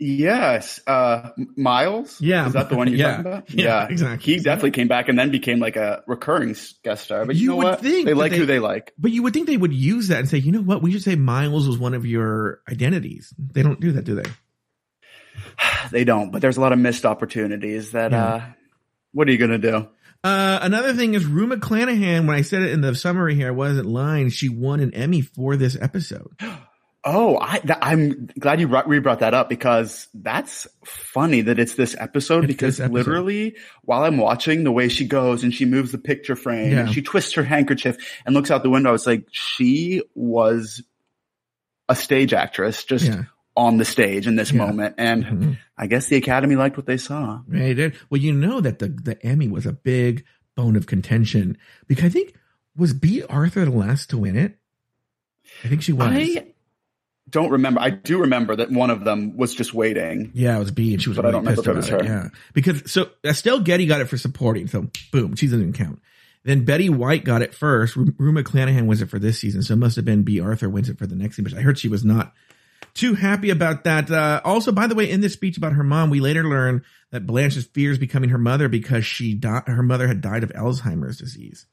Yes. 0.00 0.80
Uh, 0.86 1.30
Miles? 1.56 2.20
Yeah. 2.22 2.46
Is 2.46 2.54
that 2.54 2.70
the 2.70 2.74
one 2.76 2.88
you're 2.88 2.96
Yeah. 2.98 3.16
talking 3.18 3.26
about? 3.32 3.50
Yeah, 3.50 3.86
exactly. 3.88 4.32
He 4.34 4.40
definitely 4.40 4.70
came 4.70 4.88
back 4.88 5.08
and 5.10 5.18
then 5.18 5.30
became 5.30 5.60
like 5.60 5.76
a 5.76 6.02
recurring 6.06 6.56
guest 6.82 7.04
star. 7.04 7.26
But 7.26 7.36
you, 7.36 7.42
You 7.42 7.48
know 7.50 7.56
would 7.56 7.64
what? 7.66 7.80
think 7.82 8.06
they 8.06 8.14
like 8.14 8.32
they- 8.32 8.38
who 8.38 8.46
they 8.46 8.58
like. 8.60 8.92
But 8.98 9.10
you 9.12 9.22
would 9.22 9.34
think 9.34 9.46
they 9.46 9.56
would 9.58 9.74
use 9.74 10.08
that 10.08 10.18
and 10.20 10.28
say, 10.28 10.38
you 10.38 10.52
know 10.52 10.62
what? 10.62 10.82
We 10.82 10.90
should 10.92 11.02
say 11.02 11.16
Miles 11.16 11.68
was 11.68 11.78
one 11.78 11.92
of 11.94 12.06
your 12.06 12.60
identities. 12.70 13.32
They 13.38 13.62
don't 13.62 13.78
do 13.78 13.92
that, 13.92 14.04
do 14.04 14.14
they? 14.16 14.24
They 15.90 16.04
don't, 16.04 16.30
but 16.30 16.40
there's 16.40 16.56
a 16.56 16.60
lot 16.60 16.72
of 16.72 16.78
missed 16.78 17.04
opportunities 17.04 17.92
that, 17.92 18.12
Yeah. 18.12 18.24
uh, 18.26 18.42
what 19.12 19.28
are 19.28 19.32
you 19.32 19.38
going 19.38 19.50
to 19.50 19.58
do? 19.58 19.88
Uh, 20.22 20.58
another 20.62 20.92
thing 20.94 21.14
is 21.14 21.24
Rue 21.26 21.46
McClanahan. 21.48 22.26
When 22.26 22.36
I 22.36 22.42
said 22.42 22.62
it 22.62 22.70
in 22.72 22.80
the 22.80 22.94
summary 22.94 23.34
here, 23.34 23.48
I 23.48 23.52
wasn't 23.52 23.86
lying. 23.86 24.28
She 24.30 24.48
won 24.48 24.80
an 24.80 24.94
Emmy 24.94 25.20
for 25.22 25.56
this 25.56 25.76
episode. 25.80 26.30
Oh, 27.02 27.38
I, 27.40 27.60
th- 27.60 27.78
I'm 27.80 28.26
glad 28.38 28.60
you 28.60 28.68
brought, 28.68 28.86
re 28.86 28.98
brought 28.98 29.20
that 29.20 29.32
up 29.32 29.48
because 29.48 30.08
that's 30.12 30.66
funny 30.84 31.40
that 31.40 31.58
it's 31.58 31.74
this 31.74 31.96
episode 31.98 32.44
It's 32.44 32.48
because 32.52 32.76
this 32.76 32.84
episode. 32.84 32.94
literally 32.94 33.56
while 33.84 34.04
I'm 34.04 34.18
watching 34.18 34.64
the 34.64 34.72
way 34.72 34.90
she 34.90 35.06
goes 35.06 35.42
and 35.42 35.54
she 35.54 35.64
moves 35.64 35.92
the 35.92 35.98
picture 35.98 36.36
frame 36.36 36.72
Yeah. 36.72 36.80
and 36.80 36.92
she 36.92 37.00
twists 37.00 37.32
her 37.34 37.42
handkerchief 37.42 37.96
and 38.26 38.34
looks 38.34 38.50
out 38.50 38.62
the 38.62 38.68
window, 38.68 38.92
it's 38.92 39.06
like 39.06 39.26
she 39.30 40.02
was 40.14 40.82
a 41.88 41.96
stage 41.96 42.34
actress 42.34 42.84
just 42.84 43.06
Yeah. 43.06 43.22
on 43.56 43.78
the 43.78 43.86
stage 43.86 44.26
in 44.26 44.36
this 44.36 44.52
Yeah. 44.52 44.58
moment. 44.66 44.96
And 44.98 45.24
Mhm. 45.24 45.58
I 45.78 45.86
guess 45.86 46.06
the 46.08 46.16
Academy 46.16 46.54
liked 46.56 46.76
what 46.76 46.84
they 46.86 46.98
saw. 46.98 47.40
They 47.48 47.72
did. 47.72 47.94
Well, 48.10 48.20
you 48.20 48.34
know 48.34 48.60
that 48.60 48.78
the, 48.78 48.88
the 48.88 49.18
Emmy 49.24 49.48
was 49.48 49.64
a 49.64 49.72
big 49.72 50.22
bone 50.54 50.76
of 50.76 50.86
contention 50.86 51.56
because 51.86 52.04
I 52.04 52.08
think 52.10 52.34
was 52.76 52.92
Bea 52.92 53.22
Arthur 53.24 53.64
the 53.64 53.70
last 53.70 54.10
to 54.10 54.18
win 54.18 54.36
it. 54.36 54.58
I 55.64 55.68
think 55.68 55.80
she 55.82 55.92
was. 55.94 56.06
I 56.08 56.49
don't 57.28 57.50
remember. 57.50 57.80
I 57.80 57.90
do 57.90 58.20
remember 58.20 58.56
that 58.56 58.70
one 58.70 58.90
of 58.90 59.04
them 59.04 59.36
was 59.36 59.54
just 59.54 59.72
waiting. 59.74 60.30
yeah, 60.34 60.56
it 60.56 60.58
was 60.58 60.70
Bea, 60.70 60.94
and 60.94 61.02
she 61.02 61.08
was 61.10 61.16
But 61.16 61.26
I 61.26 61.30
don't 61.30 61.40
remember 61.44 61.62
pissed 61.62 61.68
if 61.68 61.72
it 61.74 61.76
was 61.76 61.88
about 61.88 62.00
it. 62.02 62.06
her. 62.08 62.14
Yeah, 62.24 62.28
because 62.54 62.90
so 62.90 63.10
Estelle 63.24 63.60
Getty 63.60 63.86
got 63.86 64.00
it 64.00 64.06
for 64.06 64.16
supporting, 64.16 64.66
so 64.66 64.88
boom, 65.12 65.36
she 65.36 65.46
doesn't 65.46 65.74
count. 65.74 66.00
Then 66.42 66.64
Betty 66.64 66.88
White 66.88 67.24
got 67.24 67.42
it 67.42 67.54
first. 67.54 67.96
Ru 67.96 68.14
Rue 68.18 68.32
McClanahan 68.32 68.86
wins 68.86 69.02
it 69.02 69.10
for 69.10 69.18
this 69.18 69.38
season, 69.38 69.62
so 69.62 69.74
it 69.74 69.78
must 69.78 69.96
have 69.96 70.04
been 70.06 70.22
Bea. 70.22 70.40
Arthur 70.40 70.70
wins 70.70 70.88
it 70.88 70.98
for 70.98 71.06
the 71.06 71.14
next 71.14 71.36
season. 71.36 71.52
But 71.52 71.58
I 71.58 71.62
heard 71.62 71.78
she 71.78 71.88
was 71.88 72.04
not 72.04 72.32
too 72.94 73.14
happy 73.14 73.50
about 73.50 73.84
that. 73.84 74.10
Uh, 74.10 74.40
also, 74.44 74.72
by 74.72 74.86
the 74.86 74.94
way, 74.94 75.08
in 75.10 75.20
this 75.20 75.34
speech 75.34 75.56
about 75.58 75.74
her 75.74 75.84
mom, 75.84 76.08
we 76.10 76.18
later 76.20 76.42
learn 76.42 76.82
that 77.10 77.26
Blanche 77.26 77.58
fears 77.68 77.98
becoming 77.98 78.30
her 78.30 78.38
mother 78.38 78.68
because 78.68 79.04
she 79.04 79.34
di- 79.34 79.62
her 79.66 79.82
mother 79.82 80.08
had 80.08 80.20
died 80.22 80.42
of 80.42 80.50
Alzheimer's 80.54 81.18
disease. 81.18 81.66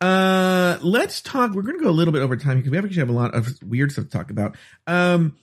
Uh, 0.00 0.78
let's 0.82 1.20
talk. 1.20 1.52
We're 1.52 1.62
going 1.62 1.78
to 1.78 1.84
go 1.84 1.90
a 1.90 1.92
little 1.92 2.12
bit 2.12 2.22
over 2.22 2.36
time 2.36 2.58
because 2.58 2.70
we 2.70 2.78
actually 2.78 2.94
have 2.96 3.08
a 3.08 3.12
lot 3.12 3.34
of 3.34 3.48
weird 3.62 3.92
stuff 3.92 4.04
to 4.04 4.10
talk 4.10 4.30
about. 4.30 4.56
Um, 4.86 5.36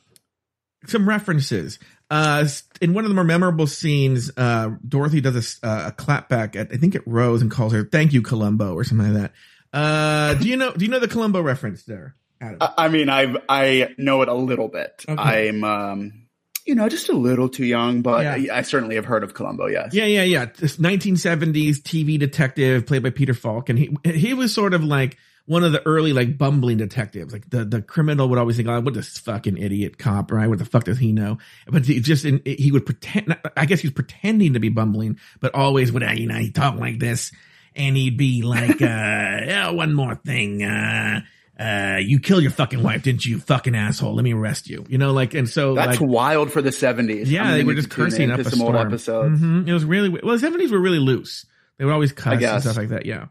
some 0.87 1.07
references. 1.07 1.79
Uh, 2.09 2.47
in 2.81 2.93
one 2.93 3.03
of 3.03 3.09
the 3.09 3.15
more 3.15 3.23
memorable 3.23 3.67
scenes, 3.67 4.31
uh, 4.37 4.71
Dorothy 4.87 5.21
does 5.21 5.59
a, 5.63 5.67
uh, 5.67 5.87
a 5.87 5.91
clapback 5.91 6.55
at 6.55 6.71
I 6.71 6.77
think 6.77 6.95
it 6.95 7.01
Rose 7.05 7.41
and 7.41 7.49
calls 7.49 7.73
her 7.73 7.83
"Thank 7.83 8.13
you, 8.13 8.21
Columbo" 8.21 8.75
or 8.75 8.83
something 8.83 9.13
like 9.13 9.21
that. 9.23 9.77
Uh, 9.77 10.35
do 10.35 10.47
you 10.47 10.55
know? 10.55 10.71
Do 10.71 10.85
you 10.85 10.91
know 10.91 10.99
the 10.99 11.07
Columbo 11.07 11.41
reference 11.41 11.83
there, 11.83 12.15
Adam? 12.39 12.59
I, 12.61 12.73
I 12.77 12.89
mean, 12.89 13.09
I 13.09 13.35
I 13.49 13.95
know 13.97 14.21
it 14.21 14.29
a 14.29 14.33
little 14.33 14.67
bit. 14.67 15.03
Okay. 15.09 15.49
I'm, 15.49 15.63
um, 15.63 16.24
you 16.65 16.75
know, 16.75 16.89
just 16.89 17.09
a 17.09 17.13
little 17.13 17.47
too 17.47 17.65
young, 17.65 18.01
but 18.01 18.23
Yeah. 18.23 18.53
I, 18.53 18.59
I 18.59 18.61
certainly 18.63 18.95
have 18.95 19.05
heard 19.05 19.23
of 19.23 19.33
Columbo. 19.33 19.67
Yes. 19.67 19.93
Yeah, 19.93 20.05
yeah, 20.05 20.23
yeah. 20.23 20.45
This 20.45 20.77
1970s 20.77 21.77
TV 21.81 22.19
detective 22.19 22.85
played 22.85 23.03
by 23.03 23.11
Peter 23.11 23.33
Falk, 23.33 23.69
and 23.69 23.77
he 23.77 23.95
he 24.03 24.33
was 24.33 24.53
sort 24.53 24.73
of 24.73 24.83
like 24.83 25.17
one 25.47 25.63
of 25.63 25.71
the 25.71 25.85
early 25.85 26.11
like 26.11 26.39
bumbling 26.39 26.77
detectives. 26.77 27.31
Like 27.31 27.49
the 27.51 27.63
the 27.65 27.81
criminal 27.81 28.27
would 28.29 28.39
always 28.39 28.55
think, 28.57 28.67
"Oh, 28.67 28.79
what 28.81 28.95
this 28.95 29.17
fucking 29.19 29.57
idiot 29.57 29.97
cop, 29.99 30.31
right? 30.31 30.47
What 30.47 30.57
the 30.57 30.65
fuck 30.65 30.85
does 30.85 30.97
he 30.97 31.11
know?" 31.11 31.37
But 31.67 31.85
he 31.85 31.99
just 31.99 32.25
in, 32.25 32.41
he 32.45 32.71
would 32.71 32.85
pretend. 32.85 33.37
I 33.55 33.65
guess 33.65 33.81
he 33.81 33.87
was 33.87 33.93
pretending 33.93 34.53
to 34.53 34.59
be 34.59 34.69
bumbling, 34.69 35.19
but 35.39 35.53
always 35.53 35.91
would 35.91 36.03
you 36.17 36.25
know 36.27 36.35
he 36.35 36.49
talk 36.49 36.79
like 36.79 36.97
this, 36.99 37.31
and 37.75 37.95
he'd 37.95 38.17
be 38.17 38.41
like, 38.41 38.71
uh, 38.81 38.85
"Yeah, 38.85 39.69
one 39.69 39.93
more 39.93 40.15
thing." 40.15 40.63
Uh, 40.63 41.21
uh, 41.59 41.97
you 42.01 42.19
killed 42.19 42.41
your 42.43 42.51
fucking 42.51 42.83
wife, 42.83 43.03
didn't 43.03 43.25
you? 43.25 43.39
Fucking 43.39 43.75
asshole. 43.75 44.13
Let 44.15 44.23
me 44.23 44.33
arrest 44.33 44.69
you. 44.69 44.85
You 44.89 44.97
know, 44.97 45.13
like, 45.13 45.33
and 45.33 45.47
so 45.49 45.75
That's 45.75 45.99
like, 46.01 46.09
wild 46.09 46.51
for 46.51 46.61
the 46.61 46.69
70s. 46.71 47.27
yeah, 47.27 47.43
I'm 47.43 47.57
they 47.57 47.63
were 47.63 47.73
just 47.75 47.89
cursing 47.89 48.31
up 48.31 48.39
a 48.39 48.43
some 48.43 48.59
storm. 48.59 48.75
old 48.75 48.85
episodes. 48.87 49.39
Mhm. 49.39 49.67
It 49.67 49.73
was 49.73 49.85
really 49.85 50.09
well. 50.09 50.21
The 50.33 50.39
seventies 50.39 50.71
were 50.71 50.81
really 50.81 50.99
loose. 50.99 51.45
They 51.77 51.85
would 51.85 51.93
always 51.93 52.11
cuss 52.11 52.41
and 52.41 52.61
stuff 52.61 52.77
like 52.77 52.89
that. 52.89 53.05
Yeah. 53.05 53.25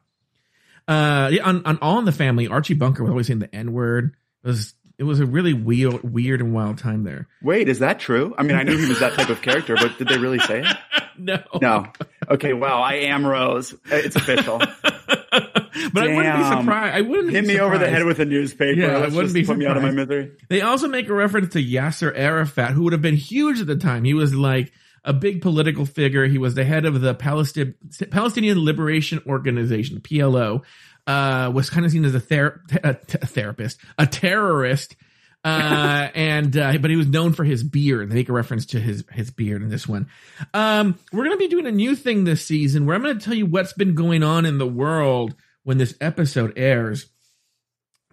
Uh, 0.87 1.31
yeah. 1.33 1.43
On, 1.45 1.65
on 1.65 1.79
All 1.81 1.99
in 1.99 2.05
the 2.05 2.13
Family, 2.13 2.47
Archie 2.49 2.75
Bunker 2.75 3.03
was 3.03 3.11
always 3.11 3.27
saying 3.27 3.39
the 3.39 3.55
N 3.55 3.73
word. 3.73 4.15
It 4.43 4.49
was 4.49 4.75
it 4.99 5.05
was 5.05 5.19
a 5.21 5.27
really 5.27 5.55
weird, 5.55 6.03
weird 6.05 6.41
and 6.41 6.55
wild 6.55 6.79
time 6.79 7.03
there. 7.05 7.27
Wait, 7.43 7.69
is 7.69 7.81
that 7.81 7.99
true? 7.99 8.33
I 8.39 8.43
mean, 8.45 8.57
I 8.57 8.63
knew 8.63 8.77
he 8.79 8.89
was 8.89 9.01
that 9.01 9.15
type 9.15 9.29
of 9.29 9.43
character, 9.43 9.75
but 9.77 9.99
did 9.99 10.07
they 10.09 10.19
really 10.19 10.39
say 10.39 10.61
it? 10.61 10.77
no, 11.19 11.43
No. 11.61 11.87
Okay, 12.31 12.53
wow, 12.53 12.81
I 12.81 12.95
am 12.95 13.27
Rose. 13.27 13.75
It's 13.87 14.15
official. 14.17 14.61
but 15.07 16.03
I 16.03 16.15
wouldn't 16.15 16.39
be 16.39 16.45
surprised. 16.45 16.95
I 16.97 17.01
wouldn't 17.01 17.31
Hit 17.31 17.47
me 17.47 17.59
over 17.59 17.79
the 17.79 17.89
head 17.89 18.05
with 18.05 18.19
a 18.21 18.25
newspaper. 18.25 18.79
Yeah, 18.81 18.99
I 18.99 19.09
wouldn't 19.09 19.35
be 19.35 19.45
put 19.45 19.59
me 19.59 19.67
out 19.67 19.77
of 19.77 19.83
my 19.83 19.91
misery. 19.91 20.33
They 20.49 20.61
also 20.61 20.89
make 20.89 21.09
a 21.09 21.15
reference 21.15 21.53
to 21.55 21.63
Yasser 21.63 22.13
Arafat, 22.15 22.73
who 22.73 22.85
would 22.85 22.93
have 22.93 23.03
been 23.03 23.17
huge 23.17 23.61
at 23.61 23.67
the 23.67 23.77
time. 23.77 24.05
He 24.05 24.15
was 24.15 24.35
like 24.35 24.73
a 25.05 25.13
big 25.13 25.43
political 25.43 25.85
figure. 25.85 26.27
He 26.27 26.39
was 26.39 26.55
the 26.55 26.65
head 26.65 26.85
of 26.87 27.01
the 27.01 27.15
Palestine, 27.15 27.75
Palestinian 28.11 28.65
Liberation 28.65 29.21
Organization, 29.27 30.01
PLO. 30.01 30.63
Uh, 31.07 31.51
was 31.55 31.69
kind 31.69 31.85
of 31.85 31.93
seen 31.93 32.07
as 32.07 32.15
a, 32.15 32.21
ther- 32.21 32.63
a, 32.83 32.95
t- 32.95 33.19
a 33.21 33.27
therapist, 33.27 33.79
a 33.99 34.07
terrorist. 34.07 34.97
Uh, 35.45 36.09
and, 36.15 36.57
uh, 36.57 36.79
but 36.79 36.91
he 36.91 36.97
was 36.97 37.07
known 37.07 37.35
for 37.35 37.45
his 37.45 37.63
beard. 37.63 38.09
They 38.09 38.15
make 38.15 38.31
a 38.31 38.33
reference 38.33 38.65
to 38.67 38.81
his, 38.81 39.05
his 39.13 39.31
beard 39.31 39.63
in 39.63 39.69
this 39.69 39.87
one. 39.87 40.09
Um, 40.55 40.99
we're 41.13 41.25
to 41.33 41.37
be 41.37 41.49
doing 41.49 41.67
a 41.67 41.73
new 41.73 41.95
thing 41.95 42.25
this 42.25 42.45
season 42.47 42.87
where 42.87 42.97
I'm 42.97 43.03
to 43.19 43.25
tell 43.25 43.35
you 43.35 43.45
what's 43.45 43.75
been 43.75 43.95
going 43.95 44.23
on 44.23 44.47
in 44.47 44.57
the 44.57 44.67
world 44.67 45.35
when 45.63 45.77
this 45.77 45.95
episode 46.01 46.55
airs. 46.57 47.07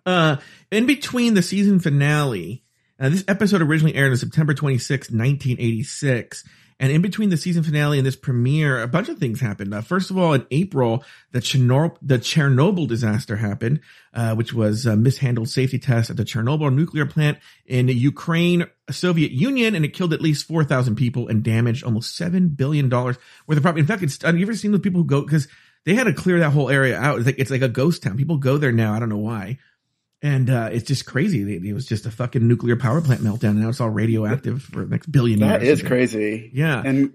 Uh, 0.05 0.37
in 0.71 0.85
between 0.87 1.33
the 1.35 1.41
season 1.43 1.79
finale 1.79 2.63
Uh, 2.99 3.09
this 3.09 3.23
episode 3.27 3.61
originally 3.61 3.95
aired 3.95 4.11
on 4.11 4.17
September 4.17 4.53
26, 4.53 5.09
1986. 5.09 6.43
And 6.81 6.91
in 6.91 7.03
between 7.03 7.29
the 7.29 7.37
season 7.37 7.61
finale 7.61 7.99
and 7.99 8.07
this 8.07 8.15
premiere, 8.15 8.81
a 8.81 8.87
bunch 8.87 9.07
of 9.07 9.19
things 9.19 9.39
happened. 9.39 9.71
Uh, 9.71 9.81
first 9.81 10.09
of 10.09 10.17
all, 10.17 10.33
in 10.33 10.47
April, 10.49 11.03
the, 11.31 11.39
Chernobyl, 11.39 11.95
the 12.01 12.17
Chernobyl 12.17 12.87
disaster 12.87 13.35
happened, 13.35 13.81
uh, 14.15 14.33
which 14.33 14.51
was 14.51 14.87
a 14.87 14.95
mishandled 14.95 15.47
safety 15.47 15.77
test 15.77 16.09
at 16.09 16.17
the 16.17 16.25
Chernobyl 16.25 16.73
nuclear 16.73 17.05
plant 17.05 17.37
in 17.67 17.87
Ukraine, 17.87 18.65
Soviet 18.89 19.31
Union, 19.31 19.75
and 19.75 19.85
it 19.85 19.93
killed 19.93 20.11
at 20.11 20.21
least 20.21 20.47
4,000 20.47 20.95
people 20.95 21.27
and 21.27 21.43
damaged 21.43 21.83
almost 21.83 22.19
$7 22.19 22.57
billion 22.57 22.89
worth 22.89 23.17
of 23.47 23.61
property. 23.61 23.81
In 23.81 23.87
fact, 23.87 24.01
it's, 24.01 24.19
have 24.23 24.35
you 24.35 24.41
ever 24.41 24.55
seen 24.55 24.71
the 24.71 24.79
people 24.79 25.01
who 25.01 25.07
go, 25.07 25.21
because 25.21 25.47
they 25.85 25.93
had 25.93 26.05
to 26.05 26.13
clear 26.13 26.39
that 26.39 26.49
whole 26.49 26.71
area 26.71 26.97
out. 26.97 27.17
It's 27.17 27.25
like, 27.27 27.39
it's 27.39 27.51
like 27.51 27.61
a 27.61 27.69
ghost 27.69 28.01
town. 28.01 28.17
People 28.17 28.37
go 28.37 28.57
there 28.57 28.71
now. 28.71 28.93
I 28.93 28.99
don't 28.99 29.09
know 29.09 29.17
why 29.17 29.59
and 30.21 30.49
uh, 30.49 30.69
it's 30.71 30.87
just 30.87 31.05
crazy. 31.05 31.55
It, 31.55 31.73
was 31.73 31.85
just 31.85 32.05
a 32.05 32.11
fucking 32.11 32.47
nuclear 32.47 32.75
power 32.75 33.01
plant 33.01 33.21
meltdown, 33.21 33.51
and 33.51 33.61
now 33.61 33.69
it's 33.69 33.81
all 33.81 33.89
radioactive 33.89 34.61
for 34.61 34.81
the 34.81 34.89
next 34.91 35.11
billion 35.11 35.39
years. 35.39 35.51
That 35.51 35.63
is 35.63 35.81
crazy. 35.81 36.51
Yeah, 36.53 36.81
and 36.83 37.13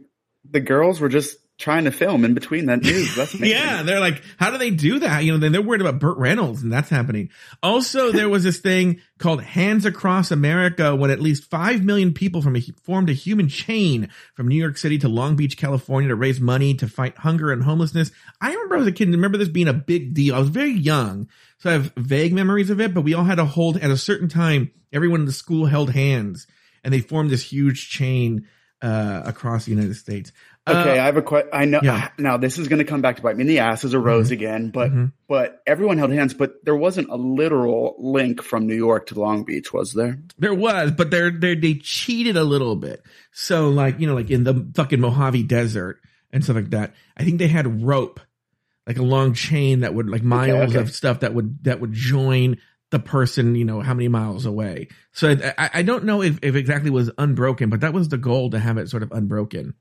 the 0.48 0.60
girls 0.60 1.00
were 1.00 1.08
just 1.08 1.36
trying 1.58 1.84
to 1.84 1.90
film 1.90 2.24
in 2.24 2.34
between 2.34 2.66
that 2.66 2.82
news. 2.82 3.14
That's 3.14 3.34
yeah, 3.34 3.82
they're 3.82 4.00
like, 4.00 4.22
how 4.36 4.50
do 4.50 4.58
they 4.58 4.70
do 4.70 4.98
that? 5.00 5.24
You 5.24 5.32
know, 5.32 5.38
then 5.38 5.52
they're 5.52 5.62
worried 5.62 5.80
about 5.80 5.98
Burt 5.98 6.18
Reynolds 6.18 6.62
and 6.62 6.72
that's 6.72 6.90
happening. 6.90 7.30
Also, 7.62 8.12
there 8.12 8.28
was 8.28 8.44
this 8.44 8.58
thing 8.58 9.00
called 9.18 9.42
Hands 9.42 9.84
Across 9.84 10.30
America 10.30 10.94
when 10.94 11.10
at 11.10 11.20
least 11.20 11.44
5 11.44 11.82
million 11.82 12.12
people 12.12 12.42
from 12.42 12.56
a, 12.56 12.60
formed 12.82 13.08
a 13.08 13.14
human 13.14 13.48
chain 13.48 14.10
from 14.34 14.48
New 14.48 14.56
York 14.56 14.76
City 14.76 14.98
to 14.98 15.08
Long 15.08 15.36
Beach, 15.36 15.56
California 15.56 16.08
to 16.08 16.14
raise 16.14 16.40
money 16.40 16.74
to 16.74 16.88
fight 16.88 17.16
hunger 17.18 17.50
and 17.50 17.62
homelessness. 17.62 18.10
I 18.40 18.52
remember 18.52 18.76
as 18.76 18.86
a 18.86 18.92
kid, 18.92 19.08
remember 19.08 19.38
this 19.38 19.48
being 19.48 19.68
a 19.68 19.72
big 19.72 20.14
deal. 20.14 20.34
I 20.34 20.38
was 20.38 20.50
very 20.50 20.72
young, 20.72 21.28
so 21.58 21.70
I 21.70 21.72
have 21.74 21.92
vague 21.96 22.34
memories 22.34 22.70
of 22.70 22.80
it, 22.80 22.92
but 22.92 23.02
we 23.02 23.14
all 23.14 23.24
had 23.24 23.36
to 23.36 23.44
hold 23.44 23.78
at 23.78 23.90
a 23.90 23.96
certain 23.96 24.28
time, 24.28 24.70
everyone 24.92 25.20
in 25.20 25.26
the 25.26 25.32
school 25.32 25.66
held 25.66 25.90
hands 25.90 26.46
and 26.84 26.94
they 26.94 27.00
formed 27.00 27.30
this 27.30 27.42
huge 27.42 27.90
chain 27.90 28.46
uh, 28.86 29.22
across 29.26 29.64
the 29.64 29.72
United 29.72 29.94
States. 29.96 30.30
Okay, 30.68 30.98
Uh, 30.98 31.02
I 31.02 31.06
have 31.06 31.16
a 31.16 31.22
question. 31.22 31.50
I 31.52 31.64
know 31.64 31.80
yeah. 31.82 32.10
now 32.18 32.36
this 32.36 32.58
is 32.58 32.68
going 32.68 32.78
to 32.78 32.84
come 32.84 33.00
back 33.00 33.16
to 33.16 33.22
bite 33.22 33.36
me 33.36 33.42
in 33.42 33.46
the 33.48 33.58
ass 33.60 33.84
as 33.84 33.94
a 33.94 33.98
rose 33.98 34.30
again, 34.30 34.70
but 34.70 34.92
Mhm. 34.92 35.12
but 35.28 35.60
everyone 35.66 35.98
held 35.98 36.12
hands, 36.12 36.34
but 36.34 36.64
there 36.64 36.76
wasn't 36.76 37.08
a 37.08 37.16
literal 37.16 37.96
link 37.98 38.42
from 38.42 38.66
New 38.66 38.74
York 38.76 39.06
to 39.08 39.18
Long 39.20 39.44
Beach, 39.44 39.72
was 39.72 39.92
there? 39.92 40.18
There 40.38 40.54
was, 40.54 40.92
but 40.92 41.10
they 41.10 41.30
they 41.30 41.74
cheated 41.74 42.36
a 42.36 42.44
little 42.44 42.76
bit. 42.76 43.02
So 43.32 43.68
like, 43.70 44.00
you 44.00 44.06
know, 44.06 44.14
like 44.14 44.30
in 44.30 44.44
the 44.44 44.70
fucking 44.74 45.00
Mojave 45.00 45.42
Desert 45.44 46.00
and 46.32 46.42
stuff 46.44 46.56
like 46.56 46.70
that, 46.70 46.94
I 47.16 47.24
think 47.24 47.38
they 47.38 47.48
had 47.48 47.82
rope, 47.82 48.20
like 48.86 48.98
a 48.98 49.02
long 49.02 49.34
chain 49.34 49.80
that 49.80 49.94
would 49.94 50.08
like 50.08 50.22
miles 50.22 50.70
okay. 50.70 50.80
of 50.80 50.92
stuff 50.92 51.20
that 51.20 51.34
would, 51.34 51.64
that 51.64 51.80
would 51.80 51.92
join 51.92 52.58
the 52.90 52.98
person, 52.98 53.54
you 53.56 53.64
know, 53.64 53.80
how 53.80 53.94
many 53.94 54.08
miles 54.08 54.46
away. 54.46 54.88
So 55.12 55.36
I, 55.58 55.70
I- 55.74 55.82
don't 55.82 56.04
know 56.04 56.22
if, 56.22 56.38
if 56.42 56.54
exactly 56.54 56.90
was 56.90 57.10
unbroken, 57.18 57.68
but 57.70 57.80
that 57.80 57.92
was 57.92 58.08
the 58.08 58.18
goal 58.18 58.50
to 58.50 58.58
have 58.58 58.78
it 58.78 58.88
sort 58.88 59.02
of 59.02 59.12
unbroken. 59.12 59.74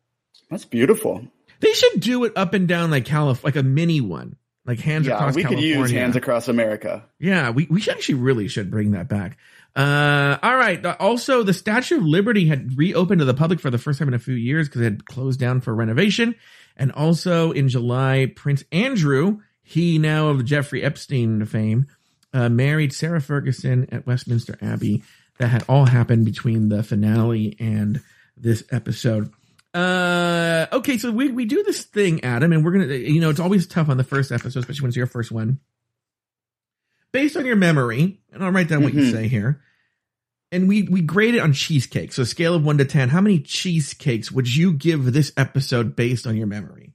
That's 0.50 0.66
beautiful. 0.66 1.28
They 1.60 1.72
should 1.74 2.00
do 2.02 2.24
it 2.26 2.34
up 2.36 2.54
and 2.54 2.68
down 2.68 2.92
like 2.92 3.06
Calif, 3.06 3.44
like 3.44 3.56
a 3.56 3.64
mini 3.64 4.02
one, 4.02 4.36
like 4.66 4.80
hands 4.80 5.08
yeah, 5.08 5.16
across 5.16 5.36
we 5.36 5.44
could 5.44 5.60
use 5.60 5.92
hands 5.92 6.16
across 6.16 6.48
America. 6.48 7.06
Yeah, 7.20 7.52
we, 7.52 7.68
we 7.70 7.80
should 7.80 7.94
actually 7.96 8.16
really 8.16 8.48
should 8.48 8.70
bring 8.70 8.92
that 8.92 9.08
back. 9.08 9.38
Uh, 9.76 10.38
all 10.42 10.56
right. 10.56 10.84
Uh, 10.86 10.96
Also, 11.00 11.44
the 11.44 11.54
Statue 11.54 11.98
of 11.98 12.04
Liberty 12.06 12.48
had 12.48 12.78
reopened 12.78 13.20
to 13.20 13.26
the 13.26 13.34
public 13.34 13.60
for 13.60 13.70
the 13.70 13.78
first 13.78 14.00
time 14.00 14.08
in 14.08 14.14
a 14.14 14.20
few 14.20 14.36
years 14.36 14.68
because 14.68 14.82
it 14.82 14.86
had 14.86 15.06
closed 15.06 15.40
down 15.40 15.62
for 15.62 15.74
renovation. 15.76 16.36
And 16.78 16.92
also 16.92 17.52
in 17.52 17.70
July, 17.70 18.32
Prince 18.36 18.64
Andrew, 18.72 19.40
he 19.64 19.98
now 19.98 20.28
of 20.28 20.46
Jeffrey 20.46 20.84
Epstein 20.84 21.44
fame, 21.46 21.88
uh, 22.36 22.50
married 22.50 22.94
Sarah 22.94 23.22
Ferguson 23.22 23.88
at 23.92 24.06
Westminster 24.06 24.58
Abbey. 24.62 25.04
That 25.38 25.48
had 25.50 25.66
all 25.68 25.86
happened 25.86 26.24
between 26.24 26.70
the 26.70 26.82
finale 26.82 27.58
and 27.60 28.02
this 28.38 28.64
episode. 28.72 29.34
Uh, 29.74 30.66
okay, 30.72 30.98
so 30.98 31.12
we, 31.12 31.30
we 31.30 31.44
do 31.44 31.62
this 31.64 31.84
thing, 31.84 32.24
Adam, 32.24 32.54
and 32.54 32.64
we're 32.64 32.72
gonna, 32.72 32.94
you 32.94 33.20
know, 33.20 33.30
it's 33.30 33.42
always 33.42 33.68
tough 33.68 33.90
on 33.90 33.98
the 33.98 34.06
first 34.06 34.32
episode, 34.32 34.60
especially 34.60 34.84
when 34.84 34.90
it's 34.90 34.96
your 34.96 35.08
first 35.08 35.34
one 35.34 35.60
based 37.12 37.36
on 37.38 37.46
your 37.46 37.56
memory, 37.58 38.20
and 38.32 38.44
I'll 38.44 38.52
write 38.52 38.70
down 38.70 38.84
what 38.84 38.94
you 38.94 39.02
Mhm. 39.04 39.12
say 39.12 39.28
here. 39.28 39.62
And 40.52 40.70
we 40.70 40.84
we 40.84 41.02
grade 41.02 41.36
it 41.36 41.40
on 41.40 41.52
cheesecake. 41.54 42.14
So 42.14 42.22
a 42.22 42.26
scale 42.26 42.56
of 42.56 42.64
one 42.64 42.78
to 42.78 42.86
ten, 42.86 43.10
how 43.10 43.20
many 43.20 43.40
cheesecakes 43.40 44.32
would 44.32 44.54
you 44.56 44.72
give 44.72 45.12
this 45.12 45.34
episode 45.36 45.96
based 45.98 46.26
on 46.26 46.38
your 46.38 46.48
memory? 46.48 46.94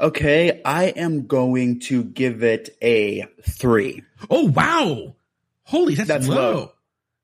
Okay, 0.00 0.62
I 0.64 0.84
am 0.86 1.26
going 1.26 1.80
to 1.80 2.04
give 2.04 2.42
it 2.42 2.76
a 2.82 3.26
three. 3.48 4.02
Oh 4.30 4.44
wow! 4.50 5.16
Holy, 5.64 5.94
that's, 5.94 6.08
That's 6.08 6.28
low. 6.28 6.34
low. 6.52 6.72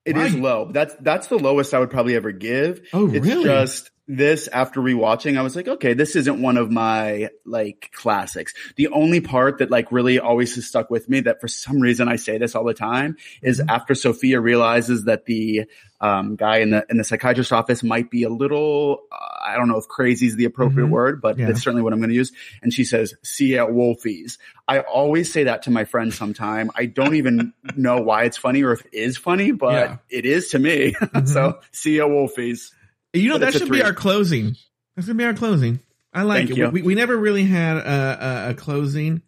It 0.05 0.17
is 0.19 0.35
Right. 0.35 0.43
low. 0.43 0.71
That's 0.73 0.95
that's 1.01 1.29
the 1.29 1.39
lowest 1.39 1.73
I 1.73 1.79
would 1.79 1.91
probably 1.91 2.15
ever 2.17 2.31
give. 2.33 2.83
Oh 2.93 3.07
It's 3.13 3.25
really? 3.27 3.45
just 3.45 3.91
this 4.07 4.49
after 4.49 4.81
rewatching, 4.81 5.39
I 5.39 5.43
was 5.43 5.57
like, 5.57 5.67
okay, 5.67 5.95
this 5.95 6.15
isn't 6.15 6.43
one 6.43 6.59
of 6.59 6.71
my 6.71 7.31
like 7.47 7.91
classics. 7.95 8.53
The 8.77 8.89
only 8.89 9.21
part 9.23 9.59
that 9.59 9.71
like 9.71 9.91
really 9.91 10.19
always 10.19 10.55
has 10.57 10.67
stuck 10.67 10.91
with 10.91 11.09
me 11.09 11.21
that 11.21 11.41
for 11.41 11.49
some 11.49 11.81
reason 11.81 12.07
I 12.07 12.17
say 12.17 12.37
this 12.37 12.55
all 12.55 12.65
the 12.65 12.75
time 12.75 13.17
is 13.43 13.61
Mhm. 13.61 13.71
after 13.71 13.95
Sophia 13.95 14.41
realizes 14.41 15.05
that 15.05 15.25
the 15.25 15.65
um, 16.03 16.37
guy 16.37 16.59
in 16.59 16.69
the 16.71 16.85
in 16.91 16.99
the 16.99 17.05
psychiatrist's 17.05 17.51
office 17.53 17.83
might 17.83 18.11
be 18.11 18.25
a 18.25 18.29
little 18.29 19.05
uh, 19.11 19.17
I 19.47 19.57
don't 19.57 19.69
know 19.69 19.79
if 19.79 19.89
crazy 19.89 20.27
is 20.27 20.37
the 20.37 20.45
appropriate 20.45 20.87
Mhm. 20.89 20.91
word, 20.91 21.21
but 21.23 21.39
Yeah. 21.39 21.47
that's 21.47 21.63
certainly 21.63 21.83
what 21.83 21.95
I'm 21.95 21.99
going 21.99 22.11
to 22.11 22.15
use. 22.17 22.31
And 22.63 22.75
she 22.75 22.85
says, 22.85 23.15
"See 23.23 23.55
ya, 23.55 23.67
Wolfies." 23.69 24.37
I 24.69 24.81
always 24.81 25.33
say 25.33 25.45
that 25.45 25.63
to 25.63 25.71
my 25.71 25.85
friends 25.85 26.15
sometime. 26.15 26.71
I 26.75 26.87
don't 26.87 27.15
even 27.15 27.55
know 27.77 28.03
why 28.03 28.25
it's 28.25 28.37
funny 28.37 28.63
or 28.65 28.73
if 28.73 28.85
it 28.85 28.93
is 28.93 29.17
funny, 29.17 29.53
but 29.53 29.73
Yeah. 29.73 29.97
it 30.11 30.27
is 30.27 30.49
to 30.51 30.59
me. 30.59 30.93
Mhm. 30.93 31.27
so, 31.29 31.59
see 31.73 31.97
ya, 31.97 32.07
Wolfies. 32.07 32.71
You 33.15 33.29
know 33.29 33.39
but 33.39 33.53
that 33.53 33.59
should 33.59 33.71
be 33.71 33.83
our 33.83 33.95
closing. 33.95 34.57
That's 34.97 35.07
gonna 35.07 35.19
be 35.19 35.25
our 35.25 35.35
closing. 35.35 35.81
I 36.13 36.23
like 36.23 36.49
Thank 36.49 36.59
it. 36.59 36.73
We, 36.73 36.83
we 36.83 36.95
never 36.95 37.17
really 37.17 37.45
had 37.45 37.77
a, 37.77 38.47
a, 38.49 38.51
a 38.51 38.55
closing, 38.55 39.23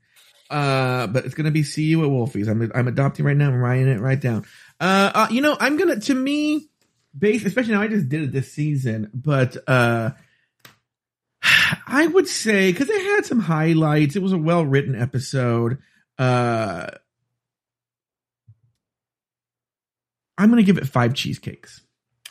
uh, 0.51 1.09
but 1.09 1.25
it's 1.25 1.35
gonna 1.35 1.51
be 1.51 1.62
see 1.62 1.85
you 1.85 2.05
at 2.05 2.11
Wolfies. 2.11 2.49
I'm 2.49 2.70
I'm 2.75 2.88
adopting 2.88 3.25
right 3.25 3.37
now. 3.37 3.49
I'm 3.49 3.61
writing 3.61 3.88
it 3.88 4.01
right 4.01 4.20
down. 4.20 4.44
Uh, 4.81 5.11
uh, 5.14 5.27
you 5.31 5.40
know, 5.40 5.57
I'm 5.59 5.77
gonna 5.77 6.01
to 6.01 6.14
me, 6.14 6.68
base 7.16 7.44
especially 7.44 7.75
now. 7.75 7.83
I 7.83 7.88
just 7.88 8.09
did 8.09 8.22
it 8.22 8.33
this 8.33 8.53
season, 8.53 9.11
but 9.12 9.57
uh, 9.68 10.11
I 11.87 12.07
would 12.07 12.29
say 12.29 12.70
because 12.70 12.88
it 12.88 13.03
had 13.03 13.27
some 13.27 13.40
highlights. 13.40 14.16
It 14.16 14.22
was 14.22 14.33
a 14.33 14.38
well 14.38 14.64
written 14.64 14.94
episode. 14.94 15.79
Uh, 16.18 16.87
I'm 20.38 20.51
gonna 20.51 20.62
give 20.62 20.79
it 20.79 20.87
five 20.87 21.14
cheesecakes. 21.14 21.81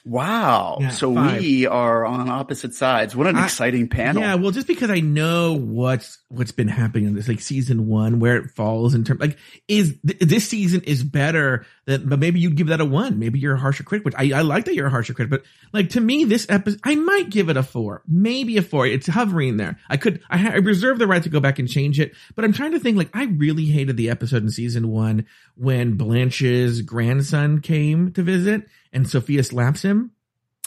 Wow. 0.05 0.77
Yeah, 0.81 0.89
so 0.89 1.13
five. 1.15 1.41
we 1.41 1.65
are 1.65 2.05
on 2.05 2.29
opposite 2.29 2.75
sides. 2.75 3.15
What 3.15 3.25
an 3.25 3.35
I- 3.35 3.45
exciting 3.45 3.89
panel. 3.89 4.21
Yeah, 4.21 4.35
well, 4.35 4.51
just 4.51 4.67
because 4.67 4.91
I 4.91 4.99
know 4.99 5.53
what's 5.53 6.19
what's 6.29 6.51
been 6.51 6.67
happening 6.67 7.07
in 7.07 7.15
this, 7.15 7.27
like 7.27 7.41
season 7.41 7.87
one, 7.87 8.19
where 8.19 8.37
it 8.37 8.51
falls 8.51 8.93
in 8.93 9.03
terms, 9.03 9.19
like 9.19 9.37
is 9.67 9.95
th- 10.05 10.19
this 10.19 10.47
season 10.47 10.81
is 10.83 11.03
better 11.03 11.65
than, 11.85 12.07
but 12.07 12.19
maybe 12.19 12.39
you'd 12.39 12.55
give 12.55 12.67
that 12.67 12.81
a 12.81 12.85
one. 12.85 13.17
Maybe 13.17 13.39
you're 13.39 13.55
a 13.55 13.59
harsher 13.59 13.83
critic, 13.83 14.05
which 14.05 14.13
I, 14.15 14.31
I 14.37 14.41
like 14.41 14.65
that 14.65 14.75
you're 14.75 14.87
a 14.87 14.91
harsher 14.91 15.13
critic, 15.15 15.31
but 15.31 15.43
like 15.73 15.89
to 15.91 16.01
me, 16.01 16.23
this 16.23 16.45
episode, 16.49 16.79
I 16.83 16.95
might 16.95 17.31
give 17.31 17.49
it 17.49 17.57
a 17.57 17.63
four, 17.63 18.03
maybe 18.07 18.57
a 18.57 18.61
four. 18.61 18.85
It's 18.85 19.07
hovering 19.07 19.57
there. 19.57 19.79
I 19.89 19.97
could, 19.97 20.21
I, 20.29 20.37
ha- 20.37 20.51
I 20.51 20.57
reserve 20.57 20.99
the 20.99 21.07
right 21.07 21.23
to 21.23 21.29
go 21.29 21.39
back 21.39 21.57
and 21.57 21.67
change 21.67 21.99
it, 21.99 22.13
but 22.35 22.45
I'm 22.45 22.53
trying 22.53 22.71
to 22.73 22.79
think. 22.79 22.95
Like 22.97 23.09
I 23.15 23.23
really 23.25 23.65
hated 23.65 23.97
the 23.97 24.11
episode 24.11 24.43
in 24.43 24.51
season 24.51 24.89
one 24.89 25.25
when 25.55 25.97
Blanche's 25.97 26.81
grandson 26.81 27.59
came 27.61 28.11
to 28.13 28.21
visit 28.21 28.67
and 28.95 29.07
Sophia 29.07 29.43
slaps 29.43 29.83
him. 29.83 30.11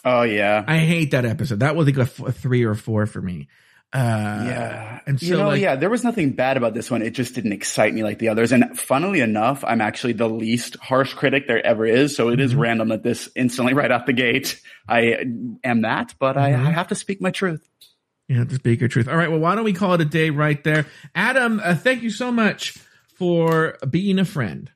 Oh 0.04 0.22
yeah. 0.22 0.64
I 0.66 0.78
hate 0.78 1.10
that 1.10 1.24
episode. 1.24 1.60
That 1.60 1.74
was 1.74 1.86
like 1.86 1.96
a, 1.98 2.02
f- 2.02 2.20
a 2.20 2.30
three 2.32 2.62
or 2.64 2.74
four 2.76 3.06
for 3.06 3.20
me. 3.20 3.48
Uh, 3.92 3.96
yeah. 4.46 5.00
and 5.06 5.18
so 5.18 5.26
you 5.26 5.36
know, 5.38 5.48
like, 5.48 5.60
yeah, 5.62 5.74
there 5.74 5.88
was 5.88 6.04
nothing 6.04 6.32
bad 6.32 6.58
about 6.58 6.74
this 6.74 6.90
one. 6.90 7.00
It 7.00 7.12
just 7.14 7.34
didn't 7.34 7.52
excite 7.52 7.94
me 7.94 8.02
like 8.04 8.18
the 8.18 8.28
others. 8.28 8.52
And 8.52 8.78
funnily 8.78 9.20
enough, 9.20 9.64
I'm 9.64 9.80
actually 9.80 10.12
the 10.12 10.28
least 10.28 10.76
harsh 10.76 11.14
critic 11.14 11.46
there 11.48 11.64
ever 11.66 11.86
is. 11.86 12.14
So 12.14 12.28
it 12.28 12.38
is 12.38 12.54
Mhm. 12.54 12.58
random 12.58 12.88
that 12.88 13.02
this 13.02 13.30
instantly 13.34 13.72
right 13.80 13.90
out 13.90 14.04
the 14.06 14.12
gate, 14.12 14.60
I 14.86 15.24
am 15.64 15.82
that, 15.82 16.14
but 16.20 16.36
I, 16.36 16.52
Mhm. 16.52 16.66
I 16.66 16.70
have 16.70 16.88
to 16.88 16.94
speak 16.94 17.20
my 17.22 17.30
truth. 17.30 17.66
Yeah, 18.28 18.44
to 18.44 18.54
speak 18.56 18.80
your 18.80 18.90
truth. 18.90 19.08
All 19.08 19.16
right. 19.16 19.30
Well, 19.30 19.40
why 19.40 19.54
don't 19.54 19.64
we 19.64 19.72
call 19.72 19.94
it 19.94 20.02
a 20.02 20.04
day 20.04 20.28
right 20.28 20.62
there? 20.62 20.84
Adam, 21.14 21.58
uh, 21.64 21.74
thank 21.74 22.02
you 22.02 22.10
so 22.10 22.30
much 22.30 22.76
for 23.14 23.78
being 23.88 24.18
a 24.18 24.24
friend. 24.26 24.70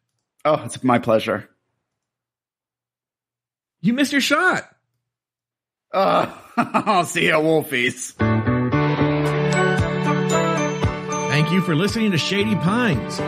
Oh, 0.46 0.62
it's 0.64 0.82
my 0.82 0.98
pleasure. 0.98 1.50
You 3.82 3.92
missed 3.92 4.12
your 4.12 4.20
shot. 4.20 4.68
Uh, 5.92 6.32
I'll 6.56 7.04
see 7.04 7.28
ya, 7.28 7.40
Wolfies. 7.40 8.12
Thank 11.30 11.50
you 11.50 11.60
for 11.60 11.74
listening 11.74 12.12
to 12.12 12.18
Shady 12.18 12.54
Pines. 12.54 13.18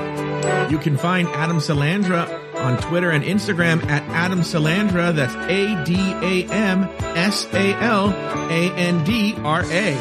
You 0.71 0.79
can 0.79 0.97
find 0.97 1.27
Adam 1.29 1.59
Salandra 1.59 2.55
on 2.55 2.81
Twitter 2.81 3.11
and 3.11 3.25
Instagram 3.25 3.85
at 3.87 4.03
Adam 4.11 4.41
Salandra. 4.41 5.15
That's 5.15 5.35
A 5.35 5.85
D 5.85 5.97
A 5.97 6.47
M 6.53 6.85
S 7.17 7.47
A 7.53 7.75
L 7.75 8.11
A 8.11 8.73
N 8.77 9.03
D 9.05 9.35
R 9.39 9.65
A. 9.65 9.95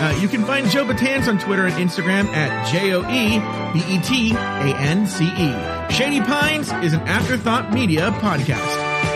Uh, 0.00 0.16
you 0.20 0.28
can 0.28 0.44
find 0.44 0.70
Joe 0.70 0.84
Betance 0.84 1.26
on 1.26 1.40
Twitter 1.40 1.66
and 1.66 1.74
Instagram 1.74 2.26
at 2.26 2.70
J 2.70 2.92
O 2.94 3.00
E 3.00 3.40
B 3.72 3.94
E 3.94 4.00
T 4.02 4.32
A 4.32 4.76
N 4.78 5.06
C 5.06 5.24
E. 5.24 5.92
Shady 5.92 6.20
Pines 6.20 6.72
is 6.84 6.92
an 6.92 7.00
Afterthought 7.00 7.72
Media 7.72 8.10
podcast. 8.20 9.07